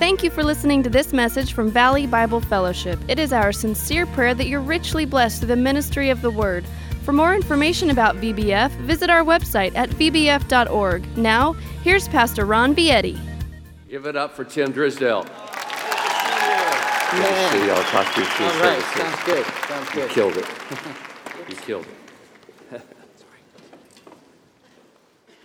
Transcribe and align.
Thank 0.00 0.24
you 0.24 0.30
for 0.30 0.42
listening 0.42 0.82
to 0.82 0.90
this 0.90 1.12
message 1.12 1.52
from 1.52 1.70
Valley 1.70 2.06
Bible 2.06 2.40
Fellowship. 2.40 2.98
It 3.06 3.20
is 3.20 3.32
our 3.32 3.52
sincere 3.52 4.06
prayer 4.06 4.34
that 4.34 4.48
you're 4.48 4.60
richly 4.60 5.04
blessed 5.04 5.38
through 5.38 5.48
the 5.48 5.56
ministry 5.56 6.10
of 6.10 6.20
the 6.20 6.30
Word. 6.30 6.64
For 7.04 7.12
more 7.12 7.34
information 7.34 7.90
about 7.90 8.16
VBF, 8.16 8.70
visit 8.80 9.10
our 9.10 9.22
website 9.22 9.74
at 9.76 9.90
vbf.org. 9.90 11.16
Now, 11.18 11.52
here's 11.82 12.08
Pastor 12.08 12.46
Ron 12.46 12.74
Vietti. 12.74 13.18
Give 13.88 14.06
it 14.06 14.16
up 14.16 14.34
for 14.34 14.42
Tim 14.44 14.72
Drisdale. 14.72 15.24
Good 15.24 15.30
to 17.18 17.22
Man. 17.22 17.52
see 17.52 17.64
you. 17.66 17.70
I'll 17.70 17.82
talk 17.84 18.14
to 18.14 18.20
you 18.20 18.26
through 18.26 18.46
All 18.46 18.52
right, 18.60 18.80
services. 18.82 19.02
sounds 19.02 19.24
good. 19.24 19.46
Sounds 19.68 19.88
You 19.88 19.94
good. 20.00 20.10
killed 20.10 20.36
it. 20.38 20.46
You 21.46 21.56
killed 21.56 21.86
it. 22.72 22.80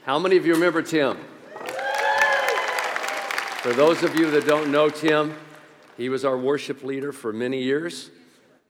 How 0.06 0.18
many 0.18 0.38
of 0.38 0.46
you 0.46 0.54
remember 0.54 0.82
Tim? 0.82 1.18
For 3.62 3.74
those 3.74 4.02
of 4.04 4.16
you 4.16 4.32
that 4.32 4.46
don't 4.48 4.72
know 4.72 4.90
Tim, 4.90 5.36
he 5.98 6.08
was 6.08 6.24
our 6.24 6.38
worship 6.38 6.84
leader 6.86 7.12
for 7.12 7.34
many 7.34 7.62
years, 7.62 8.12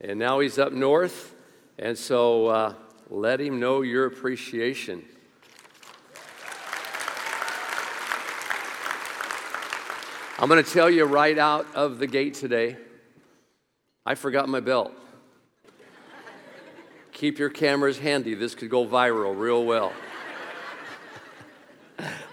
and 0.01 0.17
now 0.17 0.39
he's 0.39 0.57
up 0.57 0.73
north. 0.73 1.35
And 1.79 1.97
so 1.97 2.47
uh, 2.47 2.73
let 3.09 3.39
him 3.39 3.59
know 3.59 3.81
your 3.81 4.05
appreciation. 4.05 5.03
I'm 10.37 10.47
going 10.47 10.63
to 10.63 10.69
tell 10.69 10.89
you 10.89 11.05
right 11.05 11.37
out 11.37 11.65
of 11.73 11.99
the 11.99 12.07
gate 12.07 12.33
today 12.35 12.77
I 14.05 14.15
forgot 14.15 14.49
my 14.49 14.59
belt. 14.59 14.91
Keep 17.11 17.37
your 17.37 17.49
cameras 17.49 17.99
handy. 17.99 18.33
This 18.33 18.55
could 18.55 18.69
go 18.69 18.87
viral 18.87 19.37
real 19.37 19.65
well. 19.65 19.93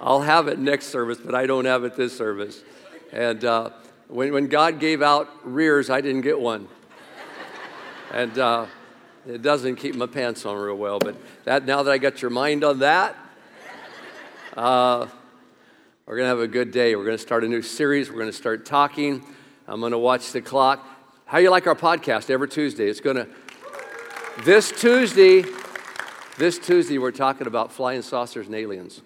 I'll 0.00 0.22
have 0.22 0.48
it 0.48 0.58
next 0.58 0.86
service, 0.86 1.18
but 1.22 1.34
I 1.34 1.44
don't 1.46 1.66
have 1.66 1.84
it 1.84 1.94
this 1.94 2.16
service. 2.16 2.62
And 3.12 3.44
uh, 3.44 3.70
when, 4.08 4.32
when 4.32 4.46
God 4.46 4.80
gave 4.80 5.02
out 5.02 5.28
rears, 5.44 5.90
I 5.90 6.00
didn't 6.00 6.22
get 6.22 6.40
one. 6.40 6.66
And 8.12 8.38
uh, 8.38 8.66
it 9.26 9.42
doesn't 9.42 9.76
keep 9.76 9.96
my 9.96 10.06
pants 10.06 10.46
on 10.46 10.56
real 10.56 10.76
well. 10.76 10.98
But 10.98 11.16
that, 11.44 11.66
now 11.66 11.82
that 11.82 11.90
I 11.90 11.98
got 11.98 12.22
your 12.22 12.30
mind 12.30 12.62
on 12.62 12.78
that, 12.78 13.16
uh, 14.56 15.06
we're 16.06 16.16
to 16.26 16.28
have 16.28 16.40
a 16.40 16.48
good 16.48 16.70
day. 16.70 16.94
We're 16.94 17.04
to 17.16 17.22
start 17.22 17.42
a 17.42 17.48
new 17.48 17.62
series. 17.62 18.08
We're 18.08 18.18
to 18.30 18.36
start 18.36 18.64
talking. 18.64 19.24
I'm 19.66 19.80
to 19.92 19.98
watch 19.98 20.30
the 20.30 20.40
clock. 20.40 20.86
How 21.24 21.38
you 21.38 21.50
like 21.50 21.66
our 21.66 21.74
podcast 21.74 22.30
every 22.30 22.48
Tuesday? 22.48 22.88
It's 22.88 23.00
to 23.16 23.28
this 24.44 24.70
Tuesday. 24.70 25.44
This 26.38 26.58
Tuesday 26.58 26.98
we're 26.98 27.10
talking 27.10 27.46
about 27.46 27.72
flying 27.72 28.02
saucers 28.02 28.46
and 28.46 28.54
aliens. 28.54 29.00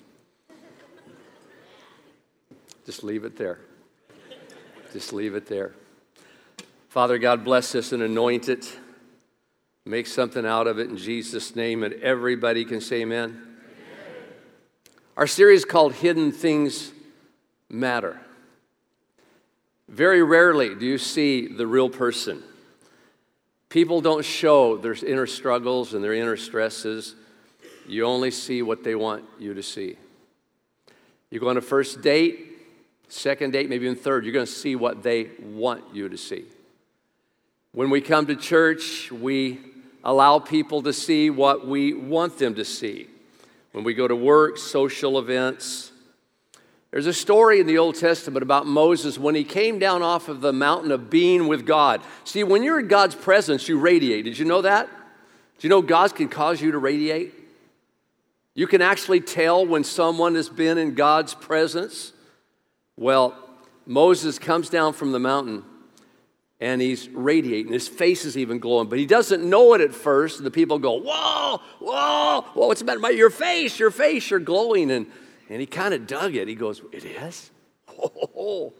Just 2.84 3.04
leave 3.04 3.24
it 3.24 3.36
there. 3.36 3.60
Just 4.92 5.12
leave 5.12 5.34
it 5.34 5.46
there. 5.46 5.72
Father 6.88 7.18
God, 7.18 7.44
bless 7.44 7.72
this 7.72 7.92
and 7.92 8.02
anoint 8.02 8.48
it. 8.48 8.76
Make 9.86 10.06
something 10.06 10.44
out 10.44 10.66
of 10.66 10.78
it 10.78 10.90
in 10.90 10.96
Jesus' 10.96 11.56
name, 11.56 11.82
and 11.82 11.94
everybody 11.94 12.64
can 12.64 12.80
say 12.80 13.02
amen. 13.02 13.46
Our 15.16 15.26
series 15.26 15.64
called 15.64 15.94
Hidden 15.94 16.32
Things 16.32 16.92
Matter. 17.68 18.20
Very 19.88 20.22
rarely 20.22 20.74
do 20.74 20.86
you 20.86 20.98
see 20.98 21.48
the 21.48 21.66
real 21.66 21.88
person. 21.88 22.42
People 23.68 24.00
don't 24.00 24.24
show 24.24 24.76
their 24.76 24.94
inner 25.04 25.26
struggles 25.26 25.94
and 25.94 26.02
their 26.02 26.12
inner 26.12 26.36
stresses. 26.36 27.14
You 27.86 28.04
only 28.04 28.30
see 28.30 28.62
what 28.62 28.84
they 28.84 28.94
want 28.94 29.24
you 29.38 29.54
to 29.54 29.62
see. 29.62 29.96
You 31.30 31.40
go 31.40 31.48
on 31.48 31.56
a 31.56 31.62
first 31.62 32.02
date, 32.02 32.58
second 33.08 33.52
date, 33.52 33.68
maybe 33.68 33.86
even 33.86 33.96
third, 33.96 34.24
you're 34.24 34.32
going 34.32 34.46
to 34.46 34.52
see 34.52 34.76
what 34.76 35.02
they 35.02 35.30
want 35.40 35.84
you 35.94 36.08
to 36.08 36.18
see. 36.18 36.44
When 37.72 37.90
we 37.90 38.00
come 38.00 38.26
to 38.26 38.34
church, 38.34 39.12
we 39.12 39.60
allow 40.04 40.38
people 40.38 40.82
to 40.82 40.92
see 40.92 41.30
what 41.30 41.66
we 41.66 41.92
want 41.92 42.38
them 42.38 42.54
to 42.54 42.64
see. 42.64 43.08
When 43.72 43.84
we 43.84 43.94
go 43.94 44.08
to 44.08 44.16
work, 44.16 44.58
social 44.58 45.18
events, 45.18 45.92
there's 46.90 47.06
a 47.06 47.14
story 47.14 47.60
in 47.60 47.66
the 47.66 47.78
Old 47.78 47.94
Testament 47.94 48.42
about 48.42 48.66
Moses 48.66 49.16
when 49.16 49.36
he 49.36 49.44
came 49.44 49.78
down 49.78 50.02
off 50.02 50.28
of 50.28 50.40
the 50.40 50.52
mountain 50.52 50.90
of 50.90 51.08
being 51.08 51.46
with 51.46 51.64
God. 51.64 52.00
See, 52.24 52.42
when 52.42 52.64
you're 52.64 52.80
in 52.80 52.88
God's 52.88 53.14
presence, 53.14 53.68
you 53.68 53.78
radiate. 53.78 54.24
Did 54.24 54.38
you 54.38 54.44
know 54.44 54.62
that? 54.62 54.88
Do 54.88 55.66
you 55.66 55.68
know 55.68 55.82
God 55.82 56.14
can 56.16 56.28
cause 56.28 56.60
you 56.60 56.72
to 56.72 56.78
radiate? 56.78 57.34
You 58.54 58.66
can 58.66 58.82
actually 58.82 59.20
tell 59.20 59.64
when 59.64 59.84
someone 59.84 60.34
has 60.34 60.48
been 60.48 60.78
in 60.78 60.94
God's 60.94 61.34
presence. 61.34 62.12
Well, 62.96 63.36
Moses 63.86 64.38
comes 64.38 64.68
down 64.68 64.92
from 64.92 65.12
the 65.12 65.20
mountain 65.20 65.64
and 66.60 66.80
he's 66.80 67.08
radiating. 67.08 67.72
His 67.72 67.88
face 67.88 68.24
is 68.24 68.36
even 68.36 68.58
glowing, 68.58 68.88
but 68.88 68.98
he 68.98 69.06
doesn't 69.06 69.42
know 69.42 69.72
it 69.74 69.80
at 69.80 69.94
first. 69.94 70.44
The 70.44 70.50
people 70.50 70.78
go, 70.78 71.00
Whoa, 71.00 71.60
whoa, 71.78 72.42
whoa, 72.52 72.66
what's 72.66 72.80
the 72.80 72.86
matter 72.86 72.98
about 72.98 73.16
your 73.16 73.30
face? 73.30 73.78
Your 73.78 73.90
face, 73.90 74.30
you're 74.30 74.40
glowing. 74.40 74.90
And, 74.90 75.06
and 75.48 75.60
he 75.60 75.66
kind 75.66 75.94
of 75.94 76.06
dug 76.06 76.36
it. 76.36 76.48
He 76.48 76.54
goes, 76.54 76.82
It 76.92 77.04
is? 77.04 77.50
Oh. 78.36 78.72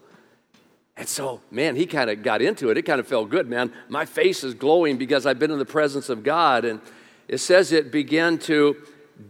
And 0.96 1.08
so, 1.08 1.40
man, 1.50 1.76
he 1.76 1.86
kind 1.86 2.10
of 2.10 2.22
got 2.22 2.42
into 2.42 2.70
it. 2.70 2.76
It 2.76 2.82
kind 2.82 3.00
of 3.00 3.06
felt 3.06 3.30
good, 3.30 3.48
man. 3.48 3.72
My 3.88 4.04
face 4.04 4.44
is 4.44 4.54
glowing 4.54 4.98
because 4.98 5.24
I've 5.24 5.38
been 5.38 5.50
in 5.50 5.58
the 5.58 5.64
presence 5.64 6.10
of 6.10 6.22
God. 6.22 6.64
And 6.64 6.80
it 7.26 7.38
says 7.38 7.72
it 7.72 7.90
began 7.90 8.38
to 8.40 8.76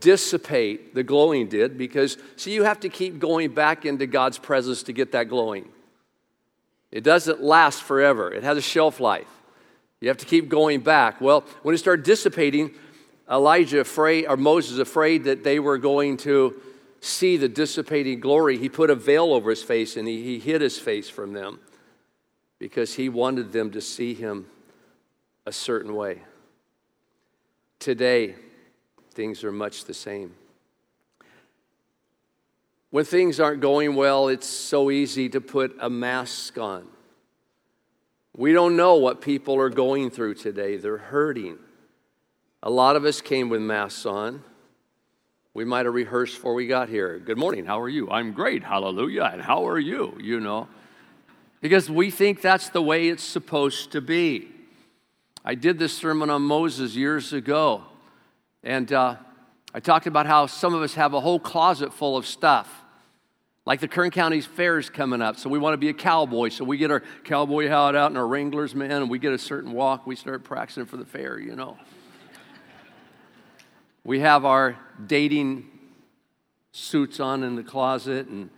dissipate, 0.00 0.94
the 0.94 1.02
glowing 1.04 1.48
did, 1.48 1.78
because, 1.78 2.18
see, 2.36 2.52
you 2.52 2.64
have 2.64 2.80
to 2.80 2.88
keep 2.88 3.18
going 3.20 3.52
back 3.54 3.84
into 3.84 4.06
God's 4.06 4.38
presence 4.38 4.82
to 4.84 4.92
get 4.92 5.12
that 5.12 5.28
glowing. 5.28 5.68
It 6.92 7.02
doesn't 7.04 7.42
last 7.42 7.82
forever, 7.82 8.32
it 8.32 8.42
has 8.42 8.58
a 8.58 8.62
shelf 8.62 9.00
life. 9.00 9.28
You 10.00 10.08
have 10.08 10.18
to 10.18 10.26
keep 10.26 10.48
going 10.48 10.80
back. 10.80 11.20
Well, 11.20 11.44
when 11.62 11.74
it 11.74 11.78
started 11.78 12.06
dissipating, 12.06 12.74
Elijah 13.30 13.80
afraid, 13.80 14.26
or 14.26 14.36
Moses 14.36 14.78
afraid 14.78 15.24
that 15.24 15.44
they 15.44 15.60
were 15.60 15.76
going 15.76 16.16
to 16.18 16.60
see 17.00 17.36
the 17.36 17.48
dissipating 17.48 18.18
glory, 18.20 18.56
he 18.56 18.68
put 18.68 18.90
a 18.90 18.94
veil 18.94 19.32
over 19.32 19.50
his 19.50 19.62
face 19.62 19.96
and 19.96 20.08
he, 20.08 20.22
he 20.22 20.38
hid 20.38 20.60
his 20.60 20.78
face 20.78 21.08
from 21.08 21.32
them 21.32 21.60
because 22.58 22.94
he 22.94 23.08
wanted 23.08 23.52
them 23.52 23.70
to 23.72 23.80
see 23.80 24.14
him 24.14 24.46
a 25.46 25.52
certain 25.52 25.94
way. 25.94 26.20
Today, 27.78 28.34
things 29.12 29.44
are 29.44 29.52
much 29.52 29.84
the 29.84 29.94
same. 29.94 30.34
When 32.90 33.04
things 33.04 33.38
aren't 33.38 33.60
going 33.60 33.94
well, 33.94 34.28
it's 34.28 34.48
so 34.48 34.90
easy 34.90 35.28
to 35.28 35.40
put 35.40 35.76
a 35.80 35.88
mask 35.88 36.58
on. 36.58 36.88
We 38.36 38.52
don't 38.52 38.76
know 38.76 38.96
what 38.96 39.20
people 39.20 39.58
are 39.60 39.70
going 39.70 40.10
through 40.10 40.34
today. 40.34 40.76
They're 40.76 40.98
hurting. 40.98 41.58
A 42.62 42.70
lot 42.70 42.96
of 42.96 43.04
us 43.04 43.20
came 43.20 43.48
with 43.48 43.60
masks 43.60 44.06
on. 44.06 44.42
We 45.54 45.64
might 45.64 45.86
have 45.86 45.94
rehearsed 45.94 46.34
before 46.36 46.54
we 46.54 46.66
got 46.66 46.88
here. 46.88 47.18
Good 47.18 47.38
morning, 47.38 47.64
how 47.64 47.80
are 47.80 47.88
you? 47.88 48.10
I'm 48.10 48.32
great, 48.32 48.62
hallelujah. 48.62 49.30
And 49.32 49.42
how 49.42 49.66
are 49.68 49.78
you? 49.78 50.16
You 50.20 50.40
know, 50.40 50.68
because 51.60 51.90
we 51.90 52.10
think 52.10 52.40
that's 52.40 52.70
the 52.70 52.82
way 52.82 53.08
it's 53.08 53.22
supposed 53.22 53.92
to 53.92 54.00
be. 54.00 54.48
I 55.44 55.54
did 55.54 55.78
this 55.78 55.96
sermon 55.96 56.28
on 56.30 56.42
Moses 56.42 56.94
years 56.94 57.32
ago, 57.32 57.82
and 58.62 58.92
uh, 58.92 59.16
I 59.74 59.80
talked 59.80 60.06
about 60.06 60.26
how 60.26 60.46
some 60.46 60.74
of 60.74 60.82
us 60.82 60.94
have 60.94 61.14
a 61.14 61.20
whole 61.20 61.40
closet 61.40 61.92
full 61.92 62.16
of 62.16 62.26
stuff. 62.26 62.79
Like 63.66 63.80
the 63.80 63.88
Kern 63.88 64.10
County 64.10 64.40
Fair 64.40 64.78
is 64.78 64.88
coming 64.88 65.20
up, 65.20 65.36
so 65.36 65.50
we 65.50 65.58
want 65.58 65.74
to 65.74 65.78
be 65.78 65.90
a 65.90 65.94
cowboy. 65.94 66.48
So 66.48 66.64
we 66.64 66.78
get 66.78 66.90
our 66.90 67.02
cowboy 67.24 67.68
hat 67.68 67.94
out 67.94 68.06
and 68.06 68.16
our 68.16 68.26
Wranglers, 68.26 68.74
man, 68.74 68.90
and 68.90 69.10
we 69.10 69.18
get 69.18 69.32
a 69.32 69.38
certain 69.38 69.72
walk. 69.72 70.06
We 70.06 70.16
start 70.16 70.44
practicing 70.44 70.86
for 70.86 70.96
the 70.96 71.04
fair, 71.04 71.38
you 71.38 71.54
know. 71.54 71.76
we 74.02 74.20
have 74.20 74.46
our 74.46 74.78
dating 75.06 75.66
suits 76.72 77.20
on 77.20 77.42
in 77.42 77.54
the 77.54 77.62
closet, 77.62 78.28
and 78.28 78.48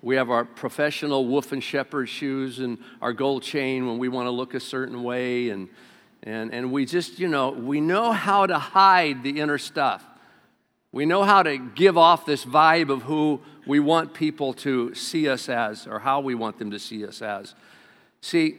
we 0.00 0.16
have 0.16 0.30
our 0.30 0.46
professional 0.46 1.26
wolf 1.26 1.52
and 1.52 1.62
shepherd 1.62 2.08
shoes 2.08 2.58
and 2.58 2.78
our 3.02 3.12
gold 3.12 3.42
chain 3.42 3.86
when 3.86 3.98
we 3.98 4.08
want 4.08 4.26
to 4.26 4.30
look 4.30 4.54
a 4.54 4.60
certain 4.60 5.02
way. 5.02 5.50
And, 5.50 5.68
and, 6.22 6.52
and 6.54 6.72
we 6.72 6.86
just, 6.86 7.18
you 7.18 7.28
know, 7.28 7.50
we 7.50 7.80
know 7.82 8.12
how 8.12 8.46
to 8.46 8.58
hide 8.58 9.22
the 9.22 9.40
inner 9.40 9.58
stuff. 9.58 10.02
We 10.92 11.04
know 11.04 11.24
how 11.24 11.42
to 11.42 11.58
give 11.58 11.98
off 11.98 12.24
this 12.24 12.44
vibe 12.44 12.88
of 12.88 13.02
who 13.02 13.42
we 13.66 13.80
want 13.80 14.14
people 14.14 14.52
to 14.54 14.94
see 14.94 15.28
us 15.28 15.48
as 15.48 15.86
or 15.86 15.98
how 15.98 16.20
we 16.20 16.34
want 16.34 16.58
them 16.58 16.70
to 16.70 16.78
see 16.78 17.04
us 17.04 17.20
as. 17.20 17.54
See, 18.20 18.56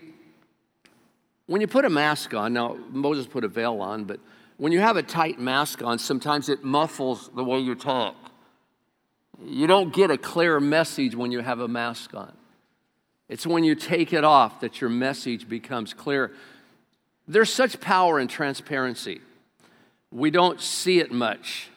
when 1.46 1.62
you 1.62 1.68
put 1.68 1.86
a 1.86 1.90
mask 1.90 2.34
on, 2.34 2.54
now 2.54 2.78
Moses 2.90 3.26
put 3.26 3.44
a 3.44 3.48
veil 3.48 3.82
on, 3.82 4.04
but 4.04 4.20
when 4.58 4.72
you 4.72 4.80
have 4.80 4.98
a 4.98 5.04
tight 5.04 5.40
mask 5.40 5.82
on, 5.82 5.98
sometimes 5.98 6.50
it 6.50 6.64
muffles 6.64 7.30
the 7.36 7.44
way 7.44 7.60
you 7.60 7.74
talk. 7.74 8.16
You 9.46 9.68
don't 9.68 9.94
get 9.94 10.12
a 10.12 10.18
clear 10.18 10.60
message 10.60 11.16
when 11.16 11.32
you 11.32 11.40
have 11.40 11.60
a 11.60 11.68
mask 11.68 12.14
on. 12.14 12.34
It's 13.30 13.46
when 13.46 13.64
you 13.64 13.76
take 13.76 14.14
it 14.14 14.24
off 14.24 14.62
that 14.62 14.82
your 14.82 14.90
message 14.90 15.48
becomes 15.48 15.94
clear. 15.94 16.32
There's 17.28 17.54
such 17.54 17.80
power 17.80 18.20
in 18.20 18.28
transparency. 18.28 19.22
We 20.12 20.32
don't 20.32 20.62
see 20.62 21.00
it 21.00 21.12
much, 21.12 21.70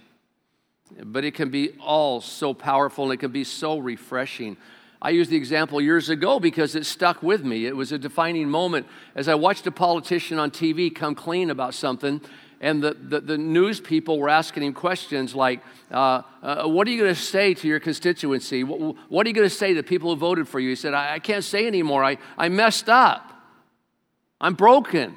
but 1.05 1.25
it 1.25 1.35
can 1.35 1.51
be 1.51 1.71
all 1.81 2.21
so 2.21 2.55
powerful 2.55 3.05
and 3.05 3.15
it 3.15 3.19
can 3.19 3.33
be 3.33 3.45
so 3.45 3.79
refreshing. 3.79 4.57
I 5.03 5.11
used 5.11 5.31
the 5.31 5.37
example 5.37 5.81
years 5.81 6.11
ago 6.11 6.39
because 6.39 6.75
it 6.75 6.85
stuck 6.85 7.23
with 7.23 7.43
me. 7.43 7.67
It 7.67 7.75
was 7.75 7.91
a 7.91 7.99
defining 7.99 8.51
moment 8.51 8.87
as 9.15 9.29
I 9.29 9.35
watched 9.35 9.67
a 9.67 9.71
politician 9.71 10.39
on 10.39 10.51
TV 10.51 10.95
come 10.95 11.15
clean 11.15 11.49
about 11.49 11.73
something, 11.73 12.21
and 12.61 12.83
the, 12.83 12.93
the, 12.93 13.21
the 13.21 13.39
news 13.39 13.81
people 13.81 14.19
were 14.19 14.29
asking 14.29 14.63
him 14.63 14.75
questions 14.75 15.35
like, 15.35 15.63
uh, 15.91 16.23
uh, 16.43 16.65
What 16.67 16.87
are 16.87 16.91
you 16.91 17.01
going 17.01 17.15
to 17.15 17.21
say 17.21 17.55
to 17.55 17.67
your 17.67 17.81
constituency? 17.81 18.65
What, 18.65 18.97
what, 19.09 19.27
are 19.27 19.31
you 19.31 19.35
going 19.35 19.49
to 19.49 19.55
say 19.55 19.69
to 19.69 19.77
the 19.77 19.83
people 19.83 20.11
who 20.11 20.17
voted 20.17 20.47
for 20.47 20.61
you? 20.61 20.69
He 20.69 20.75
said, 20.75 20.93
I, 20.93 21.15
I 21.15 21.19
can't 21.21 21.45
say 21.45 21.67
anymore. 21.67 22.05
I, 22.05 22.19
I 22.37 22.51
messed 22.51 22.91
up. 22.91 23.33
I'm 24.39 24.55
broken. 24.55 25.17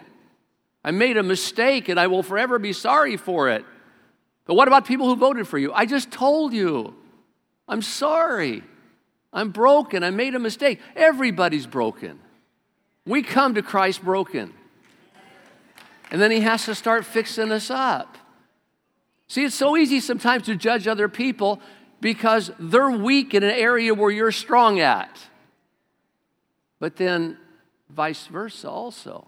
I 0.86 0.92
made 0.92 1.18
a 1.18 1.24
mistake 1.24 1.90
and 1.90 2.00
I 2.00 2.08
will 2.08 2.24
forever 2.24 2.60
be 2.60 2.72
sorry 2.72 3.18
for 3.18 3.50
it. 3.50 3.66
But 4.46 4.56
what 4.56 4.68
about 4.68 4.86
people 4.86 5.08
who 5.08 5.16
voted 5.16 5.48
for 5.48 5.58
you? 5.58 5.72
I 5.74 5.86
just 5.86 6.12
told 6.12 6.54
you. 6.54 6.96
I'm 7.68 7.82
sorry. 7.82 8.64
I'm 9.32 9.52
broken. 9.52 10.04
I 10.04 10.10
made 10.12 10.36
a 10.36 10.40
mistake. 10.40 10.80
Everybody's 10.96 11.66
broken. 11.66 12.20
We 13.06 13.24
come 13.24 13.56
to 13.56 13.62
Christ 13.62 14.04
broken. 14.04 14.54
And 16.12 16.22
then 16.22 16.32
He 16.32 16.42
has 16.42 16.66
to 16.66 16.76
start 16.76 17.06
fixing 17.06 17.52
us 17.52 17.72
up. 17.72 18.18
See, 19.28 19.46
it's 19.46 19.56
so 19.56 19.76
easy 19.78 20.00
sometimes 20.00 20.46
to 20.46 20.56
judge 20.56 20.88
other 20.88 21.10
people 21.10 21.60
because 22.02 22.52
they're 22.60 22.92
weak 22.92 23.34
in 23.34 23.44
an 23.44 23.52
area 23.52 23.94
where 23.94 24.12
you're 24.12 24.32
strong 24.32 24.80
at. 24.80 25.18
But 26.80 26.98
then 26.98 27.38
vice 27.90 28.28
versa 28.28 28.70
also. 28.70 29.28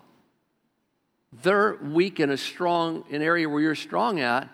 They're 1.42 1.76
weak 1.82 2.20
in 2.20 2.30
a 2.30 2.38
strong 2.38 3.06
an 3.10 3.22
area 3.22 3.50
where 3.50 3.62
you're 3.62 3.76
strong 3.76 4.20
at, 4.20 4.50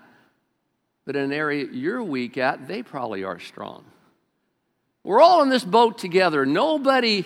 but 1.06 1.16
in 1.16 1.24
an 1.24 1.34
area 1.34 1.66
you're 1.72 2.04
weak 2.04 2.38
at, 2.38 2.68
they 2.68 2.84
probably 2.84 3.24
are 3.24 3.40
strong. 3.40 3.84
We're 5.04 5.22
all 5.22 5.42
in 5.42 5.50
this 5.50 5.64
boat 5.64 5.98
together. 5.98 6.46
Nobody 6.46 7.26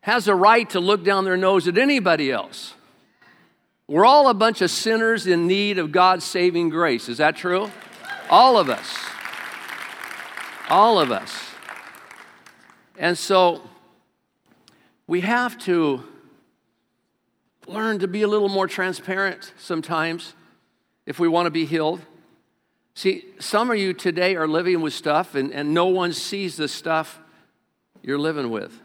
has 0.00 0.28
a 0.28 0.34
right 0.34 0.68
to 0.70 0.80
look 0.80 1.04
down 1.04 1.24
their 1.24 1.36
nose 1.36 1.68
at 1.68 1.78
anybody 1.78 2.30
else. 2.30 2.74
We're 3.86 4.06
all 4.06 4.28
a 4.28 4.34
bunch 4.34 4.62
of 4.62 4.70
sinners 4.70 5.26
in 5.26 5.46
need 5.46 5.78
of 5.78 5.92
God's 5.92 6.24
saving 6.24 6.70
grace. 6.70 7.08
Is 7.08 7.18
that 7.18 7.36
true? 7.36 7.70
All 8.30 8.58
of 8.58 8.70
us. 8.70 8.96
All 10.70 10.98
of 10.98 11.12
us. 11.12 11.50
And 12.96 13.18
so 13.18 13.62
we 15.06 15.20
have 15.20 15.58
to 15.60 16.04
learn 17.66 17.98
to 17.98 18.08
be 18.08 18.22
a 18.22 18.28
little 18.28 18.48
more 18.48 18.66
transparent 18.66 19.52
sometimes 19.58 20.34
if 21.04 21.18
we 21.18 21.28
want 21.28 21.46
to 21.46 21.50
be 21.50 21.66
healed. 21.66 22.00
See, 22.94 23.24
some 23.40 23.70
of 23.70 23.76
you 23.76 23.92
today 23.92 24.36
are 24.36 24.46
living 24.46 24.80
with 24.80 24.92
stuff 24.92 25.34
and, 25.34 25.52
and 25.52 25.74
no 25.74 25.86
one 25.86 26.12
sees 26.12 26.56
the 26.56 26.68
stuff 26.68 27.18
you're 28.02 28.18
living 28.18 28.50
with. 28.50 28.80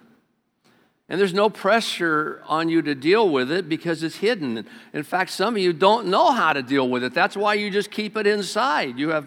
And 1.08 1.20
there's 1.20 1.34
no 1.34 1.50
pressure 1.50 2.44
on 2.48 2.70
you 2.70 2.84
to 2.84 2.94
deal 2.94 3.30
with 3.30 3.52
it 3.52 3.68
because 3.68 4.04
it's 4.04 4.18
hidden. 4.18 4.68
In 4.94 5.04
fact, 5.04 5.32
some 5.32 5.56
of 5.56 5.62
you 5.62 5.74
don't 5.74 6.08
know 6.08 6.32
how 6.32 6.54
to 6.54 6.62
deal 6.62 6.88
with 6.88 7.04
it. 7.04 7.14
That's 7.14 7.36
why 7.36 7.56
you 7.56 7.72
just 7.72 7.90
keep 7.90 8.16
it 8.16 8.28
inside. 8.28 9.00
You 9.00 9.10
have 9.10 9.26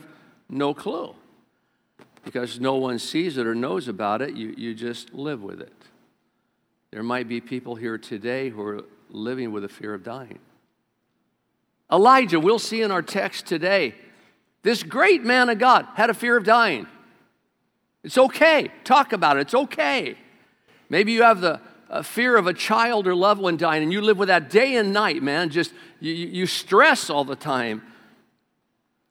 no 0.48 0.74
clue. 0.74 1.14
Because 2.24 2.60
no 2.60 2.76
one 2.76 3.00
sees 3.00 3.36
it 3.36 3.48
or 3.48 3.54
knows 3.54 3.88
about 3.88 4.22
it, 4.22 4.34
you, 4.34 4.54
you 4.56 4.74
just 4.74 5.12
live 5.12 5.42
with 5.42 5.60
it. 5.60 5.72
There 6.92 7.02
might 7.02 7.28
be 7.28 7.40
people 7.40 7.74
here 7.74 7.98
today 7.98 8.48
who 8.50 8.62
are 8.62 8.84
living 9.10 9.50
with 9.50 9.64
a 9.64 9.68
fear 9.68 9.92
of 9.92 10.04
dying. 10.04 10.38
Elijah, 11.90 12.38
we'll 12.38 12.60
see 12.60 12.82
in 12.82 12.92
our 12.92 13.02
text 13.02 13.46
today, 13.46 13.94
this 14.62 14.82
great 14.82 15.24
man 15.24 15.48
of 15.48 15.58
God 15.58 15.86
had 15.94 16.10
a 16.10 16.14
fear 16.14 16.36
of 16.36 16.44
dying. 16.44 16.86
It's 18.04 18.18
okay. 18.18 18.70
Talk 18.84 19.12
about 19.12 19.36
it. 19.36 19.42
It's 19.42 19.54
okay. 19.54 20.16
Maybe 20.88 21.12
you 21.12 21.22
have 21.22 21.40
the 21.40 21.60
fear 22.02 22.36
of 22.36 22.46
a 22.46 22.54
child 22.54 23.06
or 23.06 23.14
loved 23.14 23.40
one 23.40 23.56
dying, 23.56 23.82
and 23.82 23.92
you 23.92 24.00
live 24.00 24.18
with 24.18 24.28
that 24.28 24.50
day 24.50 24.76
and 24.76 24.92
night, 24.92 25.22
man. 25.22 25.50
Just 25.50 25.72
you, 26.00 26.12
you 26.12 26.46
stress 26.46 27.10
all 27.10 27.24
the 27.24 27.36
time. 27.36 27.82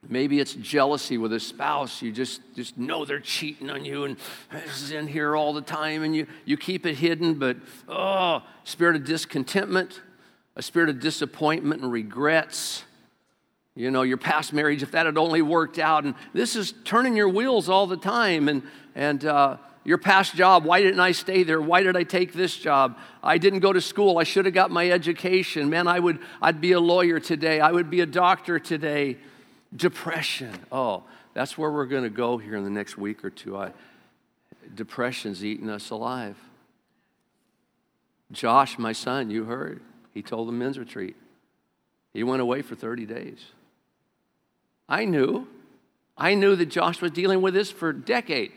Maybe 0.07 0.39
it's 0.39 0.53
jealousy 0.55 1.17
with 1.17 1.31
a 1.31 1.39
spouse. 1.39 2.01
You 2.01 2.11
just, 2.11 2.41
just 2.55 2.77
know 2.77 3.05
they're 3.05 3.19
cheating 3.19 3.69
on 3.69 3.85
you 3.85 4.05
and 4.05 4.17
it's 4.51 4.89
in 4.89 5.07
here 5.07 5.35
all 5.35 5.53
the 5.53 5.61
time 5.61 6.01
and 6.01 6.15
you, 6.15 6.25
you 6.43 6.57
keep 6.57 6.87
it 6.87 6.95
hidden, 6.95 7.35
but 7.35 7.57
oh, 7.87 8.41
spirit 8.63 8.95
of 8.95 9.05
discontentment, 9.05 10.01
a 10.55 10.63
spirit 10.63 10.89
of 10.89 10.99
disappointment 10.99 11.83
and 11.83 11.91
regrets. 11.91 12.83
You 13.75 13.89
know, 13.89 14.01
your 14.01 14.17
past 14.17 14.51
marriage, 14.51 14.83
if 14.83 14.91
that 14.91 15.05
had 15.05 15.17
only 15.17 15.41
worked 15.41 15.79
out. 15.79 16.03
And 16.03 16.15
this 16.33 16.55
is 16.55 16.73
turning 16.83 17.15
your 17.15 17.29
wheels 17.29 17.69
all 17.69 17.87
the 17.87 17.97
time. 17.97 18.49
And, 18.49 18.63
and 18.95 19.23
uh, 19.23 19.57
your 19.83 19.97
past 19.97 20.35
job, 20.35 20.65
why 20.65 20.81
didn't 20.81 20.99
I 20.99 21.13
stay 21.13 21.43
there? 21.43 21.61
Why 21.61 21.81
did 21.81 21.95
I 21.95 22.03
take 22.03 22.33
this 22.33 22.55
job? 22.55 22.97
I 23.23 23.37
didn't 23.37 23.59
go 23.59 23.71
to 23.71 23.81
school. 23.81 24.19
I 24.19 24.23
should 24.23 24.45
have 24.45 24.53
got 24.53 24.71
my 24.71 24.89
education. 24.89 25.69
Man, 25.69 25.87
I 25.87 25.99
would 25.99 26.19
I'd 26.41 26.61
be 26.61 26.73
a 26.73 26.79
lawyer 26.79 27.19
today. 27.19 27.59
I 27.59 27.71
would 27.71 27.89
be 27.89 28.01
a 28.01 28.05
doctor 28.05 28.59
today. 28.59 29.17
Depression. 29.75 30.53
Oh, 30.71 31.03
that's 31.33 31.57
where 31.57 31.71
we're 31.71 31.85
going 31.85 32.03
to 32.03 32.09
go 32.09 32.37
here 32.37 32.55
in 32.57 32.63
the 32.63 32.69
next 32.69 32.97
week 32.97 33.23
or 33.23 33.29
two. 33.29 33.57
I, 33.57 33.71
depression's 34.75 35.43
eating 35.43 35.69
us 35.69 35.89
alive. 35.89 36.37
Josh, 38.31 38.77
my 38.77 38.91
son, 38.91 39.29
you 39.29 39.45
heard. 39.45 39.81
He 40.13 40.21
told 40.21 40.47
the 40.47 40.53
men's 40.53 40.77
retreat. 40.77 41.15
He 42.13 42.23
went 42.23 42.41
away 42.41 42.61
for 42.61 42.75
30 42.75 43.05
days. 43.05 43.39
I 44.87 45.05
knew. 45.05 45.47
I 46.17 46.35
knew 46.35 46.55
that 46.55 46.67
Josh 46.67 47.01
was 47.01 47.11
dealing 47.11 47.41
with 47.41 47.53
this 47.53 47.71
for 47.71 47.89
a 47.89 47.95
decade. 47.95 48.51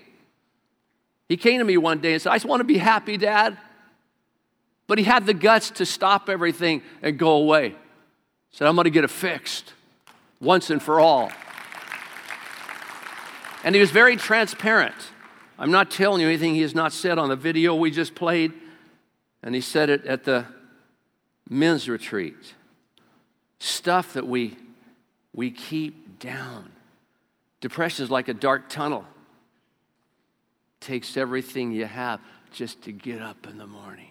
He 1.28 1.36
came 1.36 1.58
to 1.58 1.64
me 1.64 1.76
one 1.76 2.00
day 2.00 2.12
and 2.12 2.22
said, 2.22 2.30
I 2.30 2.36
just 2.36 2.44
want 2.44 2.60
to 2.60 2.64
be 2.64 2.78
happy, 2.78 3.16
Dad. 3.16 3.56
But 4.86 4.98
he 4.98 5.04
had 5.04 5.24
the 5.24 5.34
guts 5.34 5.70
to 5.72 5.86
stop 5.86 6.28
everything 6.28 6.82
and 7.00 7.18
go 7.18 7.32
away. 7.32 7.70
He 7.70 8.56
said, 8.56 8.68
I'm 8.68 8.74
going 8.74 8.84
to 8.84 8.90
get 8.90 9.04
it 9.04 9.10
fixed 9.10 9.72
once 10.40 10.70
and 10.70 10.82
for 10.82 11.00
all. 11.00 11.32
And 13.64 13.74
he 13.74 13.80
was 13.80 13.90
very 13.90 14.16
transparent. 14.16 14.94
I'm 15.58 15.70
not 15.70 15.90
telling 15.90 16.20
you 16.20 16.28
anything 16.28 16.54
he 16.54 16.60
has 16.60 16.74
not 16.74 16.92
said 16.92 17.18
on 17.18 17.30
the 17.30 17.36
video 17.36 17.74
we 17.74 17.90
just 17.90 18.14
played. 18.14 18.52
And 19.42 19.54
he 19.54 19.60
said 19.62 19.88
it 19.88 20.04
at 20.04 20.24
the 20.24 20.46
men's 21.48 21.88
retreat. 21.88 22.54
Stuff 23.58 24.12
that 24.12 24.26
we, 24.26 24.58
we 25.32 25.50
keep 25.50 26.03
down. 26.18 26.70
Depression 27.60 28.04
is 28.04 28.10
like 28.10 28.28
a 28.28 28.34
dark 28.34 28.68
tunnel 28.68 29.06
takes 30.84 31.16
everything 31.16 31.72
you 31.72 31.86
have 31.86 32.20
just 32.52 32.82
to 32.82 32.92
get 32.92 33.20
up 33.20 33.46
in 33.46 33.58
the 33.58 33.66
morning. 33.66 34.10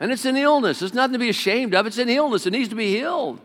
And 0.00 0.10
it's 0.10 0.24
an 0.24 0.36
illness. 0.36 0.82
It's 0.82 0.94
nothing 0.94 1.14
to 1.14 1.18
be 1.18 1.28
ashamed 1.28 1.74
of. 1.74 1.86
It's 1.86 1.98
an 1.98 2.08
illness. 2.08 2.46
It 2.46 2.50
needs 2.50 2.68
to 2.70 2.74
be 2.74 2.88
healed. 2.88 3.40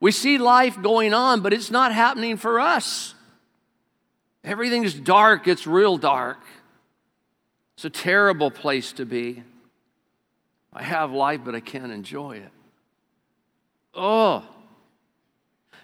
We 0.00 0.10
see 0.10 0.38
life 0.38 0.80
going 0.80 1.14
on, 1.14 1.42
but 1.42 1.52
it's 1.52 1.70
not 1.70 1.92
happening 1.92 2.36
for 2.36 2.58
us. 2.58 3.14
Everything's 4.42 4.94
dark. 4.94 5.46
It's 5.46 5.66
real 5.66 5.98
dark. 5.98 6.40
It's 7.76 7.84
a 7.84 7.90
terrible 7.90 8.50
place 8.50 8.92
to 8.94 9.04
be. 9.04 9.44
I 10.72 10.82
have 10.82 11.12
life, 11.12 11.42
but 11.44 11.54
I 11.54 11.60
can't 11.60 11.92
enjoy 11.92 12.38
it. 12.38 12.50
Oh. 13.94 14.44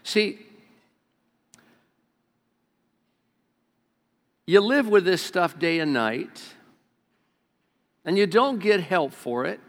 See, 0.02 0.38
You 4.48 4.62
live 4.62 4.88
with 4.88 5.04
this 5.04 5.20
stuff 5.20 5.58
day 5.58 5.78
and 5.78 5.92
night, 5.92 6.42
and 8.02 8.16
you 8.16 8.26
don't 8.26 8.58
get 8.58 8.80
help 8.80 9.12
for 9.12 9.44
it 9.44 9.60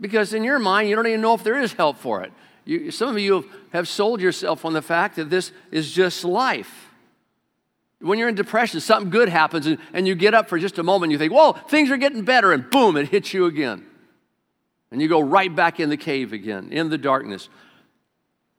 because 0.00 0.32
in 0.32 0.44
your 0.44 0.58
mind, 0.58 0.88
you 0.88 0.96
don't 0.96 1.06
even 1.06 1.20
know 1.20 1.34
if 1.34 1.44
there 1.44 1.60
is 1.60 1.74
help 1.74 1.98
for 1.98 2.22
it. 2.22 2.32
You, 2.64 2.90
some 2.90 3.10
of 3.10 3.18
you 3.18 3.50
have 3.74 3.86
sold 3.86 4.22
yourself 4.22 4.64
on 4.64 4.72
the 4.72 4.80
fact 4.80 5.16
that 5.16 5.28
this 5.28 5.52
is 5.70 5.92
just 5.92 6.24
life. 6.24 6.88
When 8.00 8.18
you're 8.18 8.30
in 8.30 8.34
depression, 8.34 8.80
something 8.80 9.10
good 9.10 9.28
happens, 9.28 9.66
and, 9.66 9.76
and 9.92 10.08
you 10.08 10.14
get 10.14 10.32
up 10.32 10.48
for 10.48 10.58
just 10.58 10.78
a 10.78 10.82
moment, 10.82 11.12
and 11.12 11.12
you 11.12 11.18
think, 11.18 11.34
whoa, 11.34 11.52
things 11.52 11.90
are 11.90 11.98
getting 11.98 12.22
better, 12.22 12.50
and 12.54 12.70
boom, 12.70 12.96
it 12.96 13.10
hits 13.10 13.34
you 13.34 13.44
again. 13.44 13.84
And 14.90 15.02
you 15.02 15.08
go 15.08 15.20
right 15.20 15.54
back 15.54 15.80
in 15.80 15.90
the 15.90 15.98
cave 15.98 16.32
again, 16.32 16.72
in 16.72 16.88
the 16.88 16.96
darkness. 16.96 17.50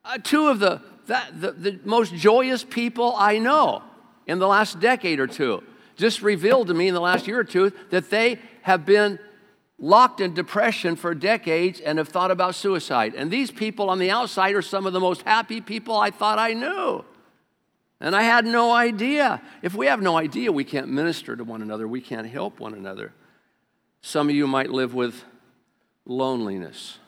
Uh, 0.04 0.18
two 0.22 0.46
of 0.46 0.60
the, 0.60 0.80
that, 1.08 1.40
the, 1.40 1.50
the 1.50 1.80
most 1.82 2.14
joyous 2.14 2.62
people 2.62 3.16
I 3.16 3.40
know 3.40 3.82
in 4.30 4.38
the 4.38 4.46
last 4.46 4.78
decade 4.78 5.18
or 5.18 5.26
two. 5.26 5.62
Just 5.96 6.22
revealed 6.22 6.68
to 6.68 6.74
me 6.74 6.86
in 6.88 6.94
the 6.94 7.00
last 7.00 7.26
year 7.26 7.40
or 7.40 7.44
two 7.44 7.72
that 7.90 8.10
they 8.10 8.38
have 8.62 8.86
been 8.86 9.18
locked 9.76 10.20
in 10.20 10.34
depression 10.34 10.94
for 10.94 11.14
decades 11.14 11.80
and 11.80 11.98
have 11.98 12.08
thought 12.08 12.30
about 12.30 12.54
suicide. 12.54 13.14
And 13.14 13.30
these 13.30 13.50
people 13.50 13.90
on 13.90 13.98
the 13.98 14.10
outside 14.10 14.54
are 14.54 14.62
some 14.62 14.86
of 14.86 14.92
the 14.92 15.00
most 15.00 15.22
happy 15.22 15.60
people 15.60 15.96
I 15.96 16.10
thought 16.10 16.38
I 16.38 16.52
knew. 16.52 17.04
And 18.00 18.14
I 18.14 18.22
had 18.22 18.46
no 18.46 18.72
idea. 18.72 19.42
If 19.62 19.74
we 19.74 19.86
have 19.86 20.00
no 20.00 20.16
idea, 20.16 20.52
we 20.52 20.64
can't 20.64 20.88
minister 20.88 21.34
to 21.34 21.42
one 21.42 21.60
another, 21.60 21.88
we 21.88 22.00
can't 22.00 22.26
help 22.26 22.60
one 22.60 22.74
another. 22.74 23.12
Some 24.00 24.28
of 24.28 24.34
you 24.34 24.46
might 24.46 24.70
live 24.70 24.94
with 24.94 25.24
loneliness. 26.06 26.98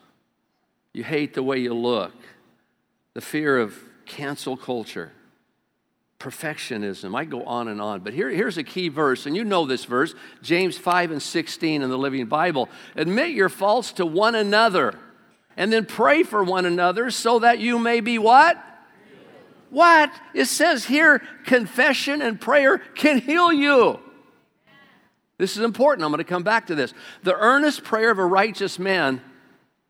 You 0.92 1.04
hate 1.04 1.34
the 1.34 1.42
way 1.42 1.58
you 1.58 1.72
look, 1.72 2.14
the 3.14 3.20
fear 3.20 3.58
of 3.58 3.78
cancel 4.06 4.56
culture, 4.56 5.12
perfectionism. 6.22 7.16
I 7.16 7.24
go 7.24 7.42
on 7.42 7.66
and 7.66 7.80
on. 7.80 8.00
But 8.00 8.14
here, 8.14 8.30
here's 8.30 8.56
a 8.56 8.62
key 8.62 8.88
verse, 8.88 9.26
and 9.26 9.36
you 9.36 9.42
know 9.44 9.66
this 9.66 9.84
verse 9.84 10.14
James 10.40 10.78
5 10.78 11.10
and 11.10 11.20
16 11.20 11.82
in 11.82 11.90
the 11.90 11.98
Living 11.98 12.26
Bible. 12.26 12.68
Admit 12.94 13.30
your 13.30 13.48
faults 13.48 13.92
to 13.94 14.06
one 14.06 14.36
another, 14.36 14.96
and 15.56 15.72
then 15.72 15.84
pray 15.84 16.22
for 16.22 16.44
one 16.44 16.64
another 16.64 17.10
so 17.10 17.40
that 17.40 17.58
you 17.58 17.78
may 17.78 18.00
be 18.00 18.18
what? 18.18 18.56
What? 19.70 20.12
It 20.32 20.44
says 20.44 20.84
here 20.84 21.22
confession 21.44 22.22
and 22.22 22.40
prayer 22.40 22.78
can 22.78 23.18
heal 23.18 23.52
you. 23.52 23.98
This 25.38 25.56
is 25.56 25.64
important. 25.64 26.04
I'm 26.04 26.12
going 26.12 26.18
to 26.18 26.24
come 26.24 26.44
back 26.44 26.68
to 26.68 26.76
this. 26.76 26.94
The 27.24 27.34
earnest 27.34 27.82
prayer 27.82 28.12
of 28.12 28.18
a 28.18 28.24
righteous 28.24 28.78
man 28.78 29.20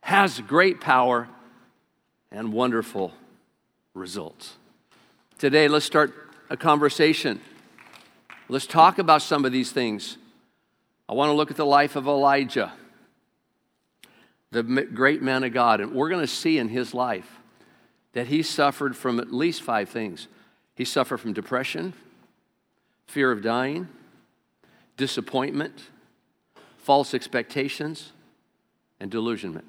has 0.01 0.41
great 0.41 0.81
power 0.81 1.29
and 2.31 2.55
wonderful 2.55 3.13
results. 3.93 4.55
Today, 5.39 5.67
let's 5.67 5.85
start 5.85 6.22
a 6.53 6.57
conversation. 6.57 7.41
Let's 8.51 8.67
talk 8.67 8.99
about 8.99 9.23
some 9.23 9.47
of 9.47 9.53
these 9.53 9.73
things. 9.73 10.19
I 11.09 11.15
want 11.15 11.31
to 11.31 11.33
look 11.33 11.51
at 11.51 11.57
the 11.57 11.65
life 11.65 11.97
of 11.97 12.07
Elijah, 12.07 12.75
the 14.51 14.63
great 14.63 15.23
man 15.23 15.45
of 15.45 15.55
God, 15.55 15.81
and 15.81 15.93
we're 15.93 16.11
going 16.11 16.21
to 16.21 16.27
see 16.27 16.59
in 16.59 16.69
his 16.69 16.93
life 16.93 17.39
that 18.13 18.27
he 18.27 18.43
suffered 18.43 18.95
from 18.95 19.19
at 19.19 19.33
least 19.33 19.63
five 19.63 19.89
things. 19.89 20.29
He 20.75 20.85
suffered 20.85 21.19
from 21.19 21.33
depression, 21.33 21.95
fear 23.07 23.33
of 23.33 23.41
dying, 23.41 23.89
disappointment, 24.99 25.85
false 26.77 27.15
expectations, 27.15 28.13
and 29.01 29.11
delusionment. 29.11 29.65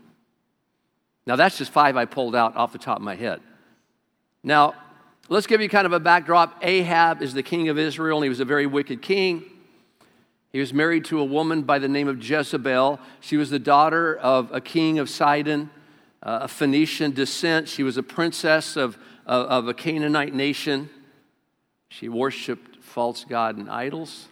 Now, 1.25 1.37
that's 1.37 1.57
just 1.57 1.71
five 1.71 1.95
I 1.95 2.03
pulled 2.03 2.35
out 2.35 2.57
off 2.57 2.73
the 2.73 2.77
top 2.77 2.97
of 2.97 3.03
my 3.03 3.15
head. 3.15 3.39
Now, 4.43 4.73
let's 5.29 5.47
give 5.47 5.61
you 5.61 5.69
kind 5.69 5.85
of 5.85 5.93
a 5.93 5.99
backdrop. 5.99 6.63
Ahab 6.63 7.21
is 7.21 7.33
the 7.33 7.43
king 7.43 7.69
of 7.69 7.77
Israel, 7.77 8.17
and 8.17 8.25
he 8.25 8.29
was 8.29 8.39
a 8.39 8.45
very 8.45 8.65
wicked 8.65 9.01
king. 9.01 9.43
He 10.51 10.59
was 10.59 10.73
married 10.73 11.05
to 11.05 11.19
a 11.19 11.25
woman 11.25 11.63
by 11.63 11.79
the 11.79 11.87
name 11.87 12.07
of 12.07 12.23
Jezebel. 12.23 12.99
She 13.19 13.37
was 13.37 13.49
the 13.49 13.59
daughter 13.59 14.15
of 14.15 14.51
a 14.51 14.61
king 14.61 14.99
of 14.99 15.09
Sidon 15.09 15.69
uh, 16.23 16.39
a 16.43 16.47
Phoenician 16.47 17.11
descent. 17.11 17.67
She 17.67 17.83
was 17.83 17.97
a 17.97 18.03
princess 18.03 18.75
of, 18.75 18.97
of, 19.25 19.47
of 19.47 19.67
a 19.67 19.73
Canaanite 19.73 20.33
nation. 20.33 20.89
She 21.89 22.09
worshiped 22.09 22.81
false 22.81 23.25
god 23.25 23.57
and 23.57 23.69
idols. 23.69 24.29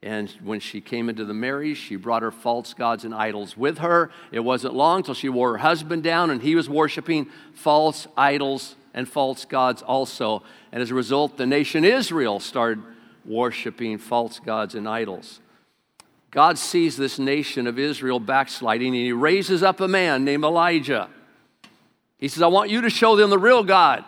And 0.00 0.30
when 0.44 0.60
she 0.60 0.80
came 0.80 1.08
into 1.08 1.24
the 1.24 1.34
marriage, 1.34 1.78
she 1.78 1.96
brought 1.96 2.22
her 2.22 2.30
false 2.30 2.72
gods 2.72 3.04
and 3.04 3.12
idols 3.12 3.56
with 3.56 3.78
her. 3.78 4.12
It 4.30 4.40
wasn't 4.40 4.74
long 4.74 5.02
till 5.02 5.14
she 5.14 5.28
wore 5.28 5.52
her 5.52 5.58
husband 5.58 6.04
down, 6.04 6.30
and 6.30 6.40
he 6.40 6.54
was 6.54 6.68
worshiping 6.68 7.26
false 7.52 8.06
idols 8.16 8.76
and 8.94 9.08
false 9.08 9.44
gods 9.44 9.82
also. 9.82 10.42
And 10.72 10.82
as 10.82 10.90
a 10.90 10.94
result, 10.94 11.36
the 11.36 11.46
nation 11.46 11.84
Israel 11.84 12.40
started 12.40 12.82
worshiping 13.24 13.98
false 13.98 14.40
gods 14.40 14.74
and 14.74 14.88
idols. 14.88 15.40
God 16.30 16.58
sees 16.58 16.96
this 16.96 17.18
nation 17.18 17.66
of 17.66 17.78
Israel 17.78 18.20
backsliding 18.20 18.88
and 18.88 18.96
he 18.96 19.12
raises 19.12 19.62
up 19.62 19.80
a 19.80 19.88
man 19.88 20.24
named 20.24 20.44
Elijah. 20.44 21.08
He 22.18 22.28
says, 22.28 22.42
I 22.42 22.48
want 22.48 22.70
you 22.70 22.82
to 22.82 22.90
show 22.90 23.16
them 23.16 23.30
the 23.30 23.38
real 23.38 23.64
God. 23.64 24.04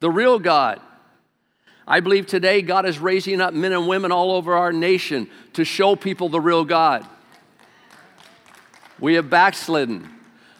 The 0.00 0.10
real 0.10 0.38
God. 0.38 0.80
I 1.86 2.00
believe 2.00 2.26
today 2.26 2.62
God 2.62 2.86
is 2.86 2.98
raising 2.98 3.40
up 3.40 3.52
men 3.52 3.72
and 3.72 3.86
women 3.86 4.10
all 4.10 4.32
over 4.32 4.54
our 4.54 4.72
nation 4.72 5.28
to 5.52 5.64
show 5.64 5.96
people 5.96 6.28
the 6.28 6.40
real 6.40 6.64
God. 6.64 7.06
We 8.98 9.14
have 9.14 9.28
backslidden. 9.28 10.13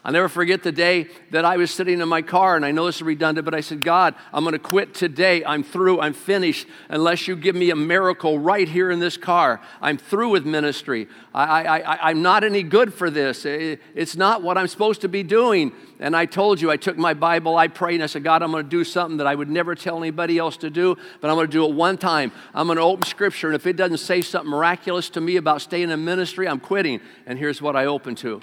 I'll 0.05 0.13
never 0.13 0.29
forget 0.29 0.63
the 0.63 0.71
day 0.71 1.09
that 1.31 1.47
I 1.47 1.57
was 1.57 1.71
sitting 1.71 2.01
in 2.01 2.09
my 2.11 2.21
car, 2.21 2.57
and 2.57 2.65
I 2.65 2.73
know 2.73 2.85
this 2.85 2.97
is 2.97 3.03
redundant, 3.03 3.47
but 3.47 3.55
I 3.55 3.61
said, 3.61 3.83
God, 3.83 4.15
I'm 4.35 4.45
going 4.45 4.53
to 4.53 4.59
quit 4.59 4.93
today. 4.93 5.43
I'm 5.43 5.63
through. 5.65 5.99
I'm 6.01 6.13
finished. 6.13 6.67
Unless 6.91 7.27
you 7.27 7.37
give 7.37 7.57
me 7.57 7.71
a 7.71 7.77
miracle 7.77 8.39
right 8.39 8.69
here 8.69 8.91
in 8.91 8.99
this 8.99 9.17
car, 9.17 9.63
I'm 9.81 9.97
through 9.97 10.29
with 10.29 10.45
ministry. 10.45 11.09
I, 11.35 11.99
I'm 12.03 12.21
not 12.21 12.45
any 12.45 12.63
good 12.63 12.93
for 12.93 13.09
this. 13.09 13.47
It's 13.47 14.15
not 14.15 14.43
what 14.43 14.59
I'm 14.59 14.69
supposed 14.69 15.01
to 15.01 15.09
be 15.09 15.23
doing. 15.23 15.73
And 15.99 16.15
I 16.15 16.27
told 16.27 16.61
you, 16.61 16.71
I 16.71 16.77
took 16.77 16.99
my 16.99 17.15
Bible, 17.15 17.57
I 17.57 17.69
prayed, 17.69 17.95
and 17.95 18.03
I 18.03 18.07
said, 18.07 18.25
God, 18.25 18.43
I'm 18.43 18.51
going 18.51 18.63
to 18.63 18.69
do 18.69 18.85
something 18.85 19.17
that 19.17 19.27
I 19.27 19.35
would 19.35 19.49
never 19.49 19.75
tell 19.75 19.97
anybody 19.97 20.37
else 20.37 20.59
to 20.59 20.69
do, 20.69 20.97
but 21.23 21.31
I'm 21.31 21.37
going 21.37 21.47
to 21.47 21.53
do 21.53 21.65
it 21.65 21.75
one 21.75 21.97
time. 21.97 22.31
I'm 22.53 22.67
going 22.67 22.77
to 22.77 22.83
open 22.83 23.05
Scripture, 23.05 23.47
and 23.47 23.57
if 23.57 23.67
it 23.67 23.77
doesn't 23.77 23.99
say 23.99 24.21
something 24.21 24.51
miraculous 24.51 25.09
to 25.11 25.23
me 25.23 25.37
about 25.37 25.63
staying 25.63 25.89
in 25.89 26.05
ministry, 26.05 26.47
I'm 26.47 26.61
quitting. 26.61 27.01
And 27.25 27.39
here's 27.39 27.63
what 27.63 27.75
I 27.75 27.87
opened 27.87 28.19
to. 28.19 28.43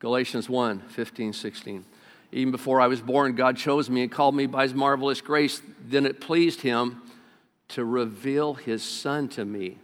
Galatians 0.00 0.48
1 0.48 0.80
15, 0.80 1.32
16. 1.32 1.84
Even 2.30 2.52
before 2.52 2.80
I 2.80 2.86
was 2.86 3.00
born, 3.00 3.34
God 3.34 3.56
chose 3.56 3.88
me 3.88 4.02
and 4.02 4.12
called 4.12 4.34
me 4.34 4.46
by 4.46 4.62
his 4.62 4.74
marvelous 4.74 5.20
grace. 5.20 5.62
Then 5.86 6.04
it 6.06 6.20
pleased 6.20 6.60
him 6.60 7.02
to 7.68 7.84
reveal 7.84 8.54
his 8.54 8.82
son 8.82 9.28
to 9.28 9.44
me 9.44 9.78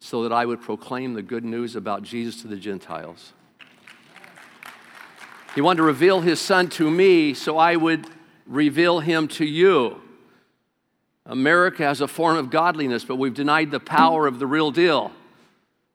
so 0.00 0.22
that 0.22 0.32
I 0.32 0.44
would 0.44 0.60
proclaim 0.60 1.14
the 1.14 1.22
good 1.22 1.44
news 1.44 1.76
about 1.76 2.02
Jesus 2.02 2.42
to 2.42 2.48
the 2.48 2.56
Gentiles. 2.56 3.32
He 5.54 5.60
wanted 5.60 5.78
to 5.78 5.82
reveal 5.84 6.20
his 6.20 6.40
son 6.40 6.68
to 6.70 6.90
me 6.90 7.34
so 7.34 7.58
I 7.58 7.76
would 7.76 8.06
reveal 8.46 9.00
him 9.00 9.28
to 9.28 9.44
you. 9.44 10.00
America 11.26 11.82
has 11.82 12.00
a 12.00 12.08
form 12.08 12.36
of 12.36 12.50
godliness, 12.50 13.04
but 13.04 13.16
we've 13.16 13.34
denied 13.34 13.70
the 13.70 13.80
power 13.80 14.26
of 14.26 14.38
the 14.38 14.46
real 14.46 14.70
deal. 14.70 15.12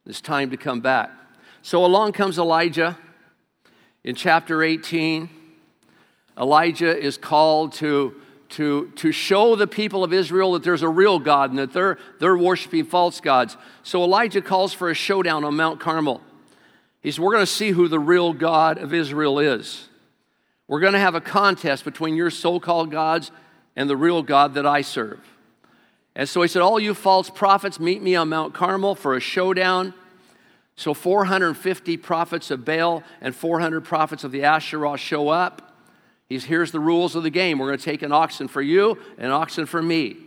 It's 0.05 0.21
time 0.21 0.49
to 0.51 0.57
come 0.57 0.79
back. 0.81 1.11
So 1.61 1.85
along 1.85 2.11
comes 2.11 2.37
Elijah. 2.37 2.97
In 4.03 4.15
chapter 4.15 4.63
18, 4.63 5.29
Elijah 6.37 6.97
is 6.97 7.17
called 7.17 7.71
to, 7.73 8.13
to, 8.49 8.91
to 8.95 9.13
show 9.13 9.55
the 9.55 9.67
people 9.67 10.03
of 10.03 10.11
Israel 10.11 10.53
that 10.53 10.63
there's 10.63 10.81
a 10.81 10.89
real 10.89 11.19
God 11.19 11.51
and 11.51 11.59
that 11.59 11.71
they're, 11.71 11.97
they're 12.19 12.37
worshiping 12.37 12.83
false 12.83 13.21
gods. 13.21 13.55
So 13.83 14.03
Elijah 14.03 14.41
calls 14.41 14.73
for 14.73 14.89
a 14.89 14.93
showdown 14.93 15.45
on 15.45 15.55
Mount 15.55 15.79
Carmel. 15.79 16.21
He 17.01 17.11
says, 17.11 17.19
We're 17.19 17.31
going 17.31 17.45
to 17.45 17.51
see 17.51 17.71
who 17.71 17.87
the 17.87 17.99
real 17.99 18.33
God 18.33 18.77
of 18.77 18.93
Israel 18.93 19.39
is. 19.39 19.87
We're 20.67 20.81
going 20.81 20.93
to 20.93 20.99
have 20.99 21.15
a 21.15 21.21
contest 21.21 21.85
between 21.85 22.15
your 22.15 22.29
so 22.29 22.59
called 22.59 22.91
gods 22.91 23.31
and 23.75 23.89
the 23.89 23.97
real 23.97 24.21
God 24.21 24.53
that 24.55 24.65
I 24.65 24.81
serve. 24.81 25.21
And 26.15 26.27
so 26.27 26.41
he 26.41 26.49
said, 26.49 26.61
All 26.61 26.79
you 26.79 26.93
false 26.93 27.29
prophets, 27.29 27.79
meet 27.79 28.01
me 28.01 28.15
on 28.15 28.27
Mount 28.27 28.53
Carmel 28.53 28.95
for 28.95 29.15
a 29.15 29.21
showdown. 29.21 29.93
So 30.75 30.93
450 30.93 31.97
prophets 31.97 32.49
of 32.51 32.65
Baal 32.65 33.03
and 33.21 33.35
400 33.35 33.81
prophets 33.81 34.23
of 34.23 34.31
the 34.31 34.43
Asherah 34.43 34.97
show 34.97 35.29
up. 35.29 35.73
He's, 36.27 36.45
here's 36.45 36.71
the 36.71 36.79
rules 36.79 37.15
of 37.15 37.23
the 37.23 37.29
game. 37.29 37.59
We're 37.59 37.67
going 37.67 37.77
to 37.77 37.83
take 37.83 38.01
an 38.01 38.11
oxen 38.11 38.47
for 38.47 38.61
you 38.61 38.97
and 39.17 39.27
an 39.27 39.31
oxen 39.31 39.65
for 39.65 39.81
me. 39.81 40.17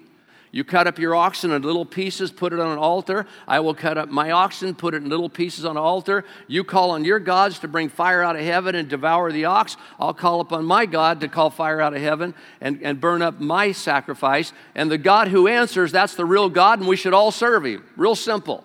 You 0.52 0.64
cut 0.64 0.86
up 0.86 0.98
your 0.98 1.14
oxen 1.14 1.50
in 1.50 1.62
little 1.62 1.84
pieces, 1.84 2.30
put 2.30 2.52
it 2.52 2.60
on 2.60 2.70
an 2.72 2.78
altar. 2.78 3.26
I 3.46 3.60
will 3.60 3.74
cut 3.74 3.98
up 3.98 4.08
my 4.08 4.30
oxen, 4.30 4.74
put 4.74 4.94
it 4.94 5.02
in 5.02 5.08
little 5.10 5.28
pieces 5.28 5.64
on 5.64 5.72
an 5.72 5.82
altar. 5.82 6.24
You 6.46 6.64
call 6.64 6.92
on 6.92 7.04
your 7.04 7.18
gods 7.18 7.58
to 7.58 7.68
bring 7.68 7.88
fire 7.88 8.22
out 8.22 8.36
of 8.36 8.42
heaven 8.42 8.74
and 8.74 8.88
devour 8.88 9.32
the 9.32 9.46
ox. 9.46 9.76
I'll 9.98 10.14
call 10.14 10.40
upon 10.40 10.64
my 10.64 10.86
God 10.86 11.20
to 11.20 11.28
call 11.28 11.50
fire 11.50 11.80
out 11.80 11.92
of 11.92 12.00
heaven 12.00 12.34
and, 12.60 12.80
and 12.82 13.00
burn 13.00 13.20
up 13.20 13.40
my 13.40 13.72
sacrifice. 13.72 14.52
And 14.74 14.90
the 14.90 14.96
God 14.96 15.28
who 15.28 15.48
answers, 15.48 15.92
that's 15.92 16.14
the 16.14 16.24
real 16.24 16.48
God, 16.48 16.78
and 16.78 16.88
we 16.88 16.96
should 16.96 17.12
all 17.12 17.32
serve 17.32 17.66
him. 17.66 17.84
Real 17.96 18.14
simple. 18.14 18.64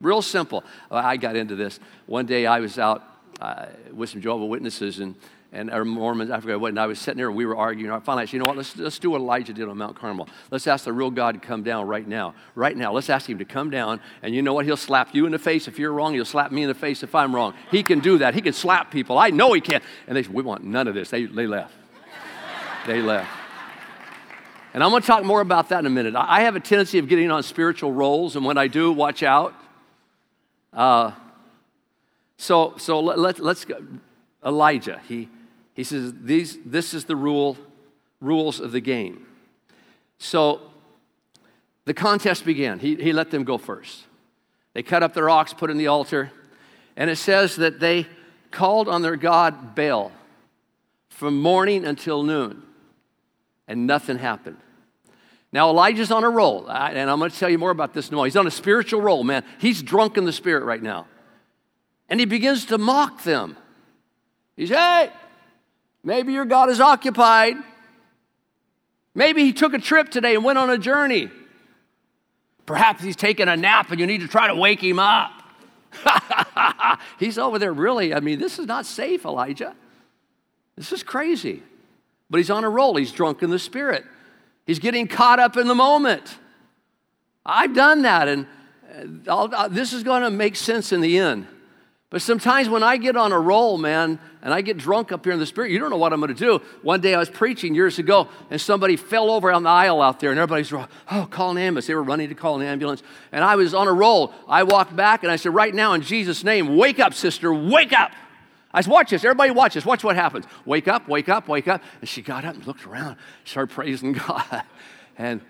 Real 0.00 0.22
simple. 0.22 0.64
I 0.90 1.18
got 1.18 1.36
into 1.36 1.54
this. 1.54 1.78
One 2.06 2.24
day 2.24 2.46
I 2.46 2.60
was 2.60 2.78
out 2.78 3.02
uh, 3.38 3.66
with 3.92 4.08
some 4.08 4.22
Jehovah 4.22 4.46
Witnesses 4.46 4.98
and, 4.98 5.14
and 5.52 5.70
our 5.70 5.84
Mormons, 5.84 6.30
I 6.30 6.40
forget 6.40 6.58
what, 6.58 6.68
and 6.68 6.80
I 6.80 6.86
was 6.86 6.98
sitting 6.98 7.18
there 7.18 7.28
and 7.28 7.36
we 7.36 7.44
were 7.44 7.56
arguing. 7.56 7.92
I 7.92 8.00
finally 8.00 8.26
said, 8.26 8.32
you 8.34 8.38
know 8.38 8.46
what, 8.46 8.56
let's, 8.56 8.74
let's 8.78 8.98
do 8.98 9.10
what 9.10 9.20
Elijah 9.20 9.52
did 9.52 9.68
on 9.68 9.76
Mount 9.76 9.96
Carmel. 9.96 10.26
Let's 10.50 10.66
ask 10.66 10.86
the 10.86 10.92
real 10.94 11.10
God 11.10 11.32
to 11.34 11.40
come 11.40 11.62
down 11.62 11.86
right 11.86 12.06
now. 12.08 12.34
Right 12.54 12.74
now, 12.74 12.92
let's 12.92 13.10
ask 13.10 13.28
him 13.28 13.38
to 13.38 13.44
come 13.44 13.68
down, 13.68 14.00
and 14.22 14.34
you 14.34 14.40
know 14.40 14.54
what? 14.54 14.64
He'll 14.64 14.76
slap 14.78 15.14
you 15.14 15.26
in 15.26 15.32
the 15.32 15.38
face 15.38 15.68
if 15.68 15.78
you're 15.78 15.92
wrong. 15.92 16.14
He'll 16.14 16.24
slap 16.24 16.50
me 16.50 16.62
in 16.62 16.68
the 16.68 16.74
face 16.74 17.02
if 17.02 17.14
I'm 17.14 17.34
wrong. 17.34 17.52
He 17.70 17.82
can 17.82 18.00
do 18.00 18.18
that. 18.18 18.34
He 18.34 18.40
can 18.40 18.54
slap 18.54 18.90
people. 18.90 19.18
I 19.18 19.28
know 19.30 19.52
he 19.52 19.60
can. 19.60 19.82
And 20.06 20.16
they 20.16 20.22
said, 20.22 20.32
we 20.32 20.42
want 20.42 20.64
none 20.64 20.88
of 20.88 20.94
this. 20.94 21.10
They, 21.10 21.26
they 21.26 21.46
left. 21.46 21.74
they 22.86 23.02
left. 23.02 23.28
And 24.72 24.82
I'm 24.82 24.90
going 24.90 25.02
to 25.02 25.06
talk 25.06 25.24
more 25.24 25.40
about 25.40 25.68
that 25.70 25.80
in 25.80 25.86
a 25.86 25.90
minute. 25.90 26.14
I 26.16 26.42
have 26.42 26.56
a 26.56 26.60
tendency 26.60 26.98
of 26.98 27.08
getting 27.08 27.30
on 27.30 27.42
spiritual 27.42 27.92
roles, 27.92 28.36
and 28.36 28.46
when 28.46 28.56
I 28.56 28.68
do, 28.68 28.92
watch 28.92 29.22
out. 29.22 29.54
Uh, 30.72 31.12
so 32.36 32.74
so 32.76 33.00
let, 33.00 33.18
let, 33.18 33.38
let's 33.40 33.64
go. 33.64 33.76
Elijah, 34.44 35.00
he, 35.08 35.28
he 35.74 35.84
says, 35.84 36.12
These, 36.22 36.58
this 36.64 36.94
is 36.94 37.04
the 37.04 37.16
rule, 37.16 37.56
rules 38.20 38.60
of 38.60 38.72
the 38.72 38.80
game. 38.80 39.26
So 40.18 40.60
the 41.84 41.94
contest 41.94 42.44
began. 42.44 42.78
He, 42.78 42.96
he 42.96 43.12
let 43.12 43.30
them 43.30 43.44
go 43.44 43.58
first. 43.58 44.04
They 44.74 44.82
cut 44.82 45.02
up 45.02 45.14
their 45.14 45.28
ox, 45.28 45.52
put 45.52 45.70
in 45.70 45.78
the 45.78 45.88
altar, 45.88 46.30
and 46.96 47.10
it 47.10 47.16
says 47.16 47.56
that 47.56 47.80
they 47.80 48.06
called 48.50 48.88
on 48.88 49.02
their 49.02 49.16
God 49.16 49.74
Baal 49.74 50.12
from 51.08 51.40
morning 51.40 51.84
until 51.84 52.22
noon, 52.22 52.62
and 53.66 53.86
nothing 53.86 54.18
happened. 54.18 54.58
Now, 55.52 55.70
Elijah's 55.70 56.12
on 56.12 56.22
a 56.22 56.30
roll, 56.30 56.70
and 56.70 57.10
I'm 57.10 57.18
going 57.18 57.30
to 57.30 57.36
tell 57.36 57.50
you 57.50 57.58
more 57.58 57.70
about 57.70 57.92
this 57.92 58.10
moment. 58.10 58.28
He's 58.28 58.36
on 58.36 58.46
a 58.46 58.52
spiritual 58.52 59.00
roll, 59.00 59.24
man. 59.24 59.44
He's 59.58 59.82
drunk 59.82 60.16
in 60.16 60.24
the 60.24 60.32
spirit 60.32 60.64
right 60.64 60.82
now. 60.82 61.06
And 62.08 62.20
he 62.20 62.26
begins 62.26 62.66
to 62.66 62.78
mock 62.78 63.24
them. 63.24 63.56
He 64.56 64.66
says, 64.66 64.76
Hey, 64.76 65.10
maybe 66.04 66.32
your 66.32 66.44
God 66.44 66.70
is 66.70 66.80
occupied. 66.80 67.56
Maybe 69.14 69.44
he 69.44 69.52
took 69.52 69.74
a 69.74 69.78
trip 69.78 70.10
today 70.10 70.34
and 70.34 70.44
went 70.44 70.58
on 70.58 70.70
a 70.70 70.78
journey. 70.78 71.30
Perhaps 72.66 73.02
he's 73.02 73.16
taking 73.16 73.48
a 73.48 73.56
nap 73.56 73.90
and 73.90 73.98
you 73.98 74.06
need 74.06 74.20
to 74.20 74.28
try 74.28 74.46
to 74.46 74.54
wake 74.54 74.82
him 74.82 75.00
up. 75.00 75.32
he's 77.18 77.36
over 77.38 77.58
there, 77.58 77.72
really. 77.72 78.14
I 78.14 78.20
mean, 78.20 78.38
this 78.38 78.60
is 78.60 78.66
not 78.66 78.86
safe, 78.86 79.24
Elijah. 79.24 79.74
This 80.76 80.92
is 80.92 81.02
crazy. 81.02 81.62
But 82.28 82.38
he's 82.38 82.50
on 82.50 82.62
a 82.62 82.70
roll. 82.70 82.94
He's 82.94 83.10
drunk 83.10 83.42
in 83.42 83.50
the 83.50 83.58
spirit. 83.58 84.04
He's 84.70 84.78
getting 84.78 85.08
caught 85.08 85.40
up 85.40 85.56
in 85.56 85.66
the 85.66 85.74
moment. 85.74 86.38
I've 87.44 87.74
done 87.74 88.02
that, 88.02 88.28
and 88.28 88.46
uh, 89.26 89.32
I'll- 89.32 89.52
uh, 89.52 89.66
this 89.66 89.92
is 89.92 90.04
going 90.04 90.22
to 90.22 90.30
make 90.30 90.54
sense 90.54 90.92
in 90.92 91.00
the 91.00 91.18
end. 91.18 91.48
But 92.08 92.22
sometimes 92.22 92.68
when 92.68 92.84
I 92.84 92.96
get 92.96 93.16
on 93.16 93.32
a 93.32 93.38
roll, 93.40 93.78
man, 93.78 94.20
and 94.42 94.54
I 94.54 94.60
get 94.60 94.76
drunk 94.76 95.10
up 95.10 95.24
here 95.24 95.32
in 95.32 95.40
the 95.40 95.46
spirit, 95.46 95.72
you 95.72 95.80
don't 95.80 95.90
know 95.90 95.96
what 95.96 96.12
I'm 96.12 96.20
going 96.20 96.32
to 96.32 96.38
do. 96.38 96.60
One 96.82 97.00
day 97.00 97.16
I 97.16 97.18
was 97.18 97.28
preaching 97.28 97.74
years 97.74 97.98
ago, 97.98 98.28
and 98.48 98.60
somebody 98.60 98.94
fell 98.94 99.32
over 99.32 99.50
on 99.50 99.64
the 99.64 99.68
aisle 99.68 100.00
out 100.00 100.20
there, 100.20 100.30
and 100.30 100.38
everybody's, 100.38 100.72
oh, 100.72 101.26
call 101.28 101.50
an 101.50 101.58
ambulance. 101.58 101.88
They 101.88 101.94
were 101.96 102.04
running 102.04 102.28
to 102.28 102.36
call 102.36 102.60
an 102.60 102.64
ambulance. 102.64 103.02
And 103.32 103.42
I 103.42 103.56
was 103.56 103.74
on 103.74 103.88
a 103.88 103.92
roll. 103.92 104.32
I 104.46 104.62
walked 104.62 104.94
back, 104.94 105.24
and 105.24 105.32
I 105.32 105.34
said, 105.34 105.52
right 105.52 105.74
now, 105.74 105.94
in 105.94 106.02
Jesus' 106.02 106.44
name, 106.44 106.76
wake 106.76 107.00
up, 107.00 107.12
sister, 107.12 107.52
wake 107.52 107.92
up. 107.92 108.12
I 108.72 108.82
said, 108.82 108.90
watch 108.90 109.10
this. 109.10 109.24
Everybody 109.24 109.50
watch 109.50 109.74
this. 109.74 109.84
Watch 109.84 110.04
what 110.04 110.16
happens. 110.16 110.46
Wake 110.64 110.86
up, 110.86 111.08
wake 111.08 111.28
up, 111.28 111.48
wake 111.48 111.66
up. 111.66 111.82
And 112.00 112.08
she 112.08 112.22
got 112.22 112.44
up 112.44 112.54
and 112.54 112.66
looked 112.66 112.86
around, 112.86 113.16
started 113.44 113.74
praising 113.74 114.12
God. 114.28 114.62
And 115.18 115.40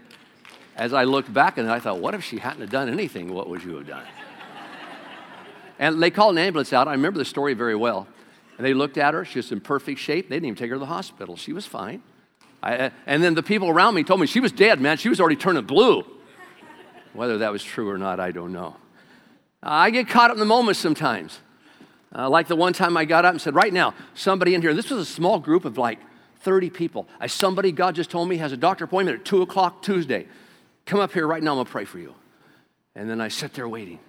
as 0.77 0.93
I 0.93 1.05
looked 1.05 1.33
back, 1.33 1.59
and 1.59 1.71
I 1.71 1.81
thought, 1.81 1.99
what 1.99 2.15
if 2.15 2.25
she 2.25 2.39
hadn't 2.39 2.71
done 2.71 2.89
anything? 2.89 3.33
What 3.33 3.49
would 3.49 3.63
you 3.63 3.77
have 3.77 3.87
done? 3.87 4.05
And 5.79 6.03
they 6.03 6.11
called 6.11 6.37
an 6.37 6.39
ambulance 6.39 6.73
out. 6.73 6.89
I 6.89 6.93
remember 6.93 7.19
the 7.19 7.25
story 7.25 7.55
very 7.55 7.75
well. 7.75 8.07
And 8.59 8.67
they 8.67 8.75
looked 8.75 8.99
at 8.99 9.15
her. 9.15 9.25
She 9.25 9.39
was 9.39 9.51
in 9.51 9.61
perfect 9.61 9.99
shape. 9.99 10.29
They 10.29 10.37
didn't 10.37 10.47
even 10.47 10.57
take 10.57 10.69
her 10.69 10.77
to 10.77 10.81
the 10.81 10.87
hospital. 10.87 11.37
She 11.37 11.55
was 11.55 11.65
fine. 11.65 12.03
I, 12.63 12.77
uh, 12.77 12.91
and 13.07 13.23
then 13.23 13.35
the 13.35 13.43
people 13.43 13.71
around 13.71 13.95
me 13.95 14.05
told 14.05 14.21
me 14.21 14.27
she 14.27 14.41
was 14.41 14.53
dead, 14.53 14.81
man. 14.81 14.99
She 14.99 15.09
was 15.09 15.21
already 15.21 15.37
turning 15.37 15.65
blue. 15.65 16.05
Whether 17.15 17.39
that 17.39 17.53
was 17.53 17.65
true 17.65 17.89
or 17.89 17.97
not, 17.97 18.21
I 18.21 18.31
don't 18.31 18.53
know. 18.53 18.77
I 19.63 19.91
get 19.91 20.09
caught 20.09 20.31
up 20.31 20.37
in 20.37 20.41
the 20.41 20.47
moment 20.47 20.77
sometimes. 20.77 21.41
Uh, 22.15 22.29
like 22.29 22.49
the 22.49 22.57
one 22.57 22.73
time 22.73 22.97
I 22.97 23.05
got 23.05 23.25
up 23.25 23.33
and 23.33 23.41
said, 23.41 23.55
Right 23.55 23.73
now, 23.73 23.95
somebody 24.15 24.55
in 24.55 24.63
here, 24.63 24.75
this 24.75 24.91
was 24.91 25.01
a 25.01 25.11
small 25.11 25.39
group 25.39 25.65
of 25.65 25.79
like 25.79 25.99
30 26.41 26.71
people. 26.71 27.09
I, 27.21 27.27
somebody, 27.27 27.71
God 27.73 27.95
just 27.95 28.11
told 28.11 28.29
me, 28.29 28.39
has 28.39 28.53
a 28.53 28.57
doctor 28.57 28.85
appointment 28.85 29.21
at 29.21 29.25
2 29.25 29.43
o'clock 29.43 29.83
Tuesday. 29.83 30.27
Come 30.87 31.01
up 31.01 31.13
here 31.13 31.27
right 31.27 31.43
now, 31.43 31.53
I'm 31.53 31.59
gonna 31.59 31.71
pray 31.71 31.85
for 31.85 31.99
you. 31.99 32.15
And 32.95 33.09
then 33.09 33.21
I 33.21 33.29
sat 33.29 33.55
there 33.55 33.69
waiting. 33.69 34.01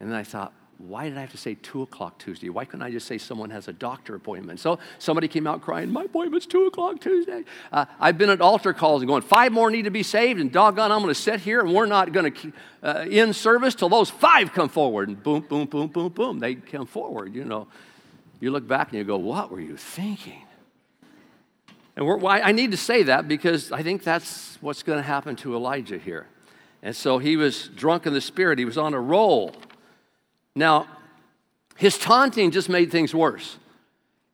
And 0.00 0.10
then 0.10 0.18
I 0.18 0.22
thought, 0.22 0.52
why 0.78 1.08
did 1.08 1.18
I 1.18 1.22
have 1.22 1.32
to 1.32 1.36
say 1.36 1.56
2 1.60 1.82
o'clock 1.82 2.18
Tuesday? 2.18 2.48
Why 2.50 2.64
couldn't 2.64 2.82
I 2.82 2.92
just 2.92 3.08
say 3.08 3.18
someone 3.18 3.50
has 3.50 3.66
a 3.66 3.72
doctor 3.72 4.14
appointment? 4.14 4.60
So 4.60 4.78
somebody 5.00 5.26
came 5.26 5.44
out 5.44 5.60
crying, 5.60 5.90
My 5.90 6.04
appointment's 6.04 6.46
2 6.46 6.66
o'clock 6.66 7.00
Tuesday. 7.00 7.42
Uh, 7.72 7.86
I've 7.98 8.16
been 8.16 8.30
at 8.30 8.40
altar 8.40 8.72
calls 8.72 9.02
and 9.02 9.08
going, 9.08 9.22
Five 9.22 9.50
more 9.50 9.72
need 9.72 9.82
to 9.82 9.90
be 9.90 10.04
saved, 10.04 10.40
and 10.40 10.52
doggone, 10.52 10.92
I'm 10.92 11.02
going 11.02 11.12
to 11.12 11.20
sit 11.20 11.40
here 11.40 11.60
and 11.60 11.74
we're 11.74 11.86
not 11.86 12.12
going 12.12 12.32
to 12.32 12.52
uh, 12.84 13.06
end 13.10 13.34
service 13.34 13.74
till 13.74 13.88
those 13.88 14.08
five 14.08 14.52
come 14.52 14.68
forward. 14.68 15.08
And 15.08 15.20
boom, 15.20 15.40
boom, 15.40 15.66
boom, 15.66 15.88
boom, 15.88 16.10
boom. 16.10 16.38
They 16.38 16.54
come 16.54 16.86
forward, 16.86 17.34
you 17.34 17.44
know. 17.44 17.66
You 18.38 18.52
look 18.52 18.68
back 18.68 18.90
and 18.90 18.98
you 18.98 19.04
go, 19.04 19.16
What 19.16 19.50
were 19.50 19.60
you 19.60 19.76
thinking? 19.76 20.44
And 21.96 22.06
why 22.06 22.40
I 22.40 22.52
need 22.52 22.70
to 22.70 22.76
say 22.76 23.02
that 23.02 23.26
because 23.26 23.72
I 23.72 23.82
think 23.82 24.04
that's 24.04 24.58
what's 24.60 24.84
going 24.84 25.00
to 25.00 25.02
happen 25.02 25.34
to 25.36 25.56
Elijah 25.56 25.98
here. 25.98 26.28
And 26.80 26.94
so 26.94 27.18
he 27.18 27.36
was 27.36 27.66
drunk 27.66 28.06
in 28.06 28.12
the 28.12 28.20
spirit, 28.20 28.60
he 28.60 28.64
was 28.64 28.78
on 28.78 28.94
a 28.94 29.00
roll. 29.00 29.56
Now, 30.58 30.88
his 31.76 31.96
taunting 31.96 32.50
just 32.50 32.68
made 32.68 32.90
things 32.90 33.14
worse. 33.14 33.58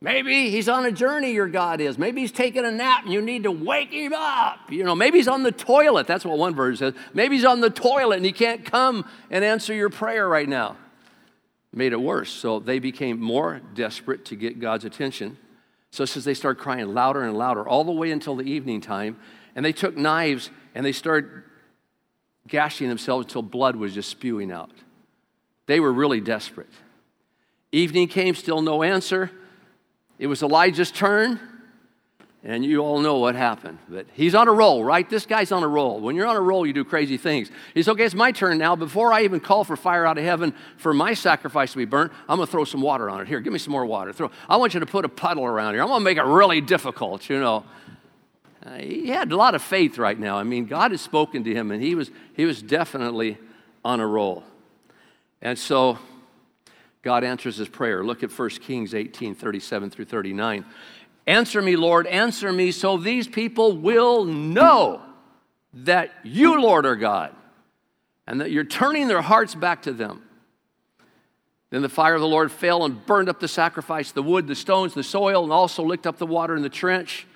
Maybe 0.00 0.48
he's 0.50 0.70
on 0.70 0.86
a 0.86 0.92
journey, 0.92 1.32
your 1.32 1.48
God 1.48 1.82
is. 1.82 1.98
Maybe 1.98 2.22
he's 2.22 2.32
taking 2.32 2.64
a 2.64 2.70
nap 2.70 3.04
and 3.04 3.12
you 3.12 3.20
need 3.20 3.42
to 3.42 3.50
wake 3.50 3.90
him 3.90 4.14
up. 4.14 4.58
You 4.70 4.84
know, 4.84 4.94
maybe 4.94 5.18
he's 5.18 5.28
on 5.28 5.42
the 5.42 5.52
toilet. 5.52 6.06
That's 6.06 6.24
what 6.24 6.38
one 6.38 6.54
version 6.54 6.92
says. 6.92 7.02
Maybe 7.12 7.36
he's 7.36 7.44
on 7.44 7.60
the 7.60 7.68
toilet 7.68 8.16
and 8.16 8.24
he 8.24 8.32
can't 8.32 8.64
come 8.64 9.06
and 9.30 9.44
answer 9.44 9.74
your 9.74 9.90
prayer 9.90 10.26
right 10.26 10.48
now. 10.48 10.78
Made 11.74 11.92
it 11.92 12.00
worse. 12.00 12.30
So 12.30 12.58
they 12.58 12.78
became 12.78 13.20
more 13.20 13.60
desperate 13.74 14.24
to 14.26 14.36
get 14.36 14.60
God's 14.60 14.86
attention. 14.86 15.36
So 15.90 16.04
it 16.04 16.06
says 16.06 16.24
they 16.24 16.34
started 16.34 16.60
crying 16.60 16.92
louder 16.94 17.22
and 17.22 17.36
louder 17.36 17.68
all 17.68 17.84
the 17.84 17.92
way 17.92 18.10
until 18.10 18.36
the 18.36 18.44
evening 18.44 18.80
time. 18.80 19.18
And 19.54 19.64
they 19.64 19.72
took 19.72 19.94
knives 19.94 20.50
and 20.74 20.86
they 20.86 20.92
started 20.92 21.30
gashing 22.48 22.88
themselves 22.88 23.26
until 23.26 23.42
blood 23.42 23.76
was 23.76 23.92
just 23.92 24.08
spewing 24.08 24.50
out. 24.50 24.70
They 25.66 25.80
were 25.80 25.92
really 25.92 26.20
desperate. 26.20 26.70
Evening 27.72 28.08
came, 28.08 28.34
still 28.34 28.62
no 28.62 28.82
answer. 28.82 29.30
It 30.18 30.26
was 30.28 30.42
Elijah's 30.42 30.92
turn, 30.92 31.40
and 32.44 32.64
you 32.64 32.80
all 32.80 33.00
know 33.00 33.18
what 33.18 33.34
happened. 33.34 33.78
But 33.88 34.06
he's 34.12 34.34
on 34.34 34.46
a 34.46 34.52
roll, 34.52 34.84
right? 34.84 35.08
This 35.08 35.26
guy's 35.26 35.50
on 35.50 35.62
a 35.62 35.68
roll. 35.68 36.00
When 36.00 36.14
you're 36.14 36.26
on 36.26 36.36
a 36.36 36.40
roll, 36.40 36.66
you 36.66 36.72
do 36.72 36.84
crazy 36.84 37.16
things. 37.16 37.50
He's 37.72 37.88
okay, 37.88 38.04
it's 38.04 38.14
my 38.14 38.30
turn 38.30 38.58
now. 38.58 38.76
Before 38.76 39.12
I 39.12 39.22
even 39.24 39.40
call 39.40 39.64
for 39.64 39.76
fire 39.76 40.06
out 40.06 40.18
of 40.18 40.24
heaven 40.24 40.54
for 40.76 40.94
my 40.94 41.14
sacrifice 41.14 41.72
to 41.72 41.78
be 41.78 41.84
burnt, 41.84 42.12
I'm 42.28 42.36
gonna 42.36 42.46
throw 42.46 42.64
some 42.64 42.80
water 42.80 43.10
on 43.10 43.22
it. 43.22 43.28
Here, 43.28 43.40
give 43.40 43.52
me 43.52 43.58
some 43.58 43.72
more 43.72 43.86
water. 43.86 44.12
Throw. 44.12 44.30
I 44.48 44.56
want 44.56 44.74
you 44.74 44.80
to 44.80 44.86
put 44.86 45.04
a 45.04 45.08
puddle 45.08 45.44
around 45.44 45.74
here. 45.74 45.82
I'm 45.82 45.88
gonna 45.88 46.04
make 46.04 46.18
it 46.18 46.24
really 46.24 46.60
difficult, 46.60 47.28
you 47.28 47.40
know. 47.40 47.64
Uh, 48.64 48.76
he 48.76 49.08
had 49.08 49.30
a 49.32 49.36
lot 49.36 49.54
of 49.54 49.62
faith 49.62 49.98
right 49.98 50.18
now. 50.18 50.38
I 50.38 50.42
mean, 50.42 50.66
God 50.66 50.92
had 50.92 51.00
spoken 51.00 51.44
to 51.44 51.52
him, 51.52 51.70
and 51.70 51.82
he 51.82 51.94
was, 51.94 52.10
he 52.34 52.44
was 52.44 52.62
definitely 52.62 53.36
on 53.84 54.00
a 54.00 54.06
roll. 54.06 54.42
And 55.44 55.58
so 55.58 55.98
God 57.02 57.22
answers 57.22 57.58
his 57.58 57.68
prayer. 57.68 58.02
Look 58.02 58.22
at 58.22 58.36
1 58.36 58.48
Kings 58.50 58.94
18 58.94 59.34
37 59.34 59.90
through 59.90 60.06
39. 60.06 60.64
Answer 61.26 61.62
me, 61.62 61.76
Lord, 61.76 62.06
answer 62.06 62.52
me, 62.52 62.70
so 62.72 62.96
these 62.96 63.28
people 63.28 63.76
will 63.76 64.24
know 64.24 65.00
that 65.72 66.10
you, 66.22 66.60
Lord, 66.60 66.86
are 66.86 66.96
God, 66.96 67.34
and 68.26 68.40
that 68.40 68.50
you're 68.50 68.64
turning 68.64 69.08
their 69.08 69.22
hearts 69.22 69.54
back 69.54 69.82
to 69.82 69.92
them. 69.92 70.22
Then 71.70 71.82
the 71.82 71.88
fire 71.88 72.14
of 72.14 72.20
the 72.20 72.28
Lord 72.28 72.52
fell 72.52 72.84
and 72.84 73.04
burned 73.04 73.28
up 73.28 73.40
the 73.40 73.48
sacrifice, 73.48 74.12
the 74.12 74.22
wood, 74.22 74.46
the 74.46 74.54
stones, 74.54 74.94
the 74.94 75.02
soil, 75.02 75.42
and 75.44 75.52
also 75.52 75.82
licked 75.82 76.06
up 76.06 76.18
the 76.18 76.26
water 76.26 76.54
in 76.54 76.62
the 76.62 76.68
trench. 76.68 77.26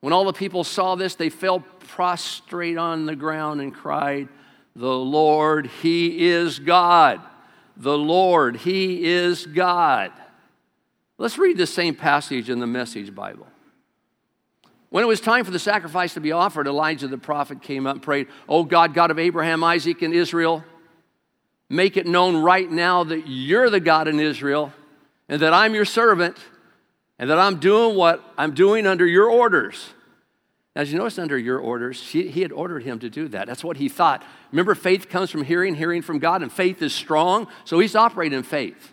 When 0.00 0.12
all 0.12 0.24
the 0.24 0.32
people 0.32 0.64
saw 0.64 0.94
this, 0.94 1.14
they 1.14 1.28
fell 1.28 1.60
prostrate 1.60 2.78
on 2.78 3.06
the 3.06 3.16
ground 3.16 3.60
and 3.60 3.74
cried, 3.74 4.28
The 4.80 4.96
Lord, 4.96 5.66
He 5.82 6.26
is 6.30 6.58
God. 6.58 7.20
The 7.76 7.98
Lord, 7.98 8.56
He 8.56 9.04
is 9.04 9.44
God. 9.44 10.10
Let's 11.18 11.36
read 11.36 11.58
the 11.58 11.66
same 11.66 11.94
passage 11.94 12.48
in 12.48 12.60
the 12.60 12.66
Message 12.66 13.14
Bible. 13.14 13.46
When 14.88 15.04
it 15.04 15.06
was 15.06 15.20
time 15.20 15.44
for 15.44 15.50
the 15.50 15.58
sacrifice 15.58 16.14
to 16.14 16.20
be 16.20 16.32
offered, 16.32 16.66
Elijah 16.66 17.08
the 17.08 17.18
prophet 17.18 17.60
came 17.60 17.86
up 17.86 17.96
and 17.96 18.02
prayed, 18.02 18.28
Oh 18.48 18.64
God, 18.64 18.94
God 18.94 19.10
of 19.10 19.18
Abraham, 19.18 19.62
Isaac, 19.62 20.00
and 20.00 20.14
Israel, 20.14 20.64
make 21.68 21.98
it 21.98 22.06
known 22.06 22.38
right 22.38 22.70
now 22.70 23.04
that 23.04 23.26
you're 23.26 23.68
the 23.68 23.80
God 23.80 24.08
in 24.08 24.18
Israel 24.18 24.72
and 25.28 25.42
that 25.42 25.52
I'm 25.52 25.74
your 25.74 25.84
servant 25.84 26.38
and 27.18 27.28
that 27.28 27.38
I'm 27.38 27.60
doing 27.60 27.96
what 27.98 28.24
I'm 28.38 28.54
doing 28.54 28.86
under 28.86 29.06
your 29.06 29.28
orders. 29.28 29.90
As 30.76 30.92
you 30.92 30.98
notice, 30.98 31.18
under 31.18 31.36
your 31.36 31.58
orders, 31.58 32.00
he, 32.00 32.28
he 32.28 32.42
had 32.42 32.52
ordered 32.52 32.84
him 32.84 33.00
to 33.00 33.10
do 33.10 33.26
that. 33.28 33.48
That's 33.48 33.64
what 33.64 33.78
he 33.78 33.88
thought. 33.88 34.24
Remember, 34.52 34.74
faith 34.74 35.08
comes 35.08 35.30
from 35.30 35.42
hearing, 35.42 35.74
hearing 35.74 36.00
from 36.00 36.20
God, 36.20 36.42
and 36.42 36.52
faith 36.52 36.80
is 36.80 36.94
strong. 36.94 37.48
So 37.64 37.80
he's 37.80 37.96
operating 37.96 38.38
in 38.38 38.44
faith. 38.44 38.92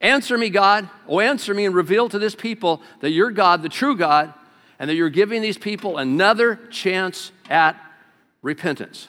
Answer 0.00 0.36
me, 0.36 0.50
God. 0.50 0.88
Oh, 1.06 1.20
answer 1.20 1.54
me 1.54 1.66
and 1.66 1.74
reveal 1.74 2.08
to 2.08 2.18
this 2.18 2.34
people 2.34 2.82
that 3.00 3.10
you're 3.10 3.30
God, 3.30 3.62
the 3.62 3.68
true 3.68 3.96
God, 3.96 4.34
and 4.78 4.90
that 4.90 4.94
you're 4.94 5.08
giving 5.08 5.40
these 5.40 5.58
people 5.58 5.98
another 5.98 6.56
chance 6.70 7.32
at 7.48 7.80
repentance. 8.42 9.08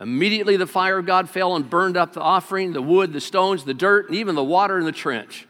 Immediately, 0.00 0.56
the 0.56 0.66
fire 0.66 0.98
of 0.98 1.06
God 1.06 1.30
fell 1.30 1.54
and 1.54 1.68
burned 1.68 1.96
up 1.96 2.12
the 2.12 2.20
offering, 2.20 2.72
the 2.72 2.82
wood, 2.82 3.12
the 3.12 3.20
stones, 3.20 3.64
the 3.64 3.74
dirt, 3.74 4.08
and 4.08 4.16
even 4.16 4.34
the 4.34 4.44
water 4.44 4.78
in 4.78 4.84
the 4.84 4.92
trench. 4.92 5.46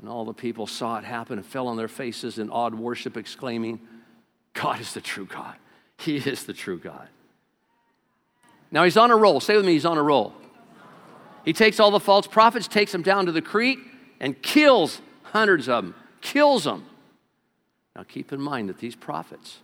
And 0.00 0.08
all 0.08 0.24
the 0.24 0.34
people 0.34 0.66
saw 0.66 0.98
it 0.98 1.04
happen 1.04 1.38
and 1.38 1.46
fell 1.46 1.68
on 1.68 1.76
their 1.76 1.88
faces 1.88 2.38
in 2.38 2.50
awed 2.50 2.74
worship, 2.74 3.16
exclaiming, 3.16 3.80
God 4.56 4.80
is 4.80 4.94
the 4.94 5.00
true 5.00 5.26
God. 5.26 5.54
He 5.98 6.16
is 6.16 6.44
the 6.44 6.52
true 6.52 6.78
God. 6.78 7.08
Now 8.70 8.84
he's 8.84 8.96
on 8.96 9.10
a 9.10 9.16
roll. 9.16 9.38
Say 9.38 9.54
with 9.56 9.66
me, 9.66 9.72
he's 9.72 9.84
on 9.84 9.98
a 9.98 10.02
roll. 10.02 10.32
He 11.44 11.52
takes 11.52 11.78
all 11.78 11.90
the 11.90 12.00
false 12.00 12.26
prophets, 12.26 12.66
takes 12.66 12.90
them 12.90 13.02
down 13.02 13.26
to 13.26 13.32
the 13.32 13.42
creek, 13.42 13.78
and 14.18 14.40
kills 14.42 15.00
hundreds 15.22 15.68
of 15.68 15.84
them. 15.84 15.94
Kills 16.22 16.64
them. 16.64 16.84
Now 17.94 18.02
keep 18.02 18.32
in 18.32 18.40
mind 18.40 18.68
that 18.68 18.78
these 18.78 18.96
prophets 18.96 19.58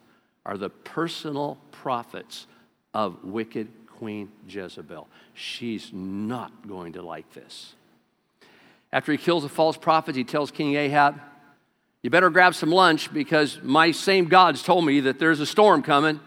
are 0.44 0.56
the 0.56 0.70
personal 0.70 1.58
prophets 1.70 2.46
of 2.94 3.24
wicked 3.24 3.68
Queen 3.86 4.30
Jezebel. 4.48 5.08
She's 5.34 5.90
not 5.92 6.68
going 6.68 6.92
to 6.92 7.02
like 7.02 7.32
this. 7.32 7.74
After 8.92 9.10
he 9.10 9.18
kills 9.18 9.42
the 9.42 9.48
false 9.48 9.76
prophets, 9.76 10.16
he 10.16 10.24
tells 10.24 10.50
King 10.50 10.76
Ahab, 10.76 11.18
You 12.02 12.10
better 12.10 12.30
grab 12.30 12.54
some 12.54 12.70
lunch 12.70 13.12
because 13.12 13.60
my 13.62 13.92
same 13.92 14.26
gods 14.26 14.62
told 14.62 14.84
me 14.84 15.00
that 15.00 15.18
there's 15.18 15.40
a 15.40 15.46
storm 15.46 15.82
coming. 15.82 16.18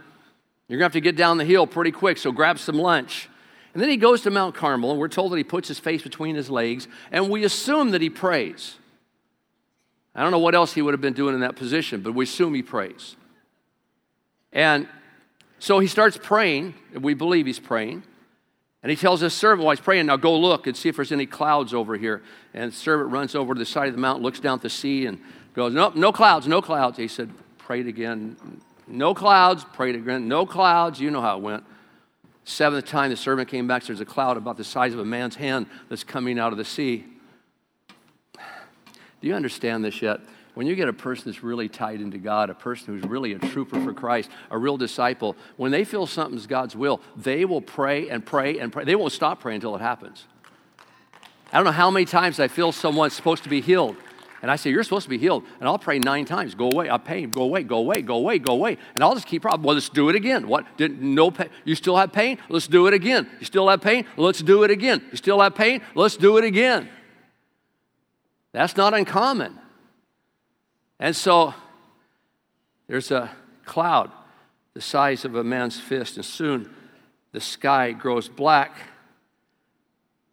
You're 0.68 0.80
going 0.80 0.90
to 0.90 0.94
have 0.94 0.94
to 0.94 1.02
get 1.02 1.18
down 1.18 1.38
the 1.38 1.46
hill 1.46 1.68
pretty 1.68 1.92
quick, 1.92 2.18
so 2.18 2.32
grab 2.32 2.60
some 2.60 2.78
lunch. 2.78 3.30
And 3.74 3.82
then 3.82 3.90
he 3.90 3.98
goes 3.98 4.22
to 4.22 4.32
Mount 4.32 4.56
Carmel, 4.56 4.92
and 4.92 5.00
we're 5.00 5.10
told 5.10 5.34
that 5.34 5.38
he 5.38 5.44
puts 5.44 5.68
his 5.68 5.78
face 5.78 6.02
between 6.02 6.36
his 6.36 6.50
legs, 6.50 6.88
and 7.12 7.30
we 7.30 7.44
assume 7.44 7.92
that 7.92 8.02
he 8.02 8.10
prays. 8.10 8.76
I 10.16 10.24
don't 10.24 10.32
know 10.32 10.40
what 10.40 10.56
else 10.56 10.74
he 10.74 10.82
would 10.82 10.94
have 10.94 11.02
been 11.02 11.14
doing 11.14 11.36
in 11.36 11.42
that 11.42 11.58
position, 11.58 12.00
but 12.00 12.14
we 12.14 12.24
assume 12.24 12.54
he 12.54 12.64
prays. 12.64 13.18
And 14.54 14.88
so 15.60 15.80
he 15.80 15.88
starts 15.88 16.18
praying, 16.18 16.74
and 16.94 17.04
we 17.04 17.14
believe 17.14 17.46
he's 17.46 17.60
praying. 17.60 18.04
And 18.82 18.90
he 18.90 18.96
tells 18.96 19.20
his 19.20 19.34
servant 19.34 19.66
while 19.66 19.76
he's 19.76 19.84
praying, 19.84 20.06
Now 20.06 20.16
go 20.16 20.40
look 20.40 20.68
and 20.68 20.78
see 20.78 20.88
if 20.88 20.96
there's 20.96 21.12
any 21.12 21.26
clouds 21.26 21.74
over 21.74 21.98
here. 21.98 22.24
And 22.54 22.72
the 22.72 22.76
servant 22.76 23.12
runs 23.12 23.36
over 23.36 23.54
to 23.54 23.60
the 23.60 23.66
side 23.66 23.90
of 23.90 23.96
the 23.96 24.00
mountain, 24.00 24.24
looks 24.24 24.40
down 24.40 24.60
at 24.60 24.62
the 24.62 24.70
sea, 24.70 25.06
and 25.06 25.20
goes, 25.56 25.74
Nope, 25.74 25.96
no 25.96 26.12
clouds, 26.12 26.48
no 26.48 26.62
clouds. 26.62 26.98
He 26.98 27.08
said, 27.08 27.30
Prayed 27.58 27.88
again. 27.88 28.38
No 28.88 29.14
clouds, 29.16 29.66
prayed 29.74 29.96
again. 29.96 30.28
No 30.28 30.46
clouds. 30.46 31.00
You 31.00 31.10
know 31.10 31.22
how 31.22 31.38
it 31.38 31.42
went. 31.42 31.64
Seventh 32.44 32.86
time, 32.86 33.10
the 33.10 33.18
servant 33.18 33.50
came 33.50 33.68
back. 33.68 33.84
There's 33.84 34.02
a 34.02 34.06
cloud 34.06 34.38
about 34.38 34.58
the 34.58 34.64
size 34.64 34.94
of 34.94 35.00
a 35.00 35.06
man's 35.06 35.36
hand 35.36 35.66
that's 35.90 36.04
coming 36.04 36.38
out 36.38 36.52
of 36.52 36.60
the 36.60 36.66
sea. 36.66 37.06
Do 38.38 39.28
you 39.28 39.34
understand 39.34 39.84
this 39.84 40.02
yet? 40.02 40.20
When 40.54 40.68
you 40.68 40.76
get 40.76 40.88
a 40.88 40.94
person 40.94 41.26
that's 41.26 41.44
really 41.44 41.68
tied 41.68 42.00
into 42.00 42.18
God, 42.18 42.50
a 42.50 42.54
person 42.54 42.94
who's 42.94 43.04
really 43.10 43.34
a 43.34 43.40
trooper 43.40 43.82
for 43.84 43.94
Christ, 43.94 44.30
a 44.50 44.58
real 44.58 44.78
disciple, 44.78 45.36
when 45.58 45.72
they 45.72 45.84
feel 45.84 46.08
something's 46.08 46.48
God's 46.48 46.76
will, 46.76 47.02
they 47.18 47.44
will 47.44 47.62
pray 47.62 48.10
and 48.10 48.26
pray 48.26 48.60
and 48.60 48.72
pray. 48.72 48.86
They 48.86 48.96
won't 48.96 49.12
stop 49.12 49.42
praying 49.42 49.56
until 49.56 49.76
it 49.76 49.82
happens. 49.82 50.24
I 51.52 51.58
don't 51.58 51.66
know 51.66 51.72
how 51.72 51.92
many 51.92 52.06
times 52.06 52.40
I 52.40 52.48
feel 52.48 52.72
someone's 52.72 53.14
supposed 53.14 53.44
to 53.44 53.50
be 53.50 53.60
healed. 53.60 53.98
And 54.42 54.52
I 54.52 54.56
say, 54.56 54.70
You're 54.70 54.84
supposed 54.84 55.06
to 55.06 55.10
be 55.10 55.18
healed. 55.18 55.44
And 55.60 55.68
I'll 55.68 55.80
pray 55.80 56.00
nine 56.00 56.26
times. 56.26 56.56
Go 56.56 56.70
away. 56.70 56.90
I 56.90 56.98
pain. 56.98 57.30
Go 57.30 57.44
away. 57.44 57.64
Go 57.64 57.78
away. 57.78 58.02
Go 58.02 58.16
away. 58.16 58.40
Go 58.40 58.54
away. 58.54 58.78
And 58.94 59.04
I'll 59.04 59.14
just 59.16 59.28
keep 59.28 59.42
problem. 59.42 59.64
Well, 59.64 59.76
let's 59.76 59.90
do 59.90 60.10
it 60.10 60.16
again. 60.16 60.48
What? 60.48 60.66
Did 60.78 61.02
no 61.02 61.32
pain? 61.32 61.50
You 61.64 61.76
still 61.76 61.98
have 61.98 62.12
pain? 62.12 62.38
Let's 62.50 62.68
do 62.68 62.88
it 62.88 62.94
again. 62.94 63.30
You 63.40 63.46
still 63.46 63.68
have 63.70 63.82
pain? 63.82 64.06
Let's 64.18 64.42
do 64.42 64.64
it 64.64 64.72
again. 64.72 65.04
You 65.12 65.18
still 65.18 65.42
have 65.42 65.56
pain? 65.56 65.82
Let's 65.96 66.18
do 66.18 66.38
it 66.38 66.44
again. 66.44 66.90
That's 68.52 68.78
not 68.78 68.94
uncommon. 68.94 69.60
And 71.00 71.16
so 71.16 71.54
there's 72.88 73.12
a 73.12 73.32
cloud 73.66 74.12
the 74.76 74.82
size 74.82 75.24
of 75.24 75.36
a 75.36 75.44
man's 75.44 75.80
fist, 75.80 76.18
and 76.18 76.26
soon 76.26 76.70
the 77.32 77.40
sky 77.40 77.94
grows 77.94 78.28
black. 78.28 78.76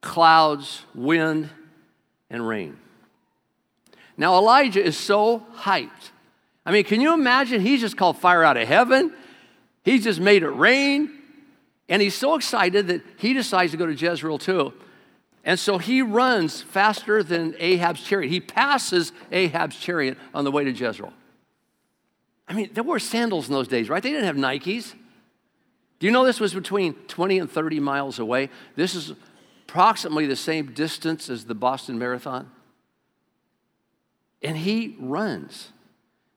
Clouds, 0.01 0.85
wind, 0.95 1.49
and 2.29 2.47
rain. 2.47 2.77
Now, 4.17 4.39
Elijah 4.39 4.83
is 4.83 4.97
so 4.97 5.47
hyped. 5.57 6.11
I 6.65 6.73
mean, 6.73 6.85
can 6.85 7.01
you 7.01 7.15
imagine? 7.15 7.61
He's 7.61 7.81
just 7.81 7.97
called 7.97 8.19
fire 8.19 8.43
out 8.45 8.57
of 8.57 8.69
heaven, 8.69 9.13
he's 9.85 10.05
just 10.05 10.21
made 10.21 10.43
it 10.43 10.51
rain, 10.51 11.11
and 11.89 12.01
he's 12.01 12.15
so 12.15 12.35
excited 12.35 12.87
that 12.89 13.03
he 13.17 13.33
decides 13.33 13.73
to 13.73 13.77
go 13.77 13.87
to 13.87 13.95
Jezreel 13.95 14.39
too. 14.39 14.73
And 15.45 15.59
so 15.59 15.79
he 15.79 16.03
runs 16.03 16.63
faster 16.63 17.23
than 17.23 17.57
Ahab's 17.59 18.03
chariot. 18.03 18.31
He 18.31 18.41
passes 18.41 19.13
Ahab's 19.33 19.77
chariot 19.77 20.17
on 20.33 20.45
the 20.45 20.53
way 20.53 20.65
to 20.65 20.71
Jezreel. 20.71 21.13
I 22.47 22.55
mean, 22.55 22.71
there 22.75 22.85
were 22.85 22.99
sandals 22.99 23.49
in 23.49 23.55
those 23.55 23.67
days, 23.67 23.89
right? 23.89 24.03
They 24.03 24.11
didn't 24.11 24.27
have 24.27 24.37
Nikes. 24.37 24.95
Do 25.99 26.07
you 26.07 26.13
know 26.13 26.25
this 26.25 26.41
was 26.41 26.55
between 26.55 26.95
20 26.95 27.39
and 27.39 27.51
30 27.51 27.81
miles 27.81 28.19
away? 28.19 28.51
This 28.77 28.95
is 28.95 29.15
approximately 29.69 30.27
the 30.27 30.37
same 30.37 30.73
distance 30.73 31.31
as 31.31 31.45
the 31.45 31.55
Boston 31.55 31.99
Marathon. 31.99 32.51
And 34.43 34.57
he 34.57 34.97
runs. 34.99 35.69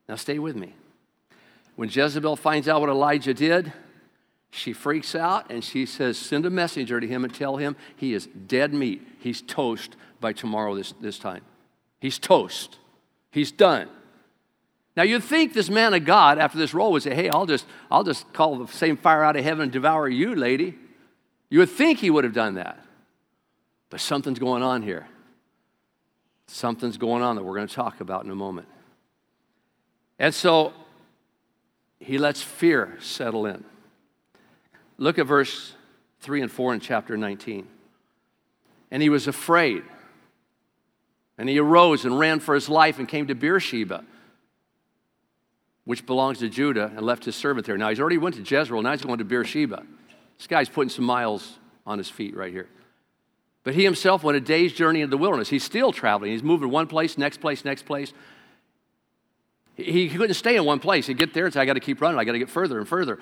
Now, 0.08 0.16
stay 0.16 0.38
with 0.38 0.56
me. 0.56 0.74
When 1.74 1.88
Jezebel 1.90 2.36
finds 2.36 2.68
out 2.68 2.80
what 2.80 2.90
Elijah 2.90 3.34
did, 3.34 3.72
she 4.50 4.72
freaks 4.72 5.14
out 5.14 5.50
and 5.50 5.62
she 5.62 5.84
says, 5.84 6.16
Send 6.16 6.46
a 6.46 6.50
messenger 6.50 7.00
to 7.00 7.06
him 7.06 7.24
and 7.24 7.34
tell 7.34 7.56
him 7.56 7.76
he 7.96 8.14
is 8.14 8.26
dead 8.26 8.72
meat. 8.72 9.06
He's 9.18 9.42
toast 9.42 9.96
by 10.20 10.32
tomorrow 10.32 10.74
this, 10.74 10.94
this 11.00 11.18
time. 11.18 11.42
He's 12.00 12.18
toast. 12.18 12.78
He's 13.30 13.52
done. 13.52 13.88
Now 14.96 15.02
you'd 15.02 15.24
think 15.24 15.52
this 15.52 15.68
man 15.68 15.92
of 15.92 16.06
God 16.06 16.38
after 16.38 16.56
this 16.56 16.72
role 16.72 16.92
would 16.92 17.02
say, 17.02 17.14
Hey, 17.14 17.28
I'll 17.28 17.44
just, 17.44 17.66
I'll 17.90 18.04
just 18.04 18.32
call 18.32 18.56
the 18.58 18.72
same 18.72 18.96
fire 18.96 19.22
out 19.22 19.36
of 19.36 19.44
heaven 19.44 19.64
and 19.64 19.72
devour 19.72 20.08
you, 20.08 20.34
lady. 20.34 20.74
You 21.50 21.58
would 21.58 21.70
think 21.70 21.98
he 21.98 22.10
would 22.10 22.24
have 22.24 22.32
done 22.32 22.54
that. 22.54 22.82
But 23.90 24.00
something's 24.00 24.38
going 24.38 24.62
on 24.62 24.82
here. 24.82 25.06
Something's 26.48 26.96
going 26.96 27.22
on 27.22 27.36
that 27.36 27.42
we're 27.42 27.56
going 27.56 27.68
to 27.68 27.74
talk 27.74 28.00
about 28.00 28.24
in 28.24 28.30
a 28.30 28.34
moment. 28.34 28.68
And 30.18 30.34
so 30.34 30.72
he 31.98 32.18
lets 32.18 32.42
fear 32.42 32.96
settle 33.00 33.46
in. 33.46 33.64
Look 34.98 35.18
at 35.18 35.26
verse 35.26 35.74
3 36.20 36.42
and 36.42 36.50
4 36.50 36.74
in 36.74 36.80
chapter 36.80 37.16
19. 37.16 37.66
And 38.90 39.02
he 39.02 39.08
was 39.08 39.26
afraid. 39.26 39.82
And 41.38 41.48
he 41.48 41.58
arose 41.58 42.04
and 42.04 42.18
ran 42.18 42.40
for 42.40 42.54
his 42.54 42.68
life 42.68 42.98
and 42.98 43.06
came 43.06 43.26
to 43.26 43.34
Beersheba, 43.34 44.04
which 45.84 46.06
belongs 46.06 46.38
to 46.38 46.48
Judah, 46.48 46.90
and 46.96 47.04
left 47.04 47.24
his 47.24 47.36
servant 47.36 47.66
there. 47.66 47.76
Now 47.76 47.90
he's 47.90 48.00
already 48.00 48.18
went 48.18 48.36
to 48.36 48.42
Jezreel, 48.42 48.82
now 48.82 48.92
he's 48.92 49.02
going 49.02 49.18
to 49.18 49.24
Beersheba. 49.24 49.84
This 50.38 50.46
guy's 50.46 50.68
putting 50.68 50.90
some 50.90 51.04
miles 51.04 51.58
on 51.86 51.98
his 51.98 52.08
feet 52.08 52.36
right 52.36 52.52
here. 52.52 52.68
But 53.66 53.74
he 53.74 53.82
himself 53.82 54.22
went 54.22 54.36
a 54.36 54.40
day's 54.40 54.72
journey 54.72 55.00
into 55.00 55.10
the 55.10 55.18
wilderness. 55.18 55.48
He's 55.48 55.64
still 55.64 55.90
traveling. 55.90 56.30
He's 56.30 56.44
moving 56.44 56.70
one 56.70 56.86
place, 56.86 57.18
next 57.18 57.40
place, 57.40 57.64
next 57.64 57.82
place. 57.82 58.12
He 59.74 60.08
couldn't 60.08 60.34
stay 60.34 60.54
in 60.54 60.64
one 60.64 60.78
place. 60.78 61.08
He'd 61.08 61.18
get 61.18 61.34
there 61.34 61.46
and 61.46 61.52
say, 61.52 61.62
I 61.62 61.64
got 61.64 61.72
to 61.72 61.80
keep 61.80 62.00
running. 62.00 62.16
I 62.16 62.22
got 62.22 62.30
to 62.30 62.38
get 62.38 62.48
further 62.48 62.78
and 62.78 62.86
further. 62.86 63.18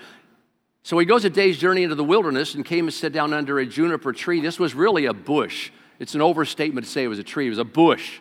So 0.83 0.99
he 0.99 1.07
goes 1.07 1.25
a 1.25 1.31
day's 1.31 1.57
journey 1.57 1.83
into 1.83 1.95
the 1.95 2.05
wilderness 2.05 2.55
and 2.55 2.63
came 2.63 2.85
and 2.85 2.93
sat 2.93 3.11
down 3.11 3.33
under 3.33 3.59
a 3.59 3.65
juniper 3.65 4.13
tree. 4.13 4.43
This 4.43 4.59
was 4.59 4.75
really 4.75 5.07
a 5.07 5.15
bush. 5.15 5.71
It's 5.99 6.15
an 6.15 6.21
overstatement 6.21 6.85
to 6.85 6.93
say 6.93 7.05
it 7.05 7.09
was 7.09 7.19
a 7.19 7.25
tree, 7.25 7.47
it 7.47 7.49
was 7.49 7.59
a 7.59 7.65
bush. 7.65 8.21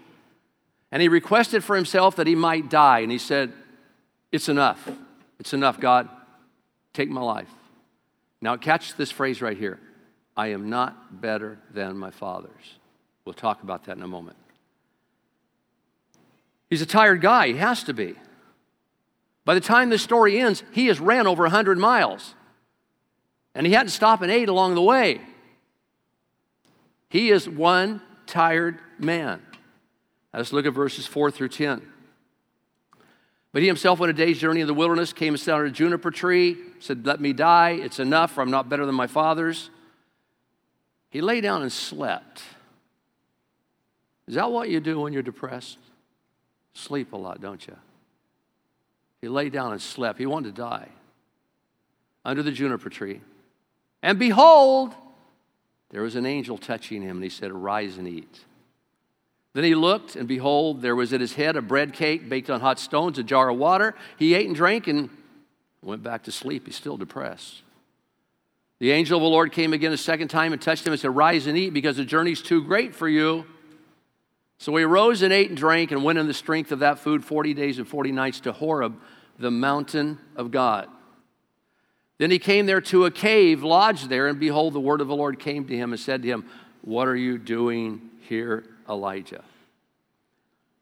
And 0.94 1.02
he 1.02 1.10
requested 1.10 1.62
for 1.62 1.76
himself 1.76 2.16
that 2.16 2.26
he 2.26 2.36
might 2.36 2.70
die. 2.70 3.00
And 3.00 3.12
he 3.12 3.18
said, 3.18 3.52
It's 4.32 4.48
enough. 4.48 4.90
It's 5.42 5.54
enough, 5.54 5.78
God. 5.78 6.08
Take 6.94 7.10
my 7.10 7.22
life. 7.22 7.50
Now, 8.40 8.56
catch 8.56 8.96
this 8.96 9.12
phrase 9.12 9.42
right 9.42 9.58
here 9.58 9.78
I 10.36 10.48
am 10.48 10.70
not 10.70 11.22
better 11.22 11.60
than 11.74 11.98
my 11.98 12.12
fathers. 12.12 12.78
We'll 13.26 13.34
talk 13.34 13.64
about 13.64 13.86
that 13.86 13.98
in 13.98 14.04
a 14.04 14.08
moment. 14.08 14.38
He's 16.70 16.82
a 16.82 16.88
tired 16.88 17.22
guy. 17.22 17.48
He 17.48 17.58
has 17.58 17.84
to 17.84 17.94
be. 17.94 18.16
By 19.46 19.54
the 19.54 19.62
time 19.62 19.90
this 19.90 20.02
story 20.02 20.40
ends, 20.40 20.64
he 20.72 20.88
has 20.88 21.00
ran 21.00 21.28
over 21.28 21.44
100 21.44 21.78
miles. 21.78 22.34
And 23.54 23.68
he 23.68 23.74
hadn't 23.74 23.90
stopped 23.90 24.24
and 24.24 24.32
ate 24.32 24.50
along 24.50 24.76
the 24.76 24.82
way. 24.82 25.22
He 27.10 27.30
is 27.30 27.48
one 27.48 28.02
tired 28.26 28.80
man. 28.98 29.40
Now 30.34 30.40
let's 30.40 30.52
look 30.52 30.66
at 30.66 30.74
verses 30.74 31.06
4 31.06 31.30
through 31.30 31.50
10. 31.50 31.82
But 33.52 33.62
he 33.62 33.68
himself 33.68 34.00
went 34.00 34.10
a 34.10 34.14
day's 34.14 34.40
journey 34.40 34.62
in 34.62 34.68
the 34.68 34.74
wilderness, 34.74 35.14
came 35.14 35.36
and 35.36 35.40
sat 35.40 35.54
under 35.54 35.66
a 35.66 35.72
juniper 35.72 36.10
tree, 36.10 36.58
said, 36.80 37.06
Let 37.06 37.22
me 37.22 37.34
die. 37.34 37.72
It's 37.72 38.00
enough, 38.00 38.32
for 38.32 38.42
I'm 38.42 38.50
not 38.50 38.68
better 38.68 38.88
than 38.88 38.96
my 38.96 39.06
fathers. 39.06 39.70
He 41.14 41.22
lay 41.22 41.42
down 41.42 41.62
and 41.62 41.72
slept. 41.72 42.42
Is 44.28 44.34
that 44.34 44.52
what 44.52 44.70
you 44.70 44.80
do 44.80 45.02
when 45.02 45.14
you're 45.14 45.22
depressed? 45.22 45.78
Sleep 46.74 47.14
a 47.14 47.18
lot, 47.18 47.40
don't 47.40 47.66
you? 47.68 47.76
He 49.22 49.28
lay 49.28 49.52
down 49.52 49.74
and 49.74 49.80
slept. 49.80 50.18
He 50.18 50.26
wanted 50.26 50.56
to 50.56 50.62
die 50.62 50.90
under 52.26 52.42
the 52.42 52.52
juniper 52.52 52.90
tree. 52.90 53.22
And 54.02 54.18
behold, 54.18 54.96
there 55.92 56.02
was 56.02 56.16
an 56.16 56.26
angel 56.26 56.58
touching 56.58 57.04
him, 57.04 57.18
and 57.18 57.24
he 57.24 57.30
said, 57.30 57.52
Arise 57.52 58.00
and 58.00 58.08
eat. 58.08 58.40
Then 59.54 59.66
he 59.66 59.76
looked, 59.76 60.16
and 60.16 60.28
behold, 60.28 60.82
there 60.82 60.96
was 60.96 61.14
at 61.14 61.22
his 61.22 61.34
head 61.34 61.56
a 61.56 61.62
bread 61.62 61.94
cake 61.94 62.28
baked 62.28 62.50
on 62.50 62.60
hot 62.60 62.80
stones, 62.80 63.20
a 63.20 63.24
jar 63.24 63.52
of 63.52 63.60
water. 63.60 63.94
He 64.18 64.34
ate 64.34 64.48
and 64.48 64.56
drank 64.56 64.88
and 64.88 65.12
went 65.84 66.02
back 66.02 66.24
to 66.24 66.32
sleep. 66.32 66.66
He's 66.66 66.76
still 66.76 66.98
depressed. 66.98 67.62
The 68.80 68.92
angel 68.92 69.18
of 69.18 69.24
the 69.24 69.30
Lord 69.30 69.52
came 69.52 69.74
again 69.74 69.94
a 69.94 69.98
second 69.98 70.28
time 70.28 70.52
and 70.52 70.62
touched 70.62 70.86
him 70.86 70.94
and 70.94 71.00
said, 71.00 71.16
Rise 71.16 71.48
and 71.48 71.58
eat, 71.58 71.72
because 71.72 71.98
the 71.98 72.06
journey's 72.06 72.42
too 72.42 72.64
great 72.64 72.94
for 72.94 73.08
you. 73.08 73.46
So 74.58 74.76
he 74.76 74.84
arose 74.84 75.22
and 75.22 75.34
ate 75.34 75.50
and 75.50 75.58
drank 75.58 75.92
and 75.92 76.04
went 76.04 76.20
in 76.20 76.28
the 76.28 76.34
strength 76.34 76.72
of 76.72 76.80
that 76.80 77.00
food 77.00 77.24
40 77.24 77.54
days 77.54 77.80
and 77.80 77.88
40 77.88 78.12
nights 78.12 78.40
to 78.42 78.52
Horeb, 78.52 78.96
the 79.38 79.52
mountain 79.52 80.20
of 80.36 80.52
God. 80.52 80.88
Then 82.18 82.32
he 82.32 82.40
came 82.40 82.66
there 82.66 82.82
to 82.82 83.06
a 83.06 83.12
cave, 83.12 83.64
lodged 83.64 84.10
there, 84.10 84.28
and 84.28 84.40
behold, 84.40 84.74
the 84.74 84.80
word 84.80 85.02
of 85.02 85.08
the 85.08 85.16
Lord 85.16 85.40
came 85.40 85.66
to 85.66 85.76
him 85.76 85.92
and 85.92 86.00
said 86.00 86.22
to 86.22 86.28
him, 86.28 86.46
What 86.82 87.08
are 87.08 87.16
you 87.16 87.38
doing 87.38 88.10
here, 88.22 88.64
Elijah? 88.88 89.44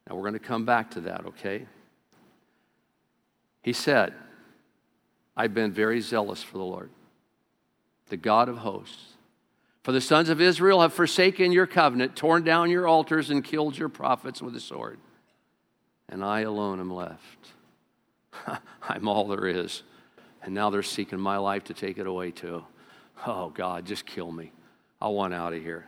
Now 0.07 0.15
we're 0.15 0.23
going 0.23 0.33
to 0.33 0.39
come 0.39 0.65
back 0.65 0.91
to 0.91 1.01
that, 1.01 1.25
okay? 1.25 1.65
He 3.63 3.73
said, 3.73 4.13
I've 5.35 5.53
been 5.53 5.71
very 5.71 6.01
zealous 6.01 6.43
for 6.43 6.57
the 6.57 6.63
Lord 6.63 6.89
the 8.11 8.17
God 8.17 8.47
of 8.47 8.57
hosts. 8.57 9.15
For 9.81 9.91
the 9.91 10.01
sons 10.01 10.29
of 10.29 10.39
Israel 10.39 10.81
have 10.81 10.93
forsaken 10.93 11.51
your 11.51 11.65
covenant, 11.65 12.15
torn 12.15 12.43
down 12.43 12.69
your 12.69 12.87
altars, 12.87 13.31
and 13.31 13.43
killed 13.43 13.75
your 13.75 13.89
prophets 13.89 14.39
with 14.39 14.55
a 14.55 14.59
sword. 14.59 14.99
And 16.07 16.23
I 16.23 16.41
alone 16.41 16.79
am 16.79 16.93
left. 16.93 17.53
I'm 18.83 19.07
all 19.07 19.27
there 19.27 19.47
is. 19.47 19.81
And 20.43 20.53
now 20.53 20.69
they're 20.69 20.83
seeking 20.83 21.19
my 21.19 21.37
life 21.37 21.63
to 21.65 21.73
take 21.73 21.97
it 21.97 22.05
away 22.05 22.29
too. 22.29 22.63
Oh, 23.25 23.49
God, 23.49 23.85
just 23.85 24.05
kill 24.05 24.31
me. 24.31 24.51
I 25.01 25.07
want 25.07 25.33
out 25.33 25.53
of 25.53 25.63
here. 25.63 25.85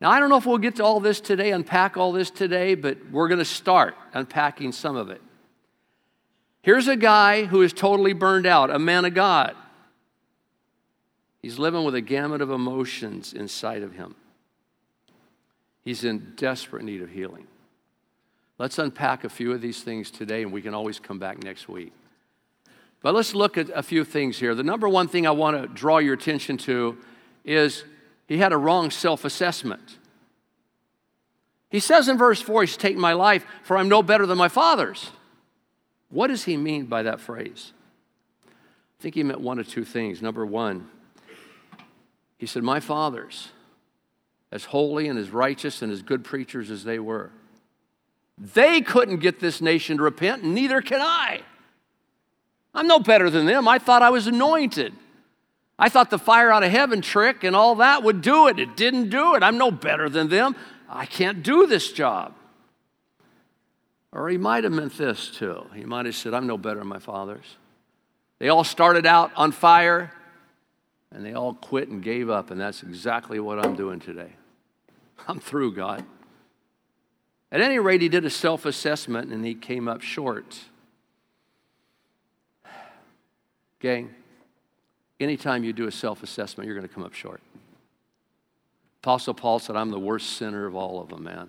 Now, 0.00 0.10
I 0.10 0.20
don't 0.20 0.30
know 0.30 0.36
if 0.36 0.46
we'll 0.46 0.58
get 0.58 0.76
to 0.76 0.84
all 0.84 1.00
this 1.00 1.20
today, 1.20 1.50
unpack 1.50 1.96
all 1.96 2.12
this 2.12 2.30
today, 2.30 2.76
but 2.76 2.98
we're 3.10 3.28
going 3.28 3.40
to 3.40 3.44
start 3.44 3.94
unpacking 4.14 4.72
some 4.72 4.96
of 4.96 5.10
it. 5.10 5.20
Here's 6.62 6.88
a 6.88 6.96
guy 6.96 7.44
who 7.44 7.62
is 7.62 7.72
totally 7.72 8.12
burned 8.12 8.46
out, 8.46 8.70
a 8.70 8.78
man 8.78 9.04
of 9.04 9.14
God. 9.14 9.56
He's 11.40 11.58
living 11.58 11.84
with 11.84 11.94
a 11.94 12.00
gamut 12.00 12.40
of 12.40 12.50
emotions 12.50 13.32
inside 13.32 13.82
of 13.82 13.94
him. 13.94 14.14
He's 15.84 16.04
in 16.04 16.32
desperate 16.36 16.84
need 16.84 17.00
of 17.00 17.10
healing. 17.10 17.46
Let's 18.58 18.78
unpack 18.78 19.24
a 19.24 19.28
few 19.28 19.52
of 19.52 19.60
these 19.60 19.82
things 19.82 20.10
today, 20.10 20.42
and 20.42 20.52
we 20.52 20.62
can 20.62 20.74
always 20.74 20.98
come 20.98 21.18
back 21.18 21.42
next 21.42 21.68
week. 21.68 21.92
But 23.00 23.14
let's 23.14 23.34
look 23.34 23.56
at 23.56 23.70
a 23.72 23.82
few 23.82 24.04
things 24.04 24.38
here. 24.38 24.54
The 24.54 24.64
number 24.64 24.88
one 24.88 25.06
thing 25.06 25.26
I 25.26 25.30
want 25.30 25.60
to 25.60 25.68
draw 25.68 25.98
your 25.98 26.14
attention 26.14 26.56
to 26.58 26.98
is 27.44 27.84
he 28.26 28.38
had 28.38 28.52
a 28.52 28.56
wrong 28.56 28.90
self 28.90 29.24
assessment. 29.24 29.98
He 31.70 31.80
says 31.80 32.08
in 32.08 32.18
verse 32.18 32.40
4, 32.40 32.62
He's 32.62 32.76
taken 32.76 33.00
my 33.00 33.12
life, 33.12 33.46
for 33.62 33.76
I'm 33.76 33.88
no 33.88 34.02
better 34.02 34.26
than 34.26 34.38
my 34.38 34.48
father's. 34.48 35.10
What 36.10 36.28
does 36.28 36.44
he 36.44 36.56
mean 36.56 36.86
by 36.86 37.04
that 37.04 37.20
phrase? 37.20 37.72
I 38.46 39.02
think 39.02 39.14
he 39.14 39.22
meant 39.22 39.40
one 39.40 39.58
of 39.58 39.68
two 39.68 39.84
things. 39.84 40.20
Number 40.20 40.44
one, 40.44 40.88
he 42.38 42.46
said, 42.46 42.62
My 42.62 42.80
fathers, 42.80 43.48
as 44.50 44.64
holy 44.64 45.08
and 45.08 45.18
as 45.18 45.30
righteous 45.30 45.82
and 45.82 45.92
as 45.92 46.02
good 46.02 46.24
preachers 46.24 46.70
as 46.70 46.84
they 46.84 46.98
were, 46.98 47.30
they 48.38 48.80
couldn't 48.80 49.18
get 49.18 49.40
this 49.40 49.60
nation 49.60 49.96
to 49.96 50.02
repent, 50.04 50.44
and 50.44 50.54
neither 50.54 50.80
can 50.80 51.00
I. 51.02 51.42
I'm 52.72 52.86
no 52.86 53.00
better 53.00 53.28
than 53.28 53.46
them. 53.46 53.66
I 53.66 53.78
thought 53.78 54.02
I 54.02 54.10
was 54.10 54.28
anointed. 54.28 54.94
I 55.78 55.88
thought 55.88 56.10
the 56.10 56.18
fire 56.18 56.50
out 56.50 56.62
of 56.62 56.70
heaven 56.70 57.00
trick 57.00 57.42
and 57.44 57.56
all 57.56 57.76
that 57.76 58.02
would 58.02 58.20
do 58.20 58.46
it. 58.48 58.58
It 58.58 58.76
didn't 58.76 59.10
do 59.10 59.34
it. 59.34 59.42
I'm 59.42 59.58
no 59.58 59.70
better 59.70 60.08
than 60.08 60.28
them. 60.28 60.54
I 60.88 61.06
can't 61.06 61.42
do 61.42 61.66
this 61.66 61.92
job. 61.92 62.34
Or 64.12 64.28
he 64.28 64.38
might 64.38 64.64
have 64.64 64.72
meant 64.72 64.96
this 64.96 65.30
too. 65.30 65.66
He 65.74 65.84
might 65.84 66.06
have 66.06 66.16
said, 66.16 66.34
I'm 66.34 66.46
no 66.46 66.56
better 66.56 66.78
than 66.78 66.88
my 66.88 66.98
fathers. 66.98 67.56
They 68.38 68.48
all 68.48 68.64
started 68.64 69.06
out 69.06 69.32
on 69.36 69.52
fire 69.52 70.12
and 71.12 71.24
they 71.24 71.32
all 71.32 71.54
quit 71.54 71.88
and 71.88 72.02
gave 72.02 72.28
up, 72.28 72.50
and 72.50 72.60
that's 72.60 72.82
exactly 72.82 73.40
what 73.40 73.64
I'm 73.64 73.74
doing 73.74 74.00
today. 74.00 74.32
I'm 75.26 75.40
through, 75.40 75.74
God. 75.74 76.04
At 77.50 77.60
any 77.60 77.78
rate, 77.78 78.02
he 78.02 78.08
did 78.08 78.24
a 78.24 78.30
self 78.30 78.66
assessment 78.66 79.32
and 79.32 79.44
he 79.44 79.54
came 79.54 79.88
up 79.88 80.02
short. 80.02 80.58
Gang, 83.80 84.14
anytime 85.18 85.64
you 85.64 85.72
do 85.72 85.86
a 85.86 85.92
self 85.92 86.22
assessment, 86.22 86.66
you're 86.66 86.76
going 86.76 86.86
to 86.86 86.92
come 86.92 87.04
up 87.04 87.14
short. 87.14 87.40
Apostle 89.02 89.34
Paul 89.34 89.58
said, 89.58 89.76
I'm 89.76 89.90
the 89.90 89.98
worst 89.98 90.36
sinner 90.36 90.66
of 90.66 90.74
all 90.74 91.00
of 91.00 91.08
them, 91.08 91.24
man. 91.24 91.48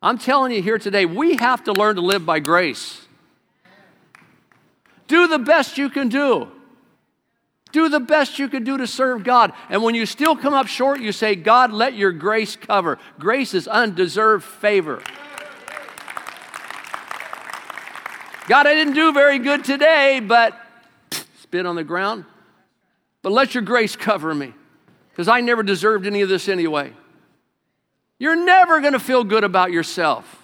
I'm 0.00 0.18
telling 0.18 0.52
you 0.52 0.62
here 0.62 0.78
today, 0.78 1.06
we 1.06 1.36
have 1.36 1.64
to 1.64 1.72
learn 1.72 1.96
to 1.96 2.02
live 2.02 2.24
by 2.24 2.38
grace. 2.38 3.04
Do 5.08 5.26
the 5.26 5.38
best 5.38 5.78
you 5.78 5.88
can 5.88 6.08
do. 6.08 6.48
Do 7.72 7.88
the 7.88 8.00
best 8.00 8.38
you 8.38 8.48
can 8.48 8.64
do 8.64 8.78
to 8.78 8.86
serve 8.86 9.24
God. 9.24 9.52
And 9.68 9.82
when 9.82 9.94
you 9.94 10.06
still 10.06 10.36
come 10.36 10.54
up 10.54 10.66
short, 10.66 11.00
you 11.00 11.12
say, 11.12 11.34
God, 11.34 11.72
let 11.72 11.94
your 11.94 12.12
grace 12.12 12.56
cover. 12.56 12.98
Grace 13.18 13.54
is 13.54 13.68
undeserved 13.68 14.44
favor. 14.44 15.02
God, 18.48 18.66
I 18.66 18.74
didn't 18.74 18.94
do 18.94 19.12
very 19.12 19.38
good 19.38 19.64
today, 19.64 20.20
but 20.20 20.58
spit 21.40 21.66
on 21.66 21.76
the 21.76 21.84
ground. 21.84 22.24
But 23.20 23.32
let 23.32 23.54
your 23.54 23.62
grace 23.62 23.94
cover 23.94 24.34
me 24.34 24.54
because 25.10 25.28
I 25.28 25.42
never 25.42 25.62
deserved 25.62 26.06
any 26.06 26.22
of 26.22 26.30
this 26.30 26.48
anyway. 26.48 26.92
You're 28.18 28.42
never 28.42 28.80
going 28.80 28.94
to 28.94 29.00
feel 29.00 29.22
good 29.22 29.44
about 29.44 29.70
yourself. 29.70 30.42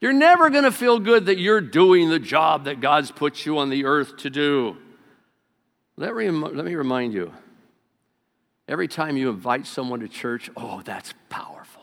You're 0.00 0.14
never 0.14 0.48
going 0.48 0.64
to 0.64 0.72
feel 0.72 0.98
good 0.98 1.26
that 1.26 1.38
you're 1.38 1.60
doing 1.60 2.08
the 2.08 2.18
job 2.18 2.64
that 2.64 2.80
God's 2.80 3.10
put 3.10 3.44
you 3.44 3.58
on 3.58 3.68
the 3.68 3.84
earth 3.84 4.16
to 4.18 4.30
do. 4.30 4.78
Let, 6.00 6.16
me 6.16 6.30
let 6.30 6.64
me 6.64 6.74
remind 6.76 7.12
you 7.12 7.30
every 8.66 8.88
time 8.88 9.18
you 9.18 9.28
invite 9.28 9.66
someone 9.66 10.00
to 10.00 10.08
church, 10.08 10.48
oh, 10.56 10.80
that's 10.82 11.12
powerful. 11.28 11.82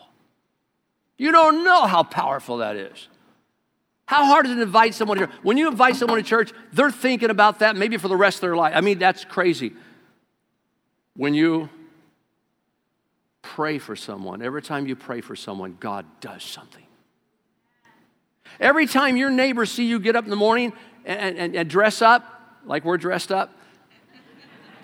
You 1.19 1.31
don't 1.31 1.63
know 1.63 1.85
how 1.85 2.01
powerful 2.01 2.57
that 2.57 2.75
is. 2.75 3.09
How 4.07 4.25
hard 4.25 4.47
is 4.47 4.53
it 4.53 4.55
to 4.55 4.63
invite 4.63 4.95
someone 4.95 5.19
to 5.19 5.27
church? 5.27 5.35
When 5.43 5.57
you 5.57 5.67
invite 5.67 5.97
someone 5.97 6.17
to 6.17 6.27
church, 6.27 6.51
they're 6.73 6.89
thinking 6.89 7.29
about 7.29 7.59
that 7.59 7.75
maybe 7.75 7.97
for 7.97 8.07
the 8.07 8.15
rest 8.15 8.37
of 8.37 8.41
their 8.41 8.55
life. 8.55 8.73
I 8.75 8.81
mean, 8.81 8.97
that's 8.97 9.23
crazy. 9.23 9.73
When 11.15 11.35
you 11.35 11.69
pray 13.43 13.77
for 13.77 13.95
someone, 13.95 14.41
every 14.41 14.63
time 14.63 14.87
you 14.87 14.95
pray 14.95 15.21
for 15.21 15.35
someone, 15.35 15.77
God 15.79 16.07
does 16.21 16.43
something. 16.43 16.85
Every 18.59 18.87
time 18.87 19.15
your 19.15 19.29
neighbors 19.29 19.69
see 19.69 19.85
you 19.85 19.99
get 19.99 20.15
up 20.15 20.23
in 20.23 20.31
the 20.31 20.35
morning 20.35 20.73
and, 21.05 21.37
and, 21.37 21.55
and 21.55 21.69
dress 21.69 22.01
up, 22.01 22.23
like 22.65 22.83
we're 22.83 22.97
dressed 22.97 23.31
up, 23.31 23.53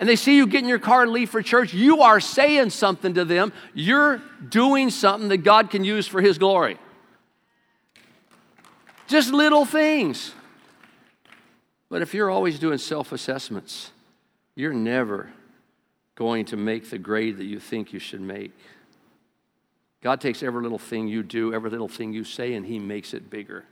and 0.03 0.09
they 0.09 0.17
see 0.17 0.35
you 0.35 0.47
get 0.47 0.61
in 0.61 0.67
your 0.67 0.79
car 0.79 1.03
and 1.03 1.13
leave 1.13 1.29
for 1.29 1.41
church, 1.41 1.73
you 1.73 2.01
are 2.01 2.19
saying 2.19 2.71
something 2.71 3.13
to 3.13 3.23
them. 3.23 3.53
You're 3.73 4.21
doing 4.49 4.89
something 4.89 5.29
that 5.29 5.45
God 5.45 5.69
can 5.69 5.85
use 5.85 6.05
for 6.05 6.19
His 6.19 6.37
glory. 6.37 6.77
Just 9.07 9.31
little 9.31 9.63
things. 9.63 10.33
But 11.87 12.01
if 12.01 12.13
you're 12.13 12.29
always 12.29 12.59
doing 12.59 12.79
self 12.79 13.13
assessments, 13.13 13.91
you're 14.55 14.73
never 14.73 15.29
going 16.15 16.43
to 16.47 16.57
make 16.57 16.89
the 16.89 16.97
grade 16.97 17.37
that 17.37 17.45
you 17.45 17.61
think 17.61 17.93
you 17.93 17.99
should 17.99 18.19
make. 18.19 18.51
God 20.01 20.19
takes 20.19 20.43
every 20.43 20.63
little 20.63 20.77
thing 20.77 21.07
you 21.07 21.23
do, 21.23 21.53
every 21.53 21.69
little 21.69 21.87
thing 21.87 22.11
you 22.11 22.25
say, 22.25 22.55
and 22.55 22.65
He 22.65 22.77
makes 22.77 23.13
it 23.13 23.29
bigger. 23.29 23.63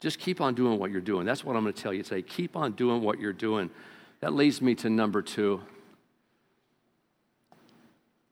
Just 0.00 0.18
keep 0.18 0.40
on 0.40 0.54
doing 0.54 0.80
what 0.80 0.90
you're 0.90 1.00
doing. 1.00 1.24
That's 1.24 1.44
what 1.44 1.54
I'm 1.54 1.62
going 1.62 1.74
to 1.74 1.80
tell 1.80 1.94
you 1.94 2.02
today. 2.02 2.22
Keep 2.22 2.56
on 2.56 2.72
doing 2.72 3.02
what 3.02 3.20
you're 3.20 3.32
doing. 3.32 3.70
That 4.20 4.34
leads 4.34 4.60
me 4.60 4.74
to 4.76 4.90
number 4.90 5.22
two. 5.22 5.62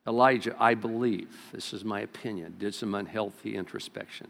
Elijah, 0.07 0.55
I 0.59 0.74
believe, 0.74 1.29
this 1.53 1.72
is 1.74 1.85
my 1.85 2.01
opinion, 2.01 2.57
did 2.59 2.74
some 2.74 2.94
unhealthy 2.94 3.57
introspection. 3.57 4.29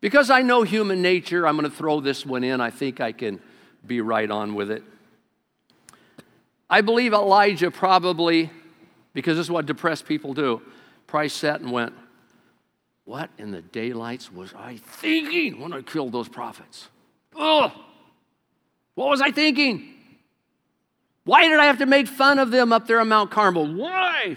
Because 0.00 0.30
I 0.30 0.42
know 0.42 0.62
human 0.62 1.02
nature, 1.02 1.46
I'm 1.46 1.56
going 1.56 1.68
to 1.68 1.76
throw 1.76 2.00
this 2.00 2.24
one 2.24 2.44
in. 2.44 2.60
I 2.60 2.70
think 2.70 3.00
I 3.00 3.10
can 3.10 3.40
be 3.86 4.00
right 4.00 4.30
on 4.30 4.54
with 4.54 4.70
it. 4.70 4.84
I 6.68 6.82
believe 6.82 7.12
Elijah 7.12 7.70
probably, 7.70 8.50
because 9.12 9.36
this 9.36 9.46
is 9.46 9.50
what 9.50 9.66
depressed 9.66 10.06
people 10.06 10.34
do, 10.34 10.62
probably 11.06 11.30
sat 11.30 11.60
and 11.60 11.72
went, 11.72 11.94
What 13.04 13.30
in 13.38 13.50
the 13.50 13.62
daylights 13.62 14.32
was 14.32 14.52
I 14.54 14.76
thinking 14.76 15.60
when 15.60 15.72
I 15.72 15.82
killed 15.82 16.12
those 16.12 16.28
prophets? 16.28 16.88
Ugh! 17.36 17.72
What 18.94 19.08
was 19.08 19.20
I 19.20 19.30
thinking? 19.30 19.93
Why 21.24 21.48
did 21.48 21.58
I 21.58 21.64
have 21.64 21.78
to 21.78 21.86
make 21.86 22.06
fun 22.06 22.38
of 22.38 22.50
them 22.50 22.72
up 22.72 22.86
there 22.86 23.00
on 23.00 23.08
Mount 23.08 23.30
Carmel? 23.30 23.74
Why? 23.74 24.36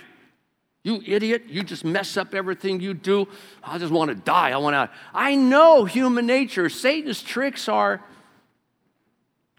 You 0.84 1.04
idiot, 1.06 1.44
you 1.48 1.64
just 1.64 1.84
mess 1.84 2.16
up 2.16 2.34
everything 2.34 2.80
you 2.80 2.94
do. 2.94 3.28
I 3.62 3.78
just 3.78 3.92
want 3.92 4.10
to 4.10 4.16
die. 4.16 4.52
I 4.52 4.58
want 4.58 4.74
to. 4.74 4.90
I 5.14 5.36
know 5.36 5.84
human 5.84 6.26
nature. 6.26 6.70
Satan's 6.70 7.22
tricks 7.22 7.68
are 7.68 8.02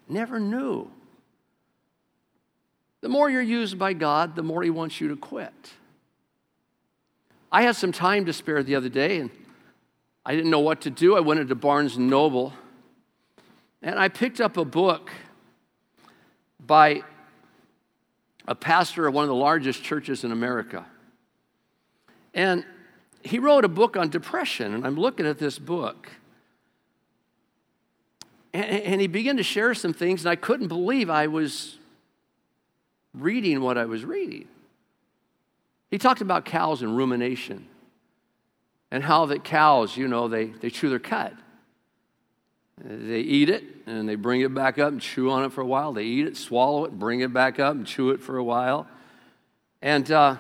never 0.09 0.41
new. 0.41 0.91
The 3.03 3.11
more 3.11 3.29
you're 3.29 3.43
used 3.43 3.79
by 3.79 3.93
God, 3.93 4.35
the 4.35 4.43
more 4.43 4.63
he 4.63 4.71
wants 4.71 5.01
you 5.01 5.09
to 5.09 5.17
quit. 5.17 5.53
I 7.53 7.63
had 7.63 7.77
some 7.77 7.93
time 7.93 8.25
to 8.25 8.33
spare 8.33 8.63
the 8.63 8.75
other 8.75 8.89
day 8.89 9.19
and 9.19 9.31
I 10.25 10.35
didn't 10.35 10.51
know 10.51 10.61
what 10.61 10.81
to 10.83 10.91
do. 10.91 11.15
I 11.15 11.21
went 11.21 11.41
into 11.41 11.55
Barnes 11.55 11.97
and 11.97 12.09
Noble 12.09 12.55
and 13.83 13.99
I 13.99 14.09
picked 14.09 14.41
up 14.41 14.57
a 14.57 14.65
book 14.65 15.11
by 16.59 17.03
a 18.49 18.55
pastor 18.55 19.07
of 19.07 19.13
one 19.13 19.25
of 19.25 19.29
the 19.29 19.35
largest 19.35 19.85
churches 19.85 20.25
in 20.25 20.33
America. 20.33 20.87
And 22.33 22.65
he 23.23 23.39
wrote 23.39 23.67
a 23.67 23.69
book 23.69 23.95
on 23.95 24.09
depression, 24.09 24.73
and 24.73 24.87
I'm 24.87 24.97
looking 24.97 25.27
at 25.27 25.39
this 25.39 25.59
book. 25.59 26.09
And, 28.55 28.65
and, 28.65 29.01
he 29.03 29.07
began 29.07 29.37
to 29.37 29.43
share 29.43 29.75
some 29.75 29.93
things, 29.93 30.23
and 30.23 30.31
I 30.31 30.37
couldn't 30.37 30.69
believe 30.69 31.11
I 31.11 31.27
was 31.27 31.77
reading 33.13 33.61
what 33.61 33.77
I 33.77 33.85
was 33.85 34.03
reading. 34.03 34.49
He 35.91 35.99
talked 35.99 36.23
about 36.23 36.47
cows 36.47 36.81
and 36.81 36.97
rumination, 36.97 37.69
and 38.91 39.05
how 39.05 39.27
that 39.27 39.45
cows, 39.45 39.95
you 39.95 40.09
know, 40.09 40.27
they, 40.27 40.47
they 40.47 40.71
chew 40.71 40.89
their 40.89 40.99
cud. 40.99 41.37
They 42.85 43.21
eat 43.21 43.49
it 43.49 43.65
and 43.87 44.09
they 44.09 44.15
bring 44.15 44.41
it 44.41 44.55
back 44.55 44.79
up 44.79 44.93
and 44.93 45.01
chew 45.01 45.31
on 45.31 45.45
it 45.45 45.53
for 45.53 45.61
a 45.61 45.67
while. 45.67 45.93
They 45.93 46.05
eat 46.05 46.27
it, 46.27 46.37
swallow 46.37 46.85
it, 46.85 46.93
bring 46.93 47.21
it 47.21 47.33
back 47.33 47.59
up 47.59 47.75
and 47.75 47.87
chew 47.87 48.11
it 48.11 48.21
for 48.21 48.37
a 48.37 48.45
while. 48.45 48.87
And 49.83 50.11
uh, 50.11 50.37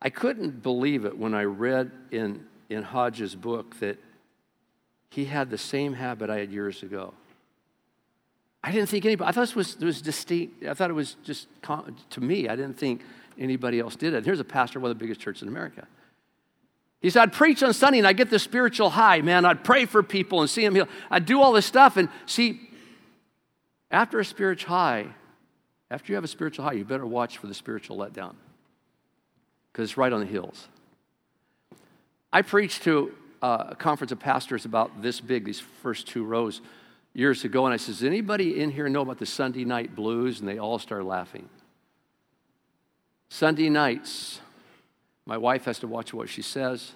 I 0.00 0.10
couldn't 0.10 0.62
believe 0.62 1.04
it 1.04 1.16
when 1.16 1.34
I 1.34 1.44
read 1.44 1.90
in, 2.10 2.46
in 2.68 2.82
Hodge's 2.82 3.34
book 3.34 3.78
that 3.80 3.98
he 5.10 5.24
had 5.24 5.50
the 5.50 5.58
same 5.58 5.94
habit 5.94 6.30
I 6.30 6.38
had 6.38 6.52
years 6.52 6.82
ago. 6.82 7.14
I 8.62 8.72
didn't 8.72 8.88
think 8.88 9.04
anybody, 9.04 9.28
I 9.28 9.32
thought 9.32 9.42
this 9.42 9.54
was, 9.54 9.76
it 9.76 9.84
was 9.84 10.02
distinct. 10.02 10.64
I 10.64 10.74
thought 10.74 10.90
it 10.90 10.94
was 10.94 11.16
just 11.24 11.48
to 11.62 12.20
me. 12.20 12.48
I 12.48 12.56
didn't 12.56 12.78
think 12.78 13.02
anybody 13.38 13.78
else 13.78 13.94
did 13.96 14.14
it. 14.14 14.24
Here's 14.24 14.40
a 14.40 14.44
pastor 14.44 14.78
of 14.78 14.82
one 14.82 14.90
of 14.90 14.98
the 14.98 15.02
biggest 15.02 15.20
churches 15.20 15.42
in 15.42 15.48
America. 15.48 15.86
He 17.00 17.10
said, 17.10 17.22
I'd 17.22 17.32
preach 17.32 17.62
on 17.62 17.72
Sunday 17.72 17.98
and 17.98 18.06
I'd 18.06 18.16
get 18.16 18.30
the 18.30 18.38
spiritual 18.38 18.90
high, 18.90 19.20
man. 19.20 19.44
I'd 19.44 19.62
pray 19.62 19.86
for 19.86 20.02
people 20.02 20.40
and 20.40 20.50
see 20.50 20.62
them 20.62 20.74
heal. 20.74 20.88
I'd 21.10 21.26
do 21.26 21.40
all 21.40 21.52
this 21.52 21.66
stuff. 21.66 21.96
And 21.96 22.08
see, 22.26 22.60
after 23.90 24.18
a 24.18 24.24
spiritual 24.24 24.70
high, 24.70 25.06
after 25.90 26.12
you 26.12 26.16
have 26.16 26.24
a 26.24 26.28
spiritual 26.28 26.64
high, 26.64 26.72
you 26.72 26.84
better 26.84 27.06
watch 27.06 27.38
for 27.38 27.46
the 27.46 27.54
spiritual 27.54 27.96
letdown 27.96 28.34
because 29.72 29.90
it's 29.90 29.96
right 29.96 30.12
on 30.12 30.20
the 30.20 30.26
hills. 30.26 30.68
I 32.32 32.42
preached 32.42 32.82
to 32.82 33.14
uh, 33.40 33.68
a 33.68 33.76
conference 33.76 34.12
of 34.12 34.18
pastors 34.18 34.64
about 34.64 35.00
this 35.00 35.20
big, 35.20 35.44
these 35.44 35.60
first 35.60 36.08
two 36.08 36.24
rows, 36.24 36.60
years 37.14 37.44
ago, 37.44 37.64
and 37.66 37.74
I 37.74 37.76
said, 37.76 37.94
Does 37.94 38.04
anybody 38.04 38.60
in 38.60 38.70
here 38.70 38.88
know 38.88 39.02
about 39.02 39.18
the 39.18 39.26
Sunday 39.26 39.64
night 39.64 39.94
blues? 39.94 40.40
And 40.40 40.48
they 40.48 40.58
all 40.58 40.78
started 40.78 41.04
laughing. 41.04 41.48
Sunday 43.28 43.68
nights, 43.68 44.40
my 45.28 45.36
wife 45.36 45.66
has 45.66 45.78
to 45.80 45.86
watch 45.86 46.14
what 46.14 46.30
she 46.30 46.40
says. 46.40 46.92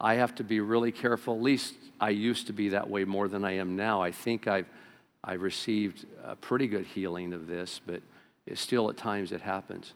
I 0.00 0.14
have 0.14 0.34
to 0.36 0.42
be 0.42 0.60
really 0.60 0.90
careful. 0.90 1.34
At 1.34 1.42
least 1.42 1.74
I 2.00 2.08
used 2.08 2.46
to 2.46 2.54
be 2.54 2.70
that 2.70 2.88
way 2.88 3.04
more 3.04 3.28
than 3.28 3.44
I 3.44 3.56
am 3.56 3.76
now. 3.76 4.00
I 4.00 4.10
think 4.10 4.48
I've, 4.48 4.64
I've 5.22 5.42
received 5.42 6.06
a 6.24 6.34
pretty 6.34 6.66
good 6.66 6.86
healing 6.86 7.34
of 7.34 7.46
this, 7.46 7.78
but 7.84 8.00
still 8.54 8.88
at 8.88 8.96
times 8.96 9.32
it 9.32 9.42
happens. 9.42 9.92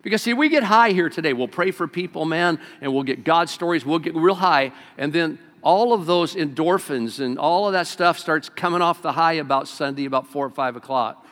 Because, 0.00 0.22
see, 0.22 0.32
we 0.32 0.48
get 0.48 0.62
high 0.62 0.90
here 0.90 1.08
today. 1.08 1.32
We'll 1.32 1.48
pray 1.48 1.72
for 1.72 1.88
people, 1.88 2.24
man, 2.24 2.60
and 2.80 2.94
we'll 2.94 3.02
get 3.02 3.24
God 3.24 3.48
stories. 3.48 3.84
We'll 3.84 3.98
get 3.98 4.14
real 4.14 4.36
high. 4.36 4.70
And 4.96 5.12
then 5.12 5.40
all 5.62 5.92
of 5.92 6.06
those 6.06 6.36
endorphins 6.36 7.18
and 7.18 7.36
all 7.36 7.66
of 7.66 7.72
that 7.72 7.88
stuff 7.88 8.16
starts 8.16 8.48
coming 8.48 8.80
off 8.80 9.02
the 9.02 9.10
high 9.10 9.34
about 9.34 9.66
Sunday, 9.66 10.04
about 10.04 10.28
four 10.28 10.46
or 10.46 10.50
five 10.50 10.76
o'clock. 10.76 11.26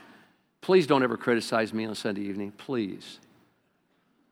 Please 0.63 0.89
don't 0.89 1.05
ever 1.05 1.17
criticize 1.17 1.73
me 1.73 1.85
on 1.85 1.95
Sunday 1.95 2.23
evening. 2.23 2.51
Please. 2.51 3.21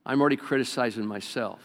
I'm 0.07 0.21
already 0.21 0.37
criticizing 0.37 1.05
myself. 1.05 1.61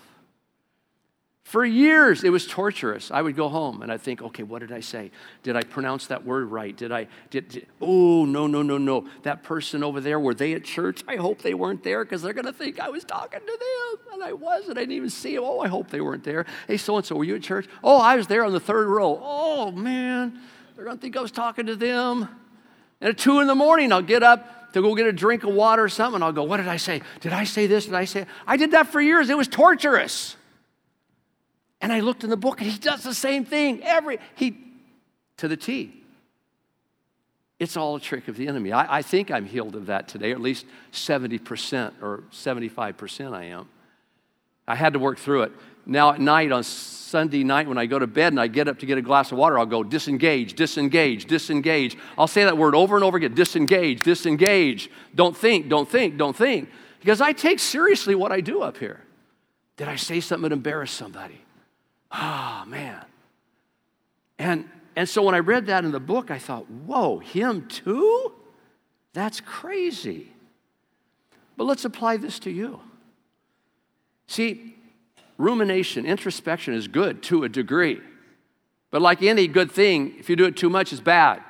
For 1.44 1.66
years, 1.66 2.24
it 2.24 2.30
was 2.30 2.48
torturous. 2.48 3.12
I 3.12 3.22
would 3.22 3.36
go 3.36 3.50
home 3.50 3.82
and 3.82 3.92
I'd 3.92 4.02
think, 4.02 4.22
okay, 4.22 4.42
what 4.42 4.60
did 4.60 4.72
I 4.72 4.80
say? 4.80 5.12
Did 5.44 5.58
I 5.58 5.64
pronounce 5.64 6.08
that 6.08 6.26
word 6.26 6.46
right? 6.50 6.76
Did 6.76 6.92
I, 6.92 7.08
did, 7.30 7.50
did 7.50 7.68
oh, 7.82 8.26
no, 8.26 8.48
no, 8.48 8.62
no, 8.62 8.78
no. 8.78 9.06
That 9.24 9.44
person 9.44 9.84
over 9.84 10.00
there, 10.00 10.20
were 10.20 10.34
they 10.34 10.54
at 10.54 10.64
church? 10.64 11.04
I 11.08 11.18
hope 11.18 11.42
they 11.42 11.54
weren't 11.54 11.84
there 11.84 12.06
because 12.06 12.22
they're 12.22 12.34
going 12.34 12.46
to 12.46 12.54
think 12.54 12.80
I 12.80 12.90
was 12.90 13.04
talking 13.04 13.42
to 13.42 13.46
them. 13.46 14.14
And 14.14 14.24
I 14.24 14.34
wasn't. 14.34 14.78
I 14.78 14.82
didn't 14.82 14.96
even 14.96 15.10
see 15.10 15.36
them. 15.36 15.44
Oh, 15.44 15.60
I 15.60 15.68
hope 15.68 15.90
they 15.90 16.00
weren't 16.00 16.24
there. 16.24 16.46
Hey, 16.68 16.78
so 16.78 16.96
and 16.96 17.06
so, 17.06 17.16
were 17.16 17.26
you 17.26 17.36
at 17.36 17.42
church? 17.42 17.68
Oh, 17.84 18.00
I 18.00 18.16
was 18.16 18.28
there 18.28 18.46
on 18.46 18.54
the 18.54 18.60
third 18.60 18.88
row. 18.88 19.20
Oh, 19.22 19.72
man, 19.72 20.40
they're 20.76 20.86
going 20.86 20.98
to 20.98 21.02
think 21.02 21.18
I 21.18 21.22
was 21.22 21.32
talking 21.32 21.66
to 21.66 21.76
them. 21.76 22.30
And 23.02 23.10
at 23.10 23.18
two 23.18 23.40
in 23.40 23.48
the 23.48 23.56
morning, 23.56 23.92
I'll 23.92 24.02
get 24.02 24.24
up 24.24 24.61
to 24.74 24.82
go 24.82 24.96
get 24.96 25.08
a 25.08 25.14
drink 25.14 25.44
of 25.44 25.54
water 25.54 25.84
or 25.84 25.90
something. 25.90 26.22
I'll 26.24 26.32
go, 26.32 26.44
what 26.44 26.58
did 26.58 26.68
I 26.68 26.78
say? 26.78 27.02
Did 27.20 27.34
I 27.34 27.44
say 27.44 27.68
this? 27.68 27.86
Did 27.86 27.96
I 27.96 28.06
say? 28.06 28.26
I 28.48 28.58
did 28.58 28.72
that 28.72 28.88
for 28.88 29.02
years. 29.02 29.30
It 29.30 29.38
was 29.38 29.48
torturous. 29.48 30.36
And 31.82 31.92
I 31.92 32.00
looked 32.00 32.24
in 32.24 32.30
the 32.30 32.38
book 32.38 32.62
and 32.62 32.70
he 32.70 32.78
does 32.78 33.04
the 33.04 33.14
same 33.14 33.44
thing 33.44 33.82
every 33.84 34.20
he 34.36 34.58
to 35.38 35.48
the 35.48 35.58
T. 35.58 36.02
It's 37.60 37.78
all 37.78 37.96
a 37.96 38.00
trick 38.00 38.28
of 38.28 38.38
the 38.38 38.48
enemy. 38.48 38.72
I, 38.72 38.98
I 38.98 39.02
think 39.02 39.30
I'm 39.30 39.46
healed 39.46 39.76
of 39.76 39.86
that 39.88 40.08
today, 40.08 40.32
or 40.32 40.36
at 40.36 40.42
least 40.42 40.66
70% 40.92 41.94
or 42.02 42.24
75% 42.32 43.34
I 43.34 43.46
am. 43.46 43.70
I 44.68 44.76
had 44.76 44.94
to 44.94 45.00
work 45.00 45.20
through 45.20 45.44
it. 45.44 45.52
Now 45.86 46.12
at 46.14 46.22
night, 46.22 46.52
on 46.52 46.64
Sunday 46.64 47.44
night, 47.44 47.68
when 47.68 47.78
I 47.78 47.86
go 47.86 48.00
to 48.00 48.08
bed 48.08 48.34
and 48.34 48.40
I 48.40 48.48
get 48.48 48.68
up 48.68 48.80
to 48.80 48.86
get 48.86 48.98
a 48.98 49.02
glass 49.02 49.32
of 49.32 49.38
water, 49.38 49.60
I'll 49.60 49.66
go 49.66 49.84
disengage, 49.84 50.54
disengage, 50.54 51.26
disengage. 51.26 51.98
I'll 52.18 52.28
say 52.28 52.46
that 52.46 52.58
word 52.58 52.74
over 52.76 52.96
and 52.96 53.04
over 53.04 53.18
again 53.18 53.34
disengage, 53.34 54.02
disengage. 54.02 54.90
Don't 55.14 55.36
think, 55.36 55.68
don't 55.68 55.90
think, 55.90 56.18
don't 56.18 56.36
think. 56.36 56.70
Because 57.00 57.20
I 57.20 57.34
take 57.34 57.60
seriously 57.60 58.16
what 58.16 58.32
I 58.32 58.42
do 58.42 58.62
up 58.62 58.78
here. 58.78 59.02
Did 59.76 59.88
I 59.88 59.96
say 59.96 60.20
something 60.20 60.50
that 60.50 60.54
embarrassed 60.54 60.96
somebody? 60.96 61.42
Oh, 62.12 62.64
man. 62.68 63.04
And, 64.38 64.70
and 64.96 65.10
so 65.10 65.24
when 65.24 65.36
I 65.36 65.40
read 65.40 65.66
that 65.68 65.84
in 65.84 65.92
the 65.92 66.00
book, 66.00 66.32
I 66.32 66.38
thought, 66.38 66.70
whoa, 66.70 67.20
him 67.20 67.68
too? 67.68 68.34
That's 69.14 69.42
crazy. 69.42 70.32
But 71.58 71.66
let's 71.66 71.86
apply 71.86 72.18
this 72.18 72.40
to 72.40 72.52
you. 72.52 72.80
See, 74.28 74.76
rumination, 75.42 76.06
introspection 76.06 76.74
is 76.74 76.88
good 76.88 77.24
to 77.24 77.44
a 77.44 77.50
degree. 77.50 78.00
But 78.92 79.02
like 79.02 79.24
any 79.24 79.48
good 79.48 79.72
thing, 79.72 80.16
if 80.20 80.30
you 80.30 80.36
do 80.36 80.46
it 80.46 80.56
too 80.56 80.70
much, 80.70 80.92
it's 80.92 81.02
bad. 81.02 81.42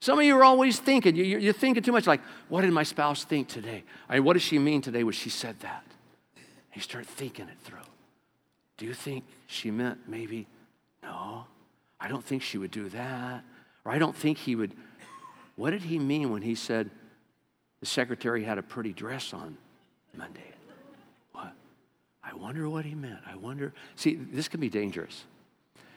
Some 0.00 0.18
of 0.18 0.24
you 0.24 0.36
are 0.36 0.44
always 0.44 0.78
thinking, 0.78 1.16
you, 1.16 1.50
are 1.50 1.52
thinking 1.52 1.82
too 1.82 1.92
much, 1.92 2.06
like, 2.06 2.20
what 2.48 2.62
did 2.62 2.72
my 2.72 2.84
spouse 2.84 3.24
think 3.24 3.48
today? 3.48 3.82
I 4.08 4.14
mean, 4.14 4.24
what 4.24 4.34
does 4.34 4.42
she 4.42 4.58
mean 4.58 4.80
today 4.80 5.02
when 5.02 5.12
she 5.12 5.28
said 5.28 5.58
that? 5.60 5.84
And 6.36 6.76
you 6.76 6.82
start 6.82 7.06
thinking 7.06 7.48
it 7.48 7.58
through. 7.64 7.78
Do 8.76 8.86
you 8.86 8.94
think 8.94 9.24
she 9.48 9.70
meant 9.70 9.98
maybe, 10.06 10.46
no, 11.02 11.44
I 12.00 12.08
don't 12.08 12.24
think 12.24 12.42
she 12.42 12.58
would 12.58 12.70
do 12.70 12.88
that. 12.90 13.42
Or 13.84 13.92
I 13.92 13.98
don't 13.98 14.14
think 14.14 14.38
he 14.38 14.54
would. 14.54 14.72
What 15.56 15.70
did 15.70 15.82
he 15.82 15.98
mean 15.98 16.30
when 16.30 16.42
he 16.42 16.54
said 16.54 16.90
the 17.80 17.86
secretary 17.86 18.44
had 18.44 18.58
a 18.58 18.62
pretty 18.62 18.92
dress 18.92 19.34
on 19.34 19.56
Monday? 20.16 20.52
I 22.30 22.34
wonder 22.34 22.68
what 22.68 22.84
he 22.84 22.94
meant. 22.94 23.20
I 23.26 23.36
wonder. 23.36 23.72
See, 23.96 24.14
this 24.14 24.48
can 24.48 24.60
be 24.60 24.68
dangerous. 24.68 25.24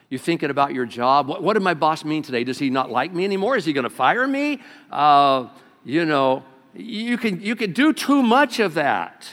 You're 0.10 0.20
thinking 0.20 0.50
about 0.50 0.74
your 0.74 0.86
job. 0.86 1.28
What, 1.28 1.44
what 1.44 1.54
did 1.54 1.64
my 1.64 1.74
boss 1.74 2.06
mean 2.06 2.24
today? 2.24 2.44
Does 2.44 2.60
he 2.60 2.70
not 2.70 2.90
like 2.90 3.14
me 3.14 3.24
anymore? 3.26 3.58
Is 3.58 3.66
he 3.66 3.74
going 3.74 3.84
to 3.86 3.90
fire 3.90 4.28
me? 4.28 4.62
Uh, 4.92 5.48
you 5.84 6.06
know, 6.06 6.44
you 6.74 7.18
can, 7.18 7.42
you 7.42 7.56
can 7.56 7.74
do 7.74 7.94
too 7.94 8.22
much 8.22 8.60
of 8.60 8.76
that. 8.76 9.28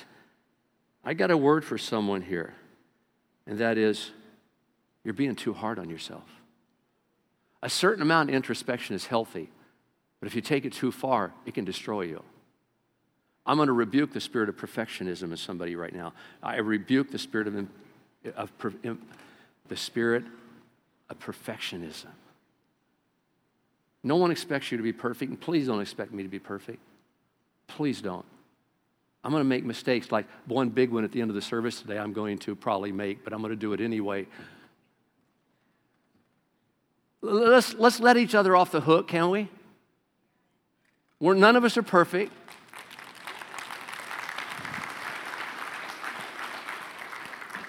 I 1.04 1.14
got 1.14 1.30
a 1.30 1.36
word 1.36 1.64
for 1.64 1.78
someone 1.78 2.22
here 2.22 2.54
and 3.48 3.58
that 3.58 3.78
is 3.78 4.12
you're 5.02 5.14
being 5.14 5.34
too 5.34 5.54
hard 5.54 5.78
on 5.78 5.88
yourself. 5.88 6.28
A 7.62 7.70
certain 7.70 8.02
amount 8.02 8.28
of 8.28 8.36
introspection 8.36 8.94
is 8.94 9.06
healthy, 9.06 9.50
but 10.20 10.28
if 10.28 10.36
you 10.36 10.42
take 10.42 10.64
it 10.64 10.72
too 10.72 10.92
far, 10.92 11.32
it 11.46 11.54
can 11.54 11.64
destroy 11.64 12.02
you. 12.02 12.22
I'm 13.48 13.56
going 13.56 13.68
to 13.68 13.72
rebuke 13.72 14.12
the 14.12 14.20
spirit 14.20 14.50
of 14.50 14.56
perfectionism 14.56 15.30
in 15.30 15.36
somebody 15.38 15.74
right 15.74 15.94
now. 15.94 16.12
I 16.42 16.58
rebuke 16.58 17.10
the 17.10 17.18
spirit 17.18 17.48
of, 17.48 17.66
of 18.36 18.52
the 19.68 19.76
spirit 19.76 20.24
of 21.08 21.18
perfectionism. 21.18 22.10
No 24.04 24.16
one 24.16 24.30
expects 24.30 24.70
you 24.70 24.76
to 24.76 24.84
be 24.84 24.92
perfect, 24.92 25.30
and 25.30 25.40
please 25.40 25.66
don't 25.66 25.80
expect 25.80 26.12
me 26.12 26.22
to 26.22 26.28
be 26.28 26.38
perfect. 26.38 26.78
Please 27.68 28.02
don't. 28.02 28.24
I'm 29.24 29.30
going 29.30 29.40
to 29.40 29.48
make 29.48 29.64
mistakes, 29.64 30.12
like 30.12 30.26
one 30.46 30.68
big 30.68 30.90
one 30.90 31.02
at 31.02 31.10
the 31.10 31.22
end 31.22 31.30
of 31.30 31.34
the 31.34 31.42
service 31.42 31.80
today, 31.80 31.98
I'm 31.98 32.12
going 32.12 32.36
to 32.40 32.54
probably 32.54 32.92
make, 32.92 33.24
but 33.24 33.32
I'm 33.32 33.40
going 33.40 33.50
to 33.50 33.56
do 33.56 33.72
it 33.72 33.80
anyway. 33.80 34.26
Let's, 37.22 37.74
let's 37.74 37.98
let 37.98 38.18
each 38.18 38.34
other 38.34 38.54
off 38.54 38.70
the 38.70 38.82
hook, 38.82 39.08
can 39.08 39.30
we? 39.30 39.48
We're, 41.18 41.34
none 41.34 41.56
of 41.56 41.64
us 41.64 41.76
are 41.78 41.82
perfect. 41.82 42.32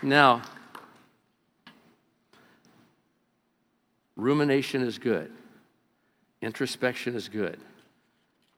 Now, 0.01 0.41
rumination 4.15 4.81
is 4.81 4.97
good, 4.97 5.31
introspection 6.41 7.15
is 7.15 7.27
good, 7.27 7.59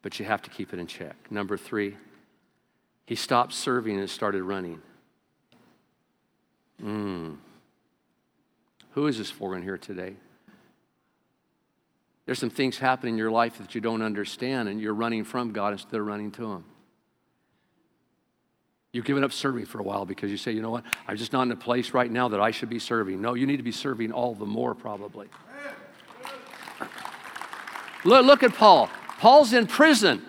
but 0.01 0.19
you 0.19 0.25
have 0.25 0.41
to 0.43 0.49
keep 0.49 0.73
it 0.73 0.79
in 0.79 0.87
check. 0.87 1.15
Number 1.31 1.57
three, 1.57 1.95
he 3.05 3.15
stopped 3.15 3.53
serving 3.53 3.99
and 3.99 4.09
started 4.09 4.43
running. 4.43 4.81
Mm. 6.83 7.37
Who 8.91 9.07
is 9.07 9.17
this 9.17 9.31
for 9.31 9.55
in 9.55 9.63
here 9.63 9.77
today? 9.77 10.15
There's 12.25 12.39
some 12.39 12.49
things 12.49 12.77
happening 12.77 13.15
in 13.15 13.17
your 13.17 13.31
life 13.31 13.57
that 13.57 13.73
you 13.75 13.81
don't 13.81 14.01
understand, 14.01 14.69
and 14.69 14.79
you're 14.79 14.93
running 14.93 15.23
from 15.23 15.51
God 15.51 15.73
instead 15.73 15.99
of 15.99 16.05
running 16.05 16.31
to 16.31 16.51
Him. 16.51 16.63
You've 18.93 19.05
given 19.05 19.23
up 19.23 19.31
serving 19.31 19.65
for 19.65 19.79
a 19.79 19.83
while 19.83 20.05
because 20.05 20.31
you 20.31 20.37
say, 20.37 20.51
you 20.51 20.61
know 20.61 20.69
what, 20.69 20.83
I'm 21.07 21.15
just 21.15 21.31
not 21.31 21.43
in 21.43 21.51
a 21.51 21.55
place 21.55 21.93
right 21.93 22.11
now 22.11 22.27
that 22.27 22.41
I 22.41 22.51
should 22.51 22.69
be 22.69 22.79
serving. 22.79 23.21
No, 23.21 23.35
you 23.35 23.47
need 23.47 23.57
to 23.57 23.63
be 23.63 23.71
serving 23.71 24.11
all 24.11 24.35
the 24.35 24.45
more, 24.45 24.75
probably. 24.75 25.29
Look, 28.03 28.25
look 28.25 28.43
at 28.43 28.53
Paul. 28.55 28.89
Paul's 29.19 29.53
in 29.53 29.67
prison. 29.67 30.23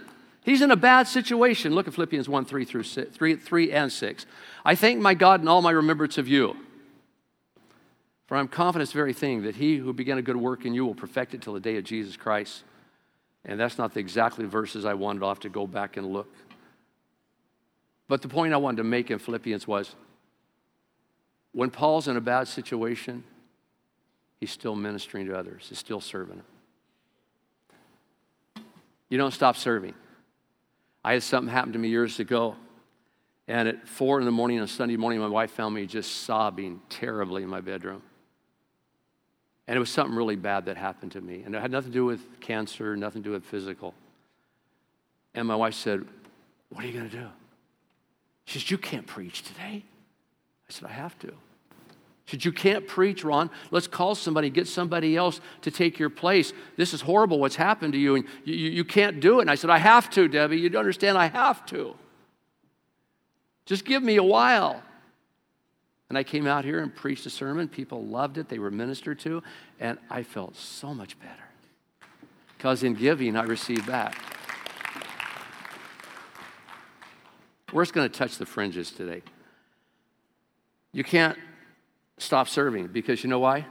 He's 0.44 0.60
in 0.60 0.70
a 0.70 0.76
bad 0.76 1.08
situation. 1.08 1.74
Look 1.74 1.88
at 1.88 1.94
Philippians 1.94 2.28
1 2.28 2.44
3 2.44 2.64
through 2.64 2.82
6, 2.82 3.16
3, 3.16 3.36
3 3.36 3.72
and 3.72 3.90
6. 3.90 4.26
I 4.64 4.74
thank 4.74 5.00
my 5.00 5.14
God 5.14 5.40
in 5.40 5.48
all 5.48 5.62
my 5.62 5.70
remembrance 5.70 6.18
of 6.18 6.28
you. 6.28 6.56
For 8.26 8.36
I'm 8.36 8.48
confident 8.48 8.88
this 8.88 8.92
very 8.92 9.12
thing 9.12 9.42
that 9.42 9.56
he 9.56 9.76
who 9.76 9.92
began 9.92 10.18
a 10.18 10.22
good 10.22 10.36
work 10.36 10.64
in 10.64 10.74
you 10.74 10.84
will 10.84 10.94
perfect 10.94 11.34
it 11.34 11.42
till 11.42 11.54
the 11.54 11.60
day 11.60 11.76
of 11.76 11.84
Jesus 11.84 12.16
Christ. 12.16 12.64
And 13.44 13.58
that's 13.58 13.78
not 13.78 13.94
the 13.94 14.00
exactly 14.00 14.44
verses 14.44 14.84
I 14.84 14.94
wanted. 14.94 15.26
Have 15.26 15.40
to 15.40 15.48
go 15.48 15.66
back 15.66 15.96
and 15.96 16.12
look. 16.12 16.32
But 18.12 18.20
the 18.20 18.28
point 18.28 18.52
I 18.52 18.58
wanted 18.58 18.76
to 18.76 18.84
make 18.84 19.10
in 19.10 19.18
Philippians 19.18 19.66
was 19.66 19.96
when 21.52 21.70
Paul's 21.70 22.08
in 22.08 22.18
a 22.18 22.20
bad 22.20 22.46
situation, 22.46 23.24
he's 24.38 24.50
still 24.50 24.76
ministering 24.76 25.28
to 25.28 25.34
others, 25.34 25.64
he's 25.70 25.78
still 25.78 25.98
serving 25.98 26.42
them. 28.54 28.64
you 29.08 29.16
don't 29.16 29.30
stop 29.30 29.56
serving. 29.56 29.94
I 31.02 31.14
had 31.14 31.22
something 31.22 31.50
happen 31.50 31.72
to 31.72 31.78
me 31.78 31.88
years 31.88 32.20
ago, 32.20 32.54
and 33.48 33.66
at 33.66 33.88
four 33.88 34.18
in 34.18 34.26
the 34.26 34.30
morning 34.30 34.58
on 34.58 34.64
a 34.64 34.68
Sunday 34.68 34.98
morning, 34.98 35.18
my 35.18 35.28
wife 35.28 35.52
found 35.52 35.74
me 35.74 35.86
just 35.86 36.24
sobbing 36.24 36.82
terribly 36.90 37.42
in 37.42 37.48
my 37.48 37.62
bedroom. 37.62 38.02
And 39.66 39.74
it 39.74 39.80
was 39.80 39.88
something 39.88 40.14
really 40.14 40.36
bad 40.36 40.66
that 40.66 40.76
happened 40.76 41.12
to 41.12 41.22
me. 41.22 41.44
And 41.46 41.54
it 41.54 41.62
had 41.62 41.70
nothing 41.70 41.92
to 41.92 41.94
do 41.94 42.04
with 42.04 42.40
cancer, 42.40 42.94
nothing 42.94 43.22
to 43.22 43.30
do 43.30 43.32
with 43.32 43.46
physical. 43.46 43.94
And 45.32 45.48
my 45.48 45.56
wife 45.56 45.72
said, 45.72 46.04
What 46.68 46.84
are 46.84 46.88
you 46.88 46.92
going 46.92 47.08
to 47.08 47.16
do? 47.16 47.28
She 48.52 48.58
said, 48.58 48.70
You 48.70 48.76
can't 48.76 49.06
preach 49.06 49.40
today. 49.40 49.82
I 50.68 50.72
said, 50.72 50.86
I 50.86 50.92
have 50.92 51.18
to. 51.20 51.28
She 52.26 52.36
said, 52.36 52.44
You 52.44 52.52
can't 52.52 52.86
preach, 52.86 53.24
Ron. 53.24 53.48
Let's 53.70 53.86
call 53.86 54.14
somebody, 54.14 54.50
get 54.50 54.68
somebody 54.68 55.16
else 55.16 55.40
to 55.62 55.70
take 55.70 55.98
your 55.98 56.10
place. 56.10 56.52
This 56.76 56.92
is 56.92 57.00
horrible 57.00 57.40
what's 57.40 57.56
happened 57.56 57.94
to 57.94 57.98
you, 57.98 58.14
and 58.14 58.26
you, 58.44 58.54
you, 58.54 58.70
you 58.70 58.84
can't 58.84 59.20
do 59.20 59.38
it. 59.38 59.42
And 59.42 59.50
I 59.50 59.54
said, 59.54 59.70
I 59.70 59.78
have 59.78 60.10
to, 60.10 60.28
Debbie. 60.28 60.58
You 60.58 60.78
understand? 60.78 61.16
I 61.16 61.28
have 61.28 61.64
to. 61.66 61.94
Just 63.64 63.86
give 63.86 64.02
me 64.02 64.16
a 64.16 64.22
while. 64.22 64.82
And 66.10 66.18
I 66.18 66.22
came 66.22 66.46
out 66.46 66.66
here 66.66 66.80
and 66.80 66.94
preached 66.94 67.24
a 67.24 67.30
sermon. 67.30 67.68
People 67.68 68.04
loved 68.04 68.36
it, 68.36 68.50
they 68.50 68.58
were 68.58 68.70
ministered 68.70 69.18
to, 69.20 69.42
and 69.80 69.96
I 70.10 70.24
felt 70.24 70.56
so 70.56 70.92
much 70.92 71.18
better. 71.18 71.48
Because 72.58 72.82
in 72.82 72.92
giving, 72.92 73.34
I 73.34 73.44
received 73.44 73.86
back. 73.86 74.31
We're 77.72 77.82
just 77.82 77.94
going 77.94 78.08
to 78.08 78.16
touch 78.16 78.38
the 78.38 78.46
fringes 78.46 78.90
today. 78.90 79.22
You 80.92 81.02
can't 81.02 81.38
stop 82.18 82.48
serving 82.48 82.88
because 82.88 83.24
you 83.24 83.30
know 83.30 83.38
why? 83.38 83.66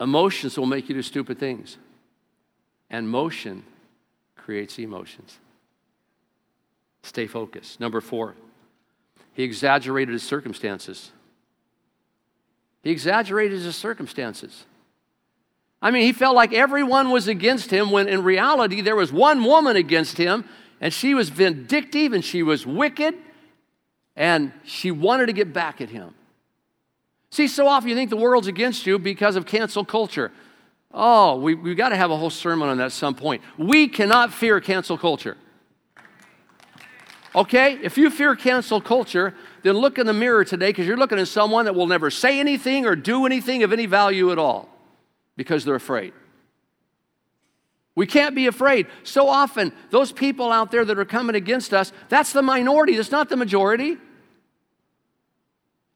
Emotions 0.00 0.58
will 0.58 0.66
make 0.66 0.88
you 0.88 0.94
do 0.94 1.02
stupid 1.02 1.38
things, 1.38 1.78
and 2.90 3.08
motion 3.08 3.62
creates 4.36 4.78
emotions. 4.78 5.38
Stay 7.02 7.26
focused. 7.26 7.80
Number 7.80 8.00
four, 8.00 8.34
he 9.32 9.42
exaggerated 9.42 10.12
his 10.12 10.22
circumstances. 10.22 11.12
He 12.82 12.90
exaggerated 12.90 13.60
his 13.60 13.76
circumstances. 13.76 14.64
I 15.80 15.90
mean, 15.90 16.02
he 16.02 16.12
felt 16.12 16.34
like 16.34 16.52
everyone 16.52 17.10
was 17.10 17.28
against 17.28 17.70
him 17.70 17.90
when 17.90 18.08
in 18.08 18.22
reality 18.22 18.80
there 18.80 18.96
was 18.96 19.12
one 19.12 19.44
woman 19.44 19.76
against 19.76 20.18
him, 20.18 20.44
and 20.80 20.92
she 20.92 21.14
was 21.14 21.28
vindictive 21.28 22.12
and 22.12 22.24
she 22.24 22.42
was 22.42 22.66
wicked, 22.66 23.14
and 24.14 24.52
she 24.64 24.90
wanted 24.90 25.26
to 25.26 25.32
get 25.32 25.52
back 25.52 25.80
at 25.80 25.90
him. 25.90 26.14
See, 27.30 27.48
so 27.48 27.66
often 27.66 27.88
you 27.88 27.94
think 27.94 28.10
the 28.10 28.16
world's 28.16 28.46
against 28.46 28.86
you 28.86 28.98
because 28.98 29.36
of 29.36 29.46
cancel 29.46 29.84
culture. 29.84 30.32
Oh, 30.92 31.36
we, 31.36 31.54
we've 31.54 31.76
got 31.76 31.90
to 31.90 31.96
have 31.96 32.10
a 32.10 32.16
whole 32.16 32.30
sermon 32.30 32.68
on 32.68 32.78
that 32.78 32.86
at 32.86 32.92
some 32.92 33.14
point. 33.14 33.42
We 33.58 33.88
cannot 33.88 34.32
fear 34.32 34.60
cancel 34.60 34.96
culture. 34.96 35.36
Okay? 37.34 37.78
If 37.82 37.98
you 37.98 38.08
fear 38.08 38.34
cancel 38.34 38.80
culture, 38.80 39.34
then 39.62 39.74
look 39.74 39.98
in 39.98 40.06
the 40.06 40.14
mirror 40.14 40.44
today 40.44 40.70
because 40.70 40.86
you're 40.86 40.96
looking 40.96 41.18
at 41.18 41.28
someone 41.28 41.66
that 41.66 41.74
will 41.74 41.86
never 41.86 42.10
say 42.10 42.40
anything 42.40 42.86
or 42.86 42.96
do 42.96 43.26
anything 43.26 43.62
of 43.62 43.72
any 43.72 43.84
value 43.84 44.32
at 44.32 44.38
all 44.38 44.70
because 45.36 45.64
they're 45.64 45.74
afraid. 45.74 46.14
We 47.96 48.06
can't 48.06 48.34
be 48.34 48.46
afraid. 48.46 48.86
So 49.02 49.28
often, 49.28 49.72
those 49.90 50.12
people 50.12 50.52
out 50.52 50.70
there 50.70 50.84
that 50.84 50.98
are 50.98 51.04
coming 51.04 51.34
against 51.34 51.74
us, 51.74 51.92
that's 52.08 52.32
the 52.32 52.42
minority, 52.42 52.94
that's 52.94 53.10
not 53.10 53.28
the 53.28 53.36
majority. 53.36 53.96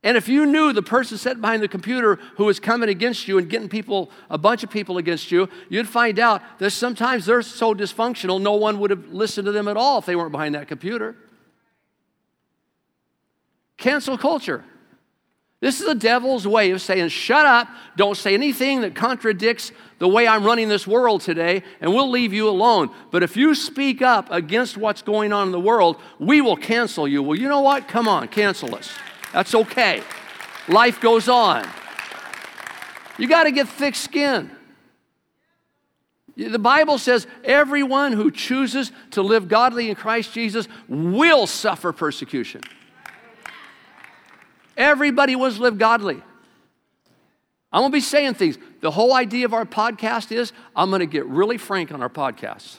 And 0.02 0.16
if 0.16 0.26
you 0.26 0.46
knew 0.46 0.72
the 0.72 0.82
person 0.82 1.18
sitting 1.18 1.42
behind 1.42 1.62
the 1.62 1.68
computer 1.68 2.18
who 2.36 2.46
was 2.46 2.58
coming 2.58 2.88
against 2.88 3.28
you 3.28 3.36
and 3.36 3.50
getting 3.50 3.68
people, 3.68 4.10
a 4.30 4.38
bunch 4.38 4.64
of 4.64 4.70
people 4.70 4.96
against 4.96 5.30
you, 5.30 5.50
you'd 5.68 5.86
find 5.86 6.18
out 6.18 6.40
that 6.58 6.70
sometimes 6.70 7.26
they're 7.26 7.42
so 7.42 7.74
dysfunctional, 7.74 8.40
no 8.40 8.54
one 8.54 8.80
would 8.80 8.90
have 8.90 9.12
listened 9.12 9.44
to 9.44 9.52
them 9.52 9.68
at 9.68 9.76
all 9.76 9.98
if 9.98 10.06
they 10.06 10.16
weren't 10.16 10.32
behind 10.32 10.54
that 10.54 10.68
computer. 10.68 11.16
Cancel 13.76 14.16
culture. 14.16 14.64
This 15.60 15.78
is 15.78 15.86
the 15.86 15.94
devil's 15.94 16.46
way 16.46 16.70
of 16.70 16.80
saying, 16.80 17.10
shut 17.10 17.44
up, 17.44 17.68
don't 17.94 18.16
say 18.16 18.32
anything 18.32 18.80
that 18.80 18.94
contradicts 18.94 19.72
the 19.98 20.08
way 20.08 20.26
I'm 20.26 20.42
running 20.42 20.70
this 20.70 20.86
world 20.86 21.20
today, 21.20 21.62
and 21.82 21.92
we'll 21.94 22.10
leave 22.10 22.32
you 22.32 22.48
alone. 22.48 22.90
But 23.10 23.22
if 23.22 23.36
you 23.36 23.54
speak 23.54 24.00
up 24.00 24.28
against 24.30 24.78
what's 24.78 25.02
going 25.02 25.34
on 25.34 25.48
in 25.48 25.52
the 25.52 25.60
world, 25.60 26.00
we 26.18 26.40
will 26.40 26.56
cancel 26.56 27.06
you. 27.06 27.22
Well, 27.22 27.38
you 27.38 27.46
know 27.46 27.60
what? 27.60 27.88
Come 27.88 28.08
on, 28.08 28.28
cancel 28.28 28.74
us. 28.74 28.90
That's 29.34 29.54
okay. 29.54 30.02
Life 30.66 30.98
goes 31.02 31.28
on. 31.28 31.68
You 33.18 33.28
got 33.28 33.44
to 33.44 33.50
get 33.50 33.68
thick 33.68 33.94
skin. 33.94 34.50
The 36.36 36.58
Bible 36.58 36.96
says 36.96 37.26
everyone 37.44 38.12
who 38.12 38.30
chooses 38.30 38.92
to 39.10 39.20
live 39.20 39.46
godly 39.46 39.90
in 39.90 39.94
Christ 39.94 40.32
Jesus 40.32 40.68
will 40.88 41.46
suffer 41.46 41.92
persecution. 41.92 42.62
Everybody 44.80 45.36
wants 45.36 45.58
to 45.58 45.62
live 45.62 45.76
godly. 45.76 46.22
I'm 47.70 47.82
going 47.82 47.92
to 47.92 47.96
be 47.96 48.00
saying 48.00 48.32
things. 48.32 48.56
The 48.80 48.90
whole 48.90 49.14
idea 49.14 49.44
of 49.44 49.52
our 49.52 49.66
podcast 49.66 50.32
is 50.32 50.54
I'm 50.74 50.88
going 50.88 51.00
to 51.00 51.06
get 51.06 51.26
really 51.26 51.58
frank 51.58 51.92
on 51.92 52.00
our 52.02 52.08
podcasts. 52.08 52.78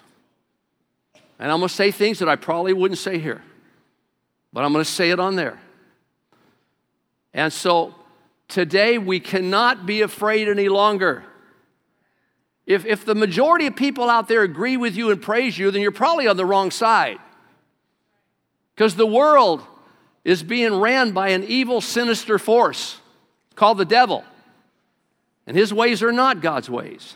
And 1.38 1.52
I'm 1.52 1.60
going 1.60 1.70
to 1.70 1.76
say 1.76 1.92
things 1.92 2.18
that 2.18 2.28
I 2.28 2.38
probably 2.38 2.74
wouldn't 2.74 2.98
say 2.98 3.20
here, 3.20 3.44
but 4.52 4.64
I'm 4.64 4.74
going 4.74 4.84
to 4.84 4.90
say 4.90 5.12
it 5.12 5.20
on 5.20 5.36
there. 5.36 5.60
And 7.36 7.54
so 7.54 7.94
today 8.48 8.98
we 8.98 9.20
cannot 9.20 9.86
be 9.86 10.02
afraid 10.02 10.50
any 10.50 10.70
longer. 10.70 11.24
If, 12.66 12.84
if 12.84 13.06
the 13.06 13.16
majority 13.16 13.68
of 13.68 13.76
people 13.76 14.10
out 14.10 14.28
there 14.28 14.42
agree 14.42 14.76
with 14.76 14.96
you 14.96 15.12
and 15.12 15.22
praise 15.22 15.56
you, 15.56 15.70
then 15.70 15.84
you're 15.84 15.92
probably 15.92 16.28
on 16.28 16.36
the 16.36 16.48
wrong 16.48 16.72
side. 16.72 17.20
Because 18.74 18.96
the 18.96 19.06
world 19.06 19.68
is 20.24 20.44
being 20.44 20.80
ran 20.80 21.12
by 21.12 21.30
an 21.30 21.44
evil, 21.44 21.82
sinister 21.82 22.38
force 22.38 23.00
called 23.56 23.78
the 23.78 23.86
devil. 23.86 24.24
And 25.48 25.58
his 25.58 25.74
ways 25.74 26.04
are 26.04 26.12
not 26.12 26.42
God's 26.42 26.70
ways. 26.70 27.16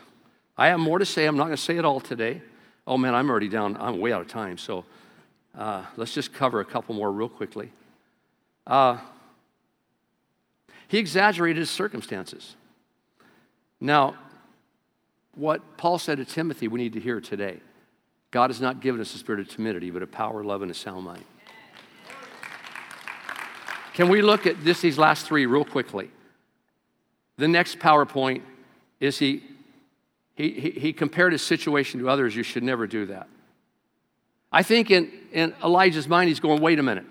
I 0.56 0.68
have 0.68 0.80
more 0.80 0.98
to 0.98 1.06
say. 1.06 1.26
I'm 1.26 1.36
not 1.36 1.44
going 1.44 1.56
to 1.56 1.62
say 1.62 1.76
it 1.76 1.84
all 1.84 2.00
today. 2.00 2.42
Oh 2.86 2.98
man, 2.98 3.14
I'm 3.14 3.30
already 3.30 3.48
down. 3.48 3.76
I'm 3.78 3.98
way 3.98 4.12
out 4.12 4.20
of 4.20 4.28
time. 4.28 4.58
So 4.58 4.84
uh, 5.56 5.84
let's 5.96 6.12
just 6.12 6.32
cover 6.32 6.60
a 6.60 6.64
couple 6.64 6.94
more 6.94 7.10
real 7.10 7.28
quickly. 7.28 7.70
Uh, 8.66 8.98
he 10.88 10.98
exaggerated 10.98 11.58
his 11.58 11.70
circumstances. 11.70 12.56
Now, 13.80 14.16
what 15.34 15.76
Paul 15.76 15.98
said 15.98 16.18
to 16.18 16.24
Timothy, 16.24 16.68
we 16.68 16.80
need 16.80 16.94
to 16.94 17.00
hear 17.00 17.20
today. 17.20 17.60
God 18.30 18.50
has 18.50 18.60
not 18.60 18.80
given 18.80 19.00
us 19.00 19.14
a 19.14 19.18
spirit 19.18 19.40
of 19.40 19.48
timidity, 19.48 19.90
but 19.90 20.02
a 20.02 20.06
power, 20.06 20.42
love, 20.42 20.62
and 20.62 20.70
a 20.70 20.74
sound 20.74 21.04
mind. 21.04 21.24
Can 23.96 24.10
we 24.10 24.20
look 24.20 24.46
at 24.46 24.62
this, 24.62 24.82
these 24.82 24.98
last 24.98 25.24
three 25.24 25.46
real 25.46 25.64
quickly? 25.64 26.10
The 27.38 27.48
next 27.48 27.78
PowerPoint 27.78 28.42
is 29.00 29.18
he, 29.18 29.42
he, 30.34 30.50
he, 30.50 30.70
he 30.72 30.92
compared 30.92 31.32
his 31.32 31.40
situation 31.40 32.00
to 32.00 32.08
others. 32.10 32.36
You 32.36 32.42
should 32.42 32.62
never 32.62 32.86
do 32.86 33.06
that. 33.06 33.26
I 34.52 34.62
think 34.62 34.90
in, 34.90 35.10
in 35.32 35.54
Elijah's 35.64 36.08
mind, 36.08 36.28
he's 36.28 36.40
going, 36.40 36.60
wait 36.60 36.78
a 36.78 36.82
minute. 36.82 37.06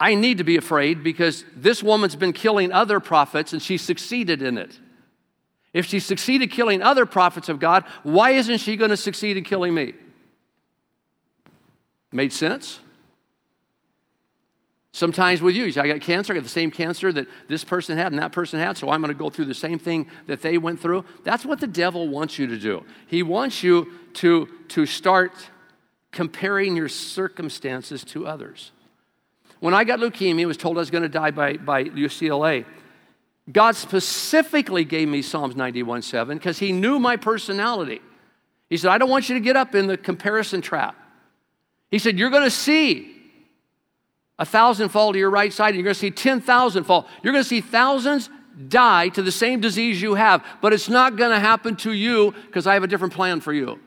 I 0.00 0.16
need 0.16 0.38
to 0.38 0.44
be 0.44 0.56
afraid 0.56 1.04
because 1.04 1.44
this 1.54 1.80
woman's 1.80 2.16
been 2.16 2.32
killing 2.32 2.72
other 2.72 2.98
prophets 2.98 3.52
and 3.52 3.62
she 3.62 3.78
succeeded 3.78 4.42
in 4.42 4.58
it. 4.58 4.76
If 5.72 5.86
she 5.86 6.00
succeeded 6.00 6.50
killing 6.50 6.82
other 6.82 7.06
prophets 7.06 7.48
of 7.48 7.60
God, 7.60 7.84
why 8.02 8.30
isn't 8.32 8.58
she 8.58 8.74
going 8.74 8.90
to 8.90 8.96
succeed 8.96 9.36
in 9.36 9.44
killing 9.44 9.72
me? 9.72 9.94
Made 12.10 12.32
sense? 12.32 12.80
Sometimes 14.98 15.40
with 15.40 15.54
you, 15.54 15.62
you 15.62 15.70
say, 15.70 15.82
I 15.82 15.86
got 15.86 16.00
cancer, 16.00 16.32
I 16.32 16.34
got 16.34 16.42
the 16.42 16.48
same 16.48 16.72
cancer 16.72 17.12
that 17.12 17.28
this 17.46 17.62
person 17.62 17.96
had 17.96 18.10
and 18.10 18.20
that 18.20 18.32
person 18.32 18.58
had, 18.58 18.76
so 18.76 18.90
I'm 18.90 19.00
going 19.00 19.14
to 19.14 19.16
go 19.16 19.30
through 19.30 19.44
the 19.44 19.54
same 19.54 19.78
thing 19.78 20.08
that 20.26 20.42
they 20.42 20.58
went 20.58 20.80
through. 20.80 21.04
That's 21.22 21.46
what 21.46 21.60
the 21.60 21.68
devil 21.68 22.08
wants 22.08 22.36
you 22.36 22.48
to 22.48 22.58
do. 22.58 22.84
He 23.06 23.22
wants 23.22 23.62
you 23.62 23.92
to, 24.14 24.48
to 24.70 24.86
start 24.86 25.34
comparing 26.10 26.74
your 26.74 26.88
circumstances 26.88 28.02
to 28.06 28.26
others. 28.26 28.72
When 29.60 29.72
I 29.72 29.84
got 29.84 30.00
leukemia, 30.00 30.44
was 30.46 30.56
told 30.56 30.76
I 30.78 30.80
was 30.80 30.90
going 30.90 31.04
to 31.04 31.08
die 31.08 31.30
by, 31.30 31.58
by 31.58 31.84
UCLA. 31.84 32.64
God 33.52 33.76
specifically 33.76 34.84
gave 34.84 35.06
me 35.06 35.22
Psalms 35.22 35.54
91 35.54 36.02
7 36.02 36.38
because 36.38 36.58
He 36.58 36.72
knew 36.72 36.98
my 36.98 37.16
personality. 37.16 38.00
He 38.68 38.76
said, 38.76 38.90
I 38.90 38.98
don't 38.98 39.10
want 39.10 39.28
you 39.28 39.36
to 39.36 39.40
get 39.40 39.54
up 39.54 39.76
in 39.76 39.86
the 39.86 39.96
comparison 39.96 40.60
trap. 40.60 40.96
He 41.88 42.00
said, 42.00 42.18
You're 42.18 42.30
going 42.30 42.42
to 42.42 42.50
see 42.50 43.14
a 44.38 44.44
thousand 44.44 44.90
fall 44.90 45.12
to 45.12 45.18
your 45.18 45.30
right 45.30 45.52
side, 45.52 45.68
and 45.68 45.76
you're 45.76 45.84
going 45.84 45.94
to 45.94 46.00
see 46.00 46.10
10,000 46.10 46.84
fall. 46.84 47.06
You're 47.22 47.32
going 47.32 47.42
to 47.42 47.48
see 47.48 47.60
thousands 47.60 48.30
die 48.68 49.08
to 49.10 49.22
the 49.22 49.32
same 49.32 49.60
disease 49.60 50.00
you 50.02 50.14
have, 50.14 50.44
but 50.60 50.72
it's 50.72 50.88
not 50.88 51.16
going 51.16 51.30
to 51.30 51.40
happen 51.40 51.76
to 51.76 51.92
you 51.92 52.34
because 52.46 52.66
I 52.66 52.74
have 52.74 52.82
a 52.82 52.86
different 52.86 53.14
plan 53.14 53.40
for 53.40 53.52
you. 53.52 53.78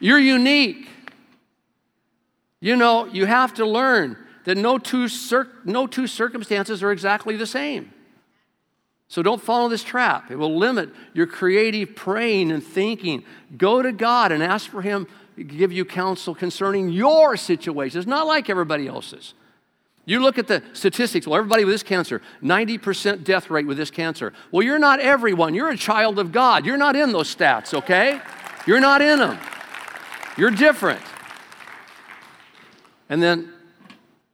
You're 0.00 0.18
unique. 0.18 0.88
You 2.60 2.76
know, 2.76 3.06
you 3.06 3.26
have 3.26 3.54
to 3.54 3.66
learn 3.66 4.16
that 4.44 4.56
no 4.56 4.78
two, 4.78 5.08
cir- 5.08 5.50
no 5.64 5.86
two 5.86 6.06
circumstances 6.06 6.82
are 6.82 6.92
exactly 6.92 7.36
the 7.36 7.46
same. 7.46 7.92
So 9.08 9.22
don't 9.22 9.42
follow 9.42 9.68
this 9.68 9.82
trap. 9.82 10.30
It 10.30 10.36
will 10.36 10.56
limit 10.56 10.90
your 11.14 11.26
creative 11.26 11.96
praying 11.96 12.52
and 12.52 12.62
thinking. 12.62 13.24
Go 13.56 13.80
to 13.80 13.90
God 13.90 14.32
and 14.32 14.42
ask 14.42 14.70
for 14.70 14.82
Him 14.82 15.06
to 15.36 15.44
give 15.44 15.72
you 15.72 15.84
counsel 15.84 16.34
concerning 16.34 16.90
your 16.90 17.36
situation. 17.36 17.98
It's 17.98 18.06
not 18.06 18.26
like 18.26 18.50
everybody 18.50 18.86
else's. 18.86 19.32
You 20.04 20.20
look 20.20 20.38
at 20.38 20.46
the 20.46 20.62
statistics, 20.72 21.26
well, 21.26 21.36
everybody 21.36 21.64
with 21.64 21.74
this 21.74 21.82
cancer, 21.82 22.22
90% 22.42 23.24
death 23.24 23.50
rate 23.50 23.66
with 23.66 23.76
this 23.76 23.90
cancer. 23.90 24.32
Well, 24.50 24.62
you're 24.62 24.78
not 24.78 25.00
everyone. 25.00 25.54
You're 25.54 25.68
a 25.68 25.76
child 25.76 26.18
of 26.18 26.32
God. 26.32 26.64
You're 26.64 26.78
not 26.78 26.96
in 26.96 27.12
those 27.12 27.34
stats, 27.34 27.74
okay? 27.74 28.20
You're 28.66 28.80
not 28.80 29.02
in 29.02 29.18
them. 29.18 29.38
You're 30.36 30.50
different. 30.50 31.02
And 33.08 33.22
then 33.22 33.52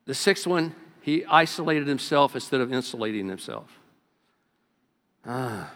the 0.07 0.15
sixth 0.15 0.47
one, 0.47 0.75
he 1.01 1.25
isolated 1.27 1.87
himself 1.87 2.35
instead 2.35 2.61
of 2.61 2.73
insulating 2.73 3.29
himself. 3.29 3.81
Ah. 5.27 5.71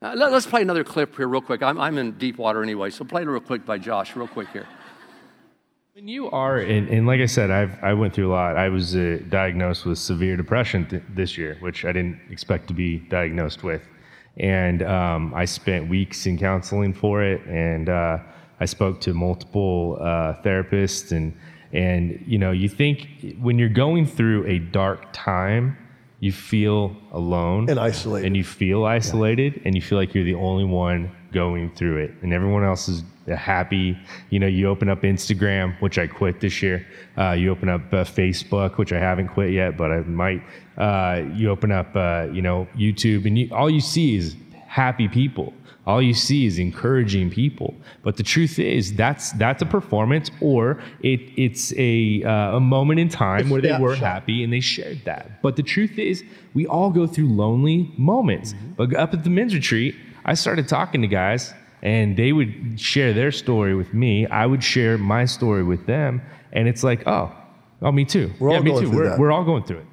Uh, 0.00 0.14
let, 0.16 0.32
us 0.32 0.46
play 0.46 0.62
another 0.62 0.84
clip 0.84 1.16
here, 1.16 1.26
real 1.26 1.40
quick. 1.40 1.62
I'm, 1.62 1.80
I'm 1.80 1.98
in 1.98 2.12
deep 2.12 2.38
water 2.38 2.62
anyway, 2.62 2.90
so 2.90 3.04
play 3.04 3.22
it 3.22 3.26
real 3.26 3.40
quick 3.40 3.66
by 3.66 3.78
Josh, 3.78 4.14
real 4.14 4.28
quick 4.28 4.48
here. 4.50 4.66
When 5.94 6.06
you 6.06 6.30
are, 6.30 6.58
and, 6.58 6.88
and 6.88 7.04
like 7.04 7.20
I 7.20 7.26
said, 7.26 7.50
I've, 7.50 7.82
I 7.82 7.92
went 7.94 8.14
through 8.14 8.30
a 8.30 8.32
lot. 8.32 8.56
I 8.56 8.68
was 8.68 8.94
uh, 8.94 9.18
diagnosed 9.28 9.84
with 9.84 9.98
severe 9.98 10.36
depression 10.36 10.86
th- 10.86 11.02
this 11.08 11.36
year, 11.36 11.56
which 11.58 11.84
I 11.84 11.90
didn't 11.90 12.20
expect 12.30 12.68
to 12.68 12.74
be 12.74 12.98
diagnosed 12.98 13.64
with. 13.64 13.82
And 14.36 14.84
um, 14.84 15.34
I 15.34 15.44
spent 15.44 15.88
weeks 15.88 16.26
in 16.26 16.38
counseling 16.38 16.94
for 16.94 17.24
it, 17.24 17.44
and 17.46 17.88
uh, 17.88 18.18
I 18.60 18.66
spoke 18.66 19.00
to 19.00 19.14
multiple 19.14 19.98
uh, 20.00 20.34
therapists. 20.44 21.10
And, 21.10 21.36
and, 21.72 22.22
you 22.24 22.38
know, 22.38 22.52
you 22.52 22.68
think 22.68 23.36
when 23.40 23.58
you're 23.58 23.68
going 23.68 24.06
through 24.06 24.46
a 24.46 24.60
dark 24.60 25.08
time, 25.12 25.76
you 26.20 26.32
feel 26.32 26.96
alone 27.12 27.68
And 27.70 27.78
isolated. 27.78 28.26
and 28.26 28.36
you 28.36 28.44
feel 28.44 28.84
isolated 28.84 29.60
and 29.64 29.74
you 29.76 29.80
feel 29.82 29.98
like 29.98 30.14
you're 30.14 30.24
the 30.24 30.34
only 30.34 30.64
one 30.64 31.10
going 31.32 31.70
through 31.74 31.98
it. 31.98 32.10
And 32.22 32.32
everyone 32.32 32.64
else 32.64 32.88
is 32.88 33.02
happy 33.36 33.94
you 34.30 34.38
know 34.38 34.46
you 34.46 34.66
open 34.70 34.88
up 34.88 35.02
instagram 35.02 35.78
which 35.82 35.98
i 35.98 36.06
quit 36.06 36.40
this 36.40 36.62
year. 36.62 36.86
Uh, 37.18 37.32
you 37.32 37.50
open 37.50 37.68
up 37.68 37.82
uh, 37.92 38.02
facebook 38.02 38.78
which 38.78 38.90
i 38.90 38.98
haven't 38.98 39.28
quit 39.28 39.52
yet 39.52 39.76
but 39.76 39.90
i 39.92 39.98
might. 40.00 40.42
Uh, 40.78 41.22
you 41.34 41.50
open 41.50 41.70
up 41.70 41.94
uh, 41.94 42.26
you 42.32 42.40
know 42.40 42.66
youtube 42.76 43.26
and 43.26 43.38
you, 43.38 43.48
all 43.52 43.68
you 43.68 43.80
see 43.82 44.16
is 44.16 44.34
happy 44.66 45.08
people 45.08 45.52
all 45.88 46.02
you 46.02 46.12
see 46.12 46.44
is 46.44 46.58
encouraging 46.58 47.30
people. 47.30 47.74
But 48.02 48.18
the 48.18 48.22
truth 48.22 48.58
is 48.58 48.92
that's 48.92 49.32
that's 49.32 49.62
a 49.62 49.66
performance 49.66 50.30
or 50.42 50.78
it, 51.02 51.20
it's 51.36 51.72
a, 51.78 52.22
uh, 52.24 52.56
a 52.56 52.60
moment 52.60 53.00
in 53.00 53.08
time 53.08 53.48
where 53.48 53.62
they 53.62 53.72
were 53.72 53.96
snapshot. 53.96 54.12
happy 54.12 54.44
and 54.44 54.52
they 54.52 54.60
shared 54.60 55.00
that. 55.06 55.40
But 55.40 55.56
the 55.56 55.62
truth 55.62 55.98
is 55.98 56.22
we 56.52 56.66
all 56.66 56.90
go 56.90 57.06
through 57.06 57.30
lonely 57.30 57.90
moments. 57.96 58.54
But 58.76 58.94
up 58.94 59.14
at 59.14 59.24
the 59.24 59.30
men's 59.30 59.54
retreat 59.54 59.96
i 60.26 60.34
started 60.34 60.68
talking 60.68 61.00
to 61.00 61.08
guys 61.08 61.54
and 61.80 62.16
they 62.18 62.32
would 62.32 62.78
share 62.78 63.14
their 63.14 63.32
story 63.32 63.74
with 63.74 63.94
me. 63.94 64.26
I 64.26 64.44
would 64.44 64.62
share 64.62 64.98
my 64.98 65.24
story 65.24 65.62
with 65.62 65.86
them 65.86 66.20
and 66.52 66.68
it's 66.68 66.84
like 66.84 67.06
oh 67.06 67.32
oh 67.80 67.92
me 67.92 68.04
too. 68.04 68.30
We're 68.38 68.50
yeah 68.50 68.56
all 68.58 68.62
me 68.62 68.70
going 68.72 68.84
too. 68.84 68.90
we're, 68.94 69.08
that. 69.08 69.18
we're 69.18 69.32
all 69.32 69.44
going 69.44 69.64
through 69.64 69.78
it. 69.78 69.86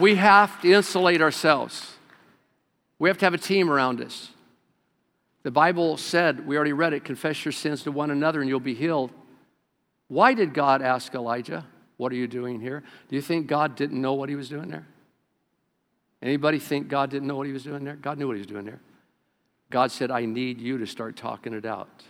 We 0.00 0.14
have 0.14 0.58
to 0.62 0.72
insulate 0.72 1.20
ourselves. 1.20 1.95
We 2.98 3.08
have 3.08 3.18
to 3.18 3.26
have 3.26 3.34
a 3.34 3.38
team 3.38 3.70
around 3.70 4.00
us. 4.00 4.30
The 5.42 5.50
Bible 5.50 5.96
said, 5.96 6.46
we 6.46 6.56
already 6.56 6.72
read 6.72 6.92
it, 6.92 7.04
confess 7.04 7.44
your 7.44 7.52
sins 7.52 7.82
to 7.84 7.92
one 7.92 8.10
another 8.10 8.40
and 8.40 8.48
you'll 8.48 8.58
be 8.58 8.74
healed. 8.74 9.12
Why 10.08 10.34
did 10.34 10.54
God 10.54 10.82
ask 10.82 11.14
Elijah, 11.14 11.64
What 11.96 12.12
are 12.12 12.16
you 12.16 12.26
doing 12.26 12.60
here? 12.60 12.82
Do 13.08 13.16
you 13.16 13.22
think 13.22 13.46
God 13.46 13.76
didn't 13.76 14.00
know 14.00 14.14
what 14.14 14.28
he 14.28 14.34
was 14.34 14.48
doing 14.48 14.68
there? 14.68 14.86
Anybody 16.22 16.58
think 16.58 16.88
God 16.88 17.10
didn't 17.10 17.28
know 17.28 17.36
what 17.36 17.46
he 17.46 17.52
was 17.52 17.62
doing 17.62 17.84
there? 17.84 17.94
God 17.96 18.18
knew 18.18 18.26
what 18.26 18.36
he 18.36 18.40
was 18.40 18.46
doing 18.46 18.64
there. 18.64 18.80
God 19.70 19.90
said, 19.90 20.10
I 20.10 20.24
need 20.24 20.60
you 20.60 20.78
to 20.78 20.86
start 20.86 21.16
talking 21.16 21.52
it 21.52 21.64
out. 21.64 22.02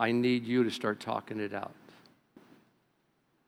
I 0.00 0.12
need 0.12 0.44
you 0.44 0.64
to 0.64 0.70
start 0.70 1.00
talking 1.00 1.40
it 1.40 1.54
out. 1.54 1.74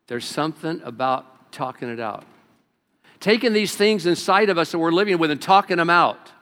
There's 0.06 0.24
something 0.24 0.80
about 0.84 1.52
talking 1.52 1.88
it 1.88 2.00
out 2.00 2.24
taking 3.20 3.52
these 3.52 3.74
things 3.74 4.06
inside 4.06 4.48
of 4.50 4.58
us 4.58 4.72
that 4.72 4.78
we're 4.78 4.90
living 4.90 5.18
with 5.18 5.30
and 5.30 5.40
talking 5.40 5.76
them 5.76 5.90
out. 5.90 6.32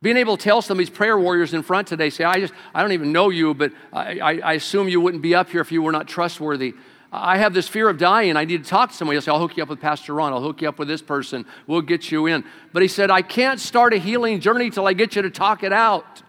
Being 0.00 0.16
able 0.16 0.36
to 0.36 0.42
tell 0.42 0.62
some 0.62 0.76
of 0.76 0.78
these 0.78 0.90
prayer 0.90 1.18
warriors 1.18 1.54
in 1.54 1.62
front 1.62 1.88
today, 1.88 2.10
say, 2.10 2.24
I 2.24 2.40
just, 2.40 2.54
I 2.72 2.82
don't 2.82 2.92
even 2.92 3.12
know 3.12 3.30
you, 3.30 3.52
but 3.52 3.72
I, 3.92 4.18
I, 4.18 4.38
I 4.38 4.52
assume 4.54 4.88
you 4.88 5.00
wouldn't 5.00 5.22
be 5.22 5.34
up 5.34 5.50
here 5.50 5.60
if 5.60 5.72
you 5.72 5.82
were 5.82 5.92
not 5.92 6.06
trustworthy. 6.06 6.74
I 7.10 7.38
have 7.38 7.54
this 7.54 7.68
fear 7.68 7.88
of 7.88 7.98
dying. 7.98 8.36
I 8.36 8.44
need 8.44 8.62
to 8.62 8.68
talk 8.68 8.90
to 8.90 8.96
somebody. 8.96 9.16
I'll 9.16 9.22
say, 9.22 9.32
I'll 9.32 9.40
hook 9.40 9.56
you 9.56 9.62
up 9.62 9.68
with 9.70 9.80
Pastor 9.80 10.14
Ron. 10.14 10.32
I'll 10.32 10.42
hook 10.42 10.62
you 10.62 10.68
up 10.68 10.78
with 10.78 10.88
this 10.88 11.02
person. 11.02 11.46
We'll 11.66 11.80
get 11.80 12.12
you 12.12 12.26
in. 12.26 12.44
But 12.72 12.82
he 12.82 12.88
said, 12.88 13.10
I 13.10 13.22
can't 13.22 13.58
start 13.58 13.92
a 13.94 13.96
healing 13.96 14.40
journey 14.40 14.70
till 14.70 14.86
I 14.86 14.92
get 14.92 15.16
you 15.16 15.22
to 15.22 15.30
talk 15.30 15.62
it 15.62 15.72
out. 15.72 16.22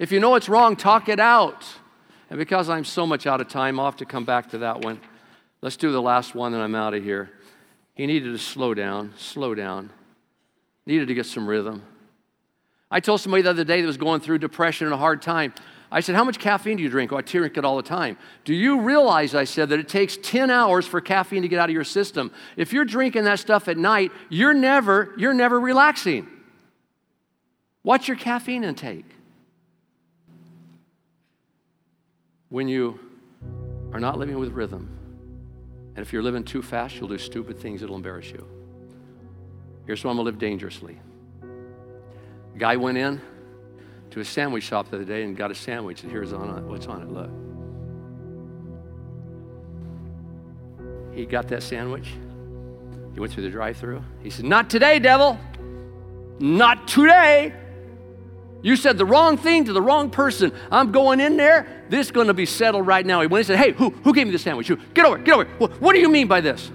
If 0.00 0.10
you 0.10 0.18
know 0.18 0.34
it's 0.34 0.48
wrong, 0.48 0.74
talk 0.76 1.08
it 1.08 1.20
out. 1.20 1.64
And 2.30 2.38
because 2.38 2.68
I'm 2.68 2.84
so 2.84 3.06
much 3.06 3.26
out 3.26 3.40
of 3.40 3.48
time, 3.48 3.78
I'll 3.78 3.86
have 3.86 3.96
to 3.96 4.04
come 4.04 4.24
back 4.24 4.50
to 4.50 4.58
that 4.58 4.84
one. 4.84 5.00
Let's 5.62 5.76
do 5.76 5.92
the 5.92 6.02
last 6.02 6.34
one, 6.34 6.52
and 6.52 6.62
I'm 6.62 6.74
out 6.74 6.94
of 6.94 7.04
here. 7.04 7.30
He 7.94 8.06
needed 8.06 8.32
to 8.32 8.38
slow 8.38 8.74
down, 8.74 9.14
slow 9.16 9.54
down. 9.54 9.90
Needed 10.86 11.08
to 11.08 11.14
get 11.14 11.26
some 11.26 11.46
rhythm. 11.46 11.82
I 12.90 13.00
told 13.00 13.20
somebody 13.20 13.42
the 13.42 13.50
other 13.50 13.64
day 13.64 13.80
that 13.80 13.86
was 13.86 13.96
going 13.96 14.20
through 14.20 14.38
depression 14.38 14.86
and 14.86 14.94
a 14.94 14.98
hard 14.98 15.22
time. 15.22 15.54
I 15.90 16.00
said, 16.00 16.14
How 16.14 16.24
much 16.24 16.38
caffeine 16.38 16.76
do 16.76 16.82
you 16.82 16.88
drink? 16.88 17.12
Oh, 17.12 17.16
I 17.16 17.22
drink 17.22 17.56
it 17.56 17.64
all 17.64 17.76
the 17.76 17.82
time. 17.82 18.18
Do 18.44 18.52
you 18.52 18.80
realize, 18.80 19.34
I 19.34 19.44
said, 19.44 19.68
that 19.70 19.78
it 19.78 19.88
takes 19.88 20.18
10 20.22 20.50
hours 20.50 20.86
for 20.86 21.00
caffeine 21.00 21.42
to 21.42 21.48
get 21.48 21.58
out 21.58 21.70
of 21.70 21.74
your 21.74 21.84
system? 21.84 22.32
If 22.56 22.72
you're 22.72 22.84
drinking 22.84 23.24
that 23.24 23.38
stuff 23.38 23.68
at 23.68 23.78
night, 23.78 24.10
you're 24.28 24.54
never, 24.54 25.14
you're 25.16 25.34
never 25.34 25.58
relaxing. 25.58 26.28
What's 27.82 28.08
your 28.08 28.16
caffeine 28.16 28.64
intake? 28.64 29.06
When 32.48 32.68
you 32.68 32.98
are 33.92 34.00
not 34.00 34.18
living 34.18 34.38
with 34.38 34.52
rhythm, 34.52 34.88
and 35.96 36.04
if 36.04 36.12
you're 36.12 36.22
living 36.22 36.44
too 36.44 36.62
fast, 36.62 36.96
you'll 36.96 37.08
do 37.08 37.18
stupid 37.18 37.58
things 37.58 37.80
that'll 37.80 37.96
embarrass 37.96 38.30
you. 38.30 38.46
Here's 39.86 40.02
why 40.02 40.10
I'm 40.10 40.16
gonna 40.16 40.24
live 40.24 40.38
dangerously. 40.38 40.98
A 42.54 42.58
guy 42.58 42.76
went 42.76 42.98
in 42.98 43.20
to 44.10 44.20
a 44.20 44.24
sandwich 44.24 44.64
shop 44.64 44.90
the 44.90 44.96
other 44.96 45.04
day 45.04 45.24
and 45.24 45.36
got 45.36 45.50
a 45.50 45.54
sandwich, 45.54 46.02
and 46.02 46.10
here's 46.12 46.32
on 46.32 46.58
it, 46.58 46.62
what's 46.64 46.86
on 46.86 47.02
it. 47.02 47.08
Look. 47.08 47.30
He 51.14 51.26
got 51.26 51.48
that 51.48 51.62
sandwich. 51.62 52.14
He 53.12 53.20
went 53.20 53.32
through 53.32 53.44
the 53.44 53.50
drive-through. 53.50 54.02
He 54.20 54.30
said, 54.30 54.44
"Not 54.44 54.68
today, 54.68 54.98
devil. 54.98 55.38
Not 56.40 56.88
today." 56.88 57.54
You 58.64 58.76
said 58.76 58.96
the 58.96 59.04
wrong 59.04 59.36
thing 59.36 59.66
to 59.66 59.74
the 59.74 59.82
wrong 59.82 60.08
person. 60.08 60.50
I'm 60.70 60.90
going 60.90 61.20
in 61.20 61.36
there. 61.36 61.84
This 61.90 62.06
is 62.06 62.12
going 62.12 62.28
to 62.28 62.34
be 62.34 62.46
settled 62.46 62.86
right 62.86 63.04
now. 63.04 63.20
He 63.20 63.26
went 63.26 63.40
and 63.40 63.46
said, 63.46 63.58
Hey, 63.58 63.72
who, 63.72 63.90
who 63.90 64.14
gave 64.14 64.26
me 64.26 64.32
the 64.32 64.38
sandwich? 64.38 64.68
Who? 64.68 64.76
Get 64.94 65.04
over, 65.04 65.18
get 65.18 65.34
over. 65.34 65.44
What, 65.58 65.78
what 65.82 65.92
do 65.92 66.00
you 66.00 66.08
mean 66.08 66.28
by 66.28 66.40
this? 66.40 66.72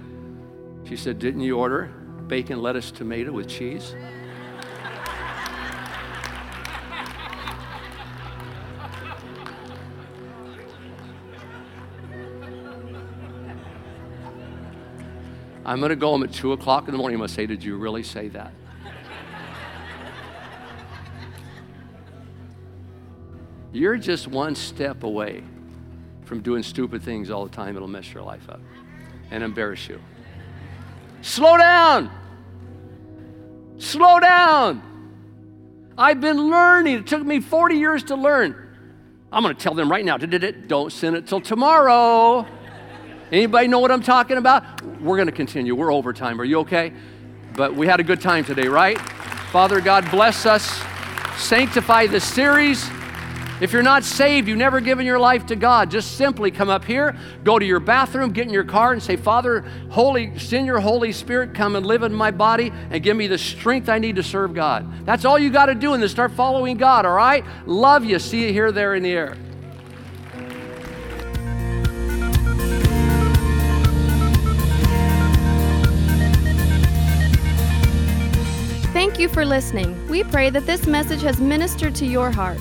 She 0.84 0.96
said, 0.96 1.18
Didn't 1.18 1.40
you 1.40 1.58
order 1.58 1.86
bacon, 2.28 2.62
lettuce, 2.62 2.92
tomato 2.92 3.32
with 3.32 3.48
cheese? 3.48 3.96
I'm 15.64 15.80
going 15.80 15.90
to 15.90 15.96
go 15.96 16.10
home 16.10 16.22
at 16.22 16.32
2 16.32 16.52
o'clock 16.52 16.86
in 16.86 16.92
the 16.92 16.98
morning. 16.98 17.16
I'm 17.16 17.18
going 17.18 17.28
to 17.30 17.34
say, 17.34 17.46
Did 17.46 17.64
you 17.64 17.76
really 17.76 18.04
say 18.04 18.28
that? 18.28 18.52
You're 23.72 23.96
just 23.96 24.26
one 24.26 24.54
step 24.54 25.04
away 25.04 25.44
from 26.24 26.40
doing 26.40 26.62
stupid 26.62 27.02
things 27.02 27.30
all 27.30 27.44
the 27.44 27.54
time. 27.54 27.76
It'll 27.76 27.88
mess 27.88 28.12
your 28.12 28.22
life 28.22 28.48
up 28.48 28.60
and 29.30 29.42
embarrass 29.44 29.88
you. 29.88 30.00
Slow 31.22 31.56
down. 31.56 32.10
Slow 33.78 34.20
down. 34.20 34.82
I've 35.96 36.20
been 36.20 36.50
learning. 36.50 36.94
It 36.94 37.06
took 37.06 37.22
me 37.22 37.40
40 37.40 37.76
years 37.76 38.04
to 38.04 38.16
learn. 38.16 38.56
I'm 39.32 39.42
going 39.42 39.54
to 39.54 39.60
tell 39.60 39.74
them 39.74 39.90
right 39.90 40.04
now, 40.04 40.16
don't 40.16 40.92
send 40.92 41.14
it 41.14 41.26
till 41.26 41.40
tomorrow. 41.40 42.46
Anybody 43.30 43.68
know 43.68 43.78
what 43.78 43.92
I'm 43.92 44.02
talking 44.02 44.38
about? 44.38 44.82
We're 45.00 45.16
going 45.16 45.26
to 45.26 45.32
continue. 45.32 45.76
We're 45.76 45.92
overtime. 45.92 46.40
Are 46.40 46.44
you 46.44 46.60
okay? 46.60 46.92
But 47.54 47.74
we 47.74 47.86
had 47.86 48.00
a 48.00 48.02
good 48.02 48.20
time 48.20 48.44
today, 48.44 48.66
right? 48.66 48.98
Father 49.52 49.80
God, 49.80 50.10
bless 50.10 50.46
us. 50.46 50.82
Sanctify 51.36 52.08
this 52.08 52.24
series. 52.24 52.90
If 53.60 53.74
you're 53.74 53.82
not 53.82 54.04
saved, 54.04 54.48
you've 54.48 54.56
never 54.56 54.80
given 54.80 55.04
your 55.04 55.18
life 55.18 55.44
to 55.46 55.56
God, 55.56 55.90
just 55.90 56.16
simply 56.16 56.50
come 56.50 56.70
up 56.70 56.82
here, 56.82 57.14
go 57.44 57.58
to 57.58 57.64
your 57.64 57.78
bathroom, 57.78 58.32
get 58.32 58.46
in 58.46 58.52
your 58.54 58.64
car, 58.64 58.92
and 58.92 59.02
say, 59.02 59.16
Father, 59.16 59.60
Holy, 59.90 60.38
send 60.38 60.64
your 60.64 60.80
Holy 60.80 61.12
Spirit, 61.12 61.54
come 61.54 61.76
and 61.76 61.84
live 61.84 62.02
in 62.02 62.14
my 62.14 62.30
body 62.30 62.72
and 62.90 63.02
give 63.02 63.18
me 63.18 63.26
the 63.26 63.36
strength 63.36 63.90
I 63.90 63.98
need 63.98 64.16
to 64.16 64.22
serve 64.22 64.54
God. 64.54 65.04
That's 65.04 65.26
all 65.26 65.38
you 65.38 65.50
got 65.50 65.66
to 65.66 65.74
do, 65.74 65.92
and 65.92 66.02
then 66.02 66.08
start 66.08 66.32
following 66.32 66.78
God, 66.78 67.04
all 67.04 67.12
right? 67.12 67.44
Love 67.66 68.02
you. 68.02 68.18
See 68.18 68.46
you 68.46 68.52
here, 68.52 68.72
there, 68.72 68.94
in 68.94 69.02
the 69.02 69.12
air. 69.12 69.36
Thank 78.94 79.18
you 79.18 79.28
for 79.28 79.44
listening. 79.44 80.08
We 80.08 80.24
pray 80.24 80.48
that 80.48 80.64
this 80.64 80.86
message 80.86 81.20
has 81.22 81.40
ministered 81.40 81.94
to 81.96 82.06
your 82.06 82.30
heart. 82.30 82.58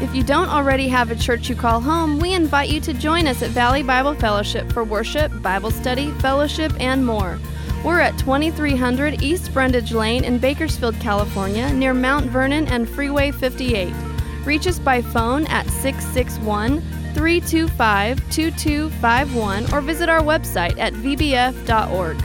If 0.00 0.14
you 0.14 0.22
don't 0.22 0.48
already 0.48 0.86
have 0.88 1.10
a 1.10 1.16
church 1.16 1.48
you 1.48 1.56
call 1.56 1.80
home, 1.80 2.20
we 2.20 2.32
invite 2.32 2.68
you 2.68 2.80
to 2.82 2.94
join 2.94 3.26
us 3.26 3.42
at 3.42 3.50
Valley 3.50 3.82
Bible 3.82 4.14
Fellowship 4.14 4.70
for 4.72 4.84
worship, 4.84 5.32
Bible 5.42 5.72
study, 5.72 6.12
fellowship, 6.20 6.72
and 6.78 7.04
more. 7.04 7.36
We're 7.84 7.98
at 7.98 8.16
2300 8.18 9.22
East 9.22 9.52
Brundage 9.52 9.92
Lane 9.92 10.22
in 10.22 10.38
Bakersfield, 10.38 10.94
California, 11.00 11.72
near 11.72 11.94
Mount 11.94 12.26
Vernon 12.26 12.68
and 12.68 12.88
Freeway 12.88 13.32
58. 13.32 13.92
Reach 14.44 14.68
us 14.68 14.78
by 14.78 15.02
phone 15.02 15.46
at 15.48 15.66
661 15.66 16.80
325 17.14 18.18
2251 18.30 19.74
or 19.74 19.80
visit 19.80 20.08
our 20.08 20.20
website 20.20 20.78
at 20.78 20.92
vbf.org. 20.92 22.22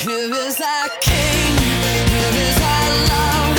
Here 0.00 0.34
is 0.34 0.60
our 0.60 0.88
King, 1.00 1.58
here 1.58 2.42
is 2.42 2.60
our 2.62 3.08
love. 3.08 3.57